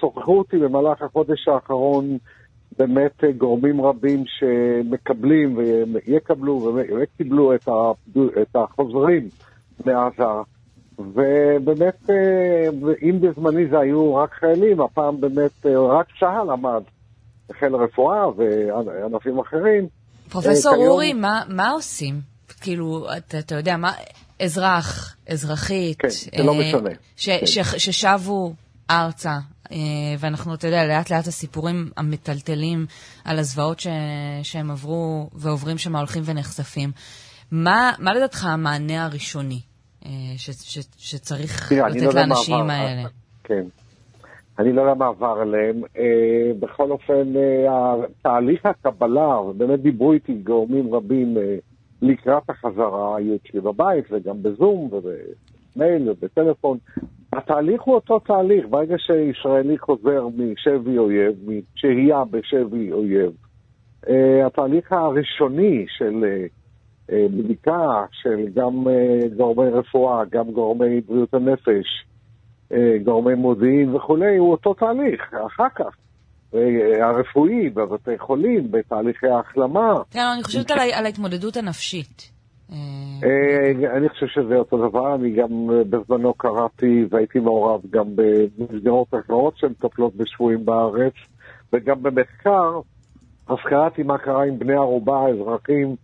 [0.00, 2.18] שוחחו אותי במהלך החודש האחרון
[2.78, 7.68] באמת אה, גורמים רבים שמקבלים ויקבלו וקיבלו את,
[8.42, 9.28] את החוזרים
[9.86, 10.24] מעזה.
[10.98, 12.68] ובאמת, אה,
[13.02, 16.82] אם בזמני זה היו רק חיילים, הפעם באמת אה, רק צה"ל עמד,
[17.52, 19.86] חיל הרפואה וענפים אחרים.
[20.30, 20.88] פרופסור כיום...
[20.88, 22.14] אורי, מה, מה עושים?
[22.60, 23.92] כאילו, אתה, אתה יודע, מה,
[24.40, 26.90] אזרח, אזרחית, כן, זה לא משנה.
[27.16, 27.46] ש, כן.
[27.46, 28.52] ש, ששבו
[28.90, 29.38] ארצה,
[29.72, 29.76] אה,
[30.18, 32.86] ואנחנו, אתה יודע, לאט לאט הסיפורים המטלטלים
[33.24, 33.86] על הזוועות ש...
[34.42, 36.90] שהם עברו ועוברים שם הולכים ונחשפים.
[37.52, 39.60] מה, מה לדעתך המענה הראשוני
[40.06, 40.50] אה, ש...
[40.50, 40.78] ש...
[40.98, 43.02] שצריך תראה, לתת לא לאנשים מעבר, האלה?
[43.44, 43.64] כן.
[44.58, 45.82] אני לא יודע מה עבר עליהם.
[45.98, 51.56] אה, בכל אופן, אה, תהליך הקבלה, ובאמת דיברו איתי גורמים רבים אה,
[52.02, 56.78] לקראת החזרה, היו אצלי בבית וגם בזום ובמייל ובטלפון.
[57.36, 58.66] התהליך הוא אותו תהליך.
[58.70, 63.32] ברגע שישראלי חוזר משבי אויב, משהייה בשבי אויב,
[64.06, 64.10] uh,
[64.46, 66.24] התהליך הראשוני של
[67.08, 72.04] uh, בדיקה של גם uh, גורמי רפואה, גם גורמי בריאות הנפש,
[72.72, 72.74] uh,
[73.04, 75.34] גורמי מודיעין וכולי, הוא אותו תהליך.
[75.46, 75.96] אחר כך,
[76.52, 76.56] uh,
[77.00, 79.94] הרפואי, בבתי חולים, בתהליכי ההחלמה.
[80.10, 82.33] כן, אני חושבת על ההתמודדות הנפשית.
[82.72, 89.14] אה, אני חושב שזה אותו דבר, אני גם אה, בזמנו קראתי והייתי מעורב גם במסגרות
[89.14, 91.12] אחרות שמטפלות בשבויים בארץ,
[91.72, 92.80] וגם במחקר,
[93.46, 95.96] אז קראתי מה קרה עם בני ערובה, האזרחים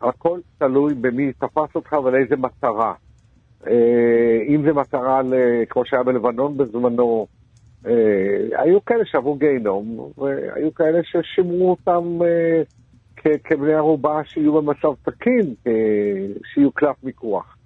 [0.00, 2.94] הכל תלוי במי תפס אותך ולאיזה מטרה.
[3.66, 5.20] אה, אם זה מטרה,
[5.68, 7.26] כמו שהיה בלבנון בזמנו,
[8.52, 12.18] היו כאלה שעברו גיהינום, והיו כאלה ששימרו אותם
[13.44, 15.54] כבני ערובה שיהיו במצב תקין,
[16.54, 17.56] שיהיו קלף מיקוח.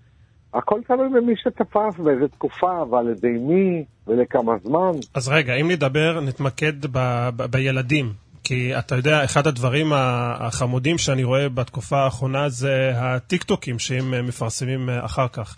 [0.55, 4.91] הכל תלוי במי שתפס, באיזה תקופה, ועל ידי מי, ולכמה זמן.
[5.15, 8.13] אז רגע, אם נדבר, נתמקד ב- ב- בילדים.
[8.45, 15.29] כי אתה יודע, אחד הדברים החמודים שאני רואה בתקופה האחרונה זה הטיקטוקים שהם מפרסמים אחר
[15.29, 15.57] כך.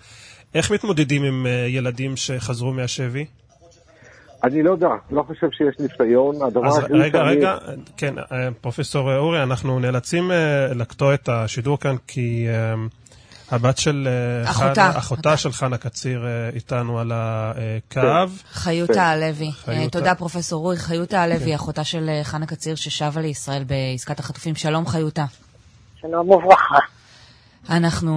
[0.55, 3.25] איך מתמודדים עם ילדים שחזרו מהשבי?
[4.45, 6.37] אני לא יודע, לא חושב שיש ניסיון.
[6.43, 7.37] אז רגע, שאני...
[7.37, 7.57] רגע,
[7.97, 8.15] כן,
[8.61, 10.31] פרופסור אורי, אנחנו נאלצים
[10.75, 12.47] לקטוע את השידור כאן כי
[13.51, 14.09] הבת של...
[14.45, 14.75] אחותה.
[14.75, 18.01] חנה, אחותה של חנה קציר איתנו על הקו.
[18.53, 19.51] חיותה הלוי.
[19.93, 20.77] תודה, פרופסור אורי.
[20.77, 24.55] חיותה הלוי, אחותה של חנה קציר ששבה לישראל בעסקת החטופים.
[24.55, 25.25] שלום, חיותה.
[26.01, 26.79] שלום וברכה.
[27.70, 28.12] אנחנו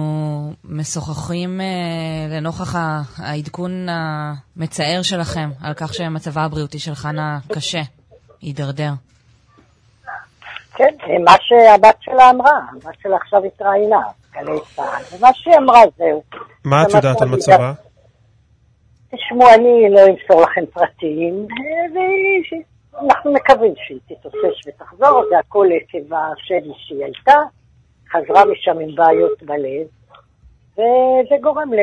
[0.64, 2.74] משוחחים אה, לנוכח
[3.18, 7.80] העדכון המצער שלכם על כך שמצבה הבריאותי של חנה קשה,
[8.42, 8.90] הידרדר.
[10.74, 10.94] כן,
[11.24, 14.00] מה שהבת שלה אמרה, הבת שלה עכשיו התראיינה,
[14.32, 16.22] גלי צה"ל, ומה שהיא אמרה זהו.
[16.64, 17.72] מה את יודעת על מצבה?
[19.14, 21.46] תשמעו, אני לא אמסור לכם פרטים,
[22.94, 27.57] ואנחנו מקווים שהיא תתאושש ותחזור, זה הכל עקב השבי שהיא הייתה.
[28.12, 29.86] חזרה משם עם בעיות בלב,
[30.72, 31.78] וזה גורם ל...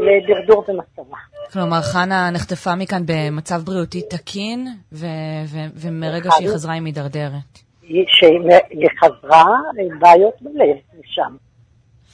[0.00, 1.16] לדרדור במצבה.
[1.52, 5.06] כלומר, חנה נחטפה מכאן במצב בריאותי תקין, ו-
[5.46, 7.58] ו- ומרגע שהיא חזרה היא מידרדרת.
[7.82, 9.44] שהיא חזרה
[9.78, 11.36] עם בעיות בלב משם,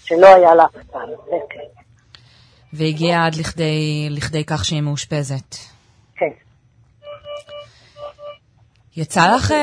[0.04, 1.82] שלא היה לה אף פעם, זה כן.
[2.72, 5.71] והגיעה עד לכדי, לכדי כך שהיא מאושפזת.
[8.96, 9.54] יצא לך uh,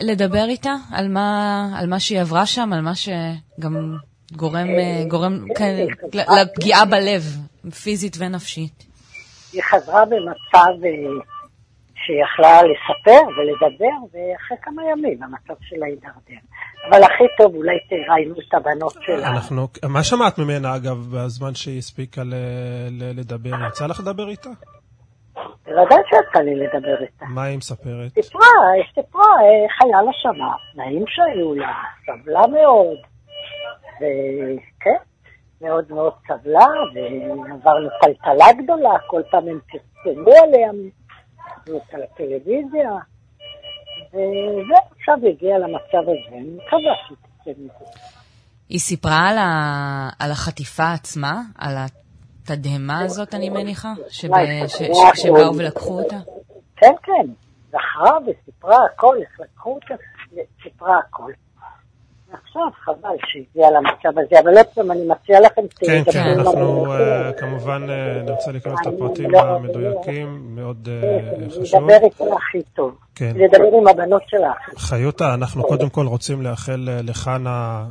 [0.00, 3.96] לדבר איתה על מה, על מה שהיא עברה שם, על מה שגם
[4.32, 7.22] גורם, uh, גורם כן, לפגיעה בלב,
[7.82, 8.84] פיזית ונפשית?
[9.52, 11.24] היא חזרה במצב uh,
[11.94, 16.40] שהיא יכלה לספר ולדבר, ואחרי כמה ימים המצב שלה הידרדר.
[16.88, 19.28] אבל הכי טוב, אולי תראיינו את הבנות שלה.
[19.28, 22.22] אנחנו, מה שמעת ממנה, אגב, בזמן שהיא הספיקה
[22.90, 23.50] לדבר?
[23.68, 24.50] יצא לך לדבר איתה?
[25.64, 27.24] בוודאי שיצא לי לדבר איתה.
[27.28, 28.14] מה היא מספרת?
[28.14, 28.42] סיפרה,
[28.94, 29.24] סיפרה
[29.64, 31.72] איך היה לה שמה, תנאים שהיו לה,
[32.06, 32.98] סבלה מאוד,
[33.96, 35.02] וכן,
[35.60, 39.58] מאוד מאוד סבלה, ועברנו טלטלה גדולה, כל פעם הם
[40.02, 40.70] פרסמו עליה,
[41.92, 42.90] על הטלוויזיה,
[44.08, 48.00] וזהו, עכשיו הגיע למצב הזה, אני מקווה שהיא תצא מזה.
[48.68, 50.08] היא סיפרה על, ה...
[50.18, 51.40] על החטיפה עצמה?
[51.58, 51.76] על
[52.50, 53.92] התדהמה הזאת, אני מניחה?
[54.08, 56.16] שבאו ולקחו אותה?
[56.76, 57.26] כן, כן.
[57.68, 59.94] זכרה וסיפרה הכל, איך לקחו אותה,
[60.62, 61.32] סיפרה הכל.
[62.32, 65.62] עכשיו חבל שהגיע למצב הזה, אבל עוד פעם אני מציע לכם...
[65.78, 66.86] כן, כן, אנחנו
[67.38, 67.86] כמובן
[68.24, 70.88] נרצה לקרוא את הפרטים המדויקים, מאוד
[71.48, 71.90] חשוב.
[71.90, 72.98] לדבר איתו הכי טוב.
[73.14, 73.32] כן.
[73.36, 74.52] לדבר עם הבנות שלה.
[74.76, 77.84] חיותה, אנחנו קודם כל רוצים לאחל לחנה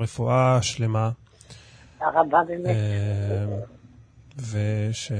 [0.00, 1.10] רפואה שלמה.
[1.98, 2.76] תודה רבה באמת.
[4.38, 5.12] וש...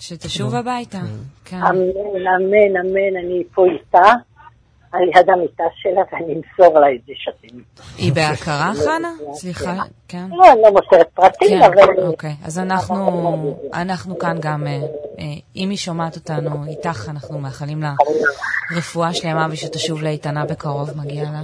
[0.00, 0.98] שתשוב הביתה.
[1.44, 1.56] כן.
[1.56, 4.12] אמן, אמן, אמן, אני פה איתה,
[4.92, 7.58] על יד המיטה שלה, ואני אמסור לה את זה שאתם...
[7.98, 9.12] היא בהכרה, חנה?
[9.32, 9.74] סליחה,
[10.08, 10.26] כן.
[10.30, 12.06] לא, אני לא מוסרת פרטים, אבל...
[12.06, 12.58] אוקיי, אז
[13.74, 14.66] אנחנו כאן גם,
[15.56, 17.94] אם היא שומעת אותנו איתך, אנחנו מאחלים לה
[18.76, 21.42] רפואה שלמה ושתשוב לאיתנה בקרוב, מגיע לה.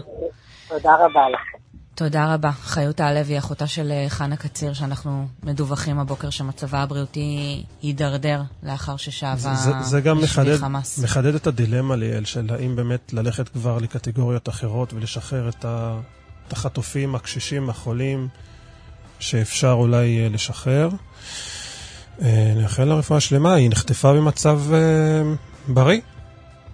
[0.69, 1.66] תודה רבה לכם.
[1.97, 2.53] תודה רבה.
[2.53, 10.01] חיותה הלוי, אחותה של חנה קציר, שאנחנו מדווחים הבוקר שמצבה הבריאותי הידרדר לאחר ששבה זה
[10.01, 10.59] גם מחדד,
[11.03, 16.01] מחדד את הדילמה, ליאל, של האם באמת ללכת כבר לקטגוריות אחרות ולשחרר את, ה,
[16.49, 18.29] את החטופים, הקשישים, החולים,
[19.19, 20.89] שאפשר אולי לשחרר.
[22.57, 24.61] נאחל לה רפואה שלמה, היא נחטפה במצב
[25.69, 26.01] בריא.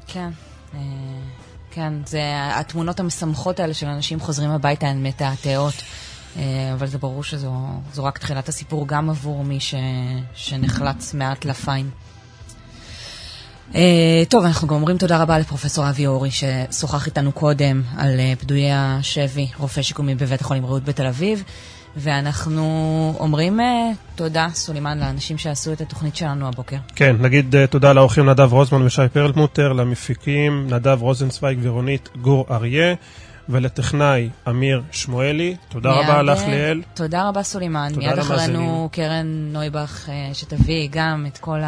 [0.06, 0.30] כן.
[1.74, 5.74] כן, זה התמונות המשמחות האלה של אנשים חוזרים הביתה הן מתעתעות,
[6.72, 7.54] אבל זה ברור שזו
[7.98, 9.74] רק תחילת הסיפור גם עבור מי ש,
[10.34, 11.90] שנחלץ מהטלפיים.
[14.28, 19.48] טוב, אנחנו גם אומרים תודה רבה לפרופסור אבי אורי ששוחח איתנו קודם על פדויי השבי,
[19.58, 21.44] רופא שיקומי בבית החולים רעות בתל אביב.
[21.96, 23.62] ואנחנו אומרים uh,
[24.14, 26.76] תודה, סולימן, לאנשים שעשו את התוכנית שלנו הבוקר.
[26.96, 32.94] כן, נגיד uh, תודה לאורחים נדב רוזמן ושי פרלמוטר, למפיקים נדב רוזנצוויג ורונית גור אריה,
[33.48, 35.56] ולטכנאי אמיר שמואלי.
[35.68, 36.82] תודה מיד, רבה לך, ליאל.
[36.94, 37.88] תודה רבה, סולימן.
[37.94, 41.60] תודה מיד אחרינו קרן נויבך, uh, שתביא גם את כל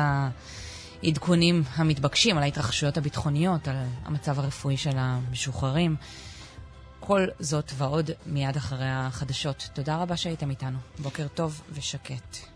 [1.02, 5.96] העדכונים המתבקשים על ההתרחשויות הביטחוניות, על המצב הרפואי של המשוחררים.
[7.06, 9.68] כל זאת ועוד מיד אחרי החדשות.
[9.72, 10.78] תודה רבה שהייתם איתנו.
[10.98, 12.53] בוקר טוב ושקט.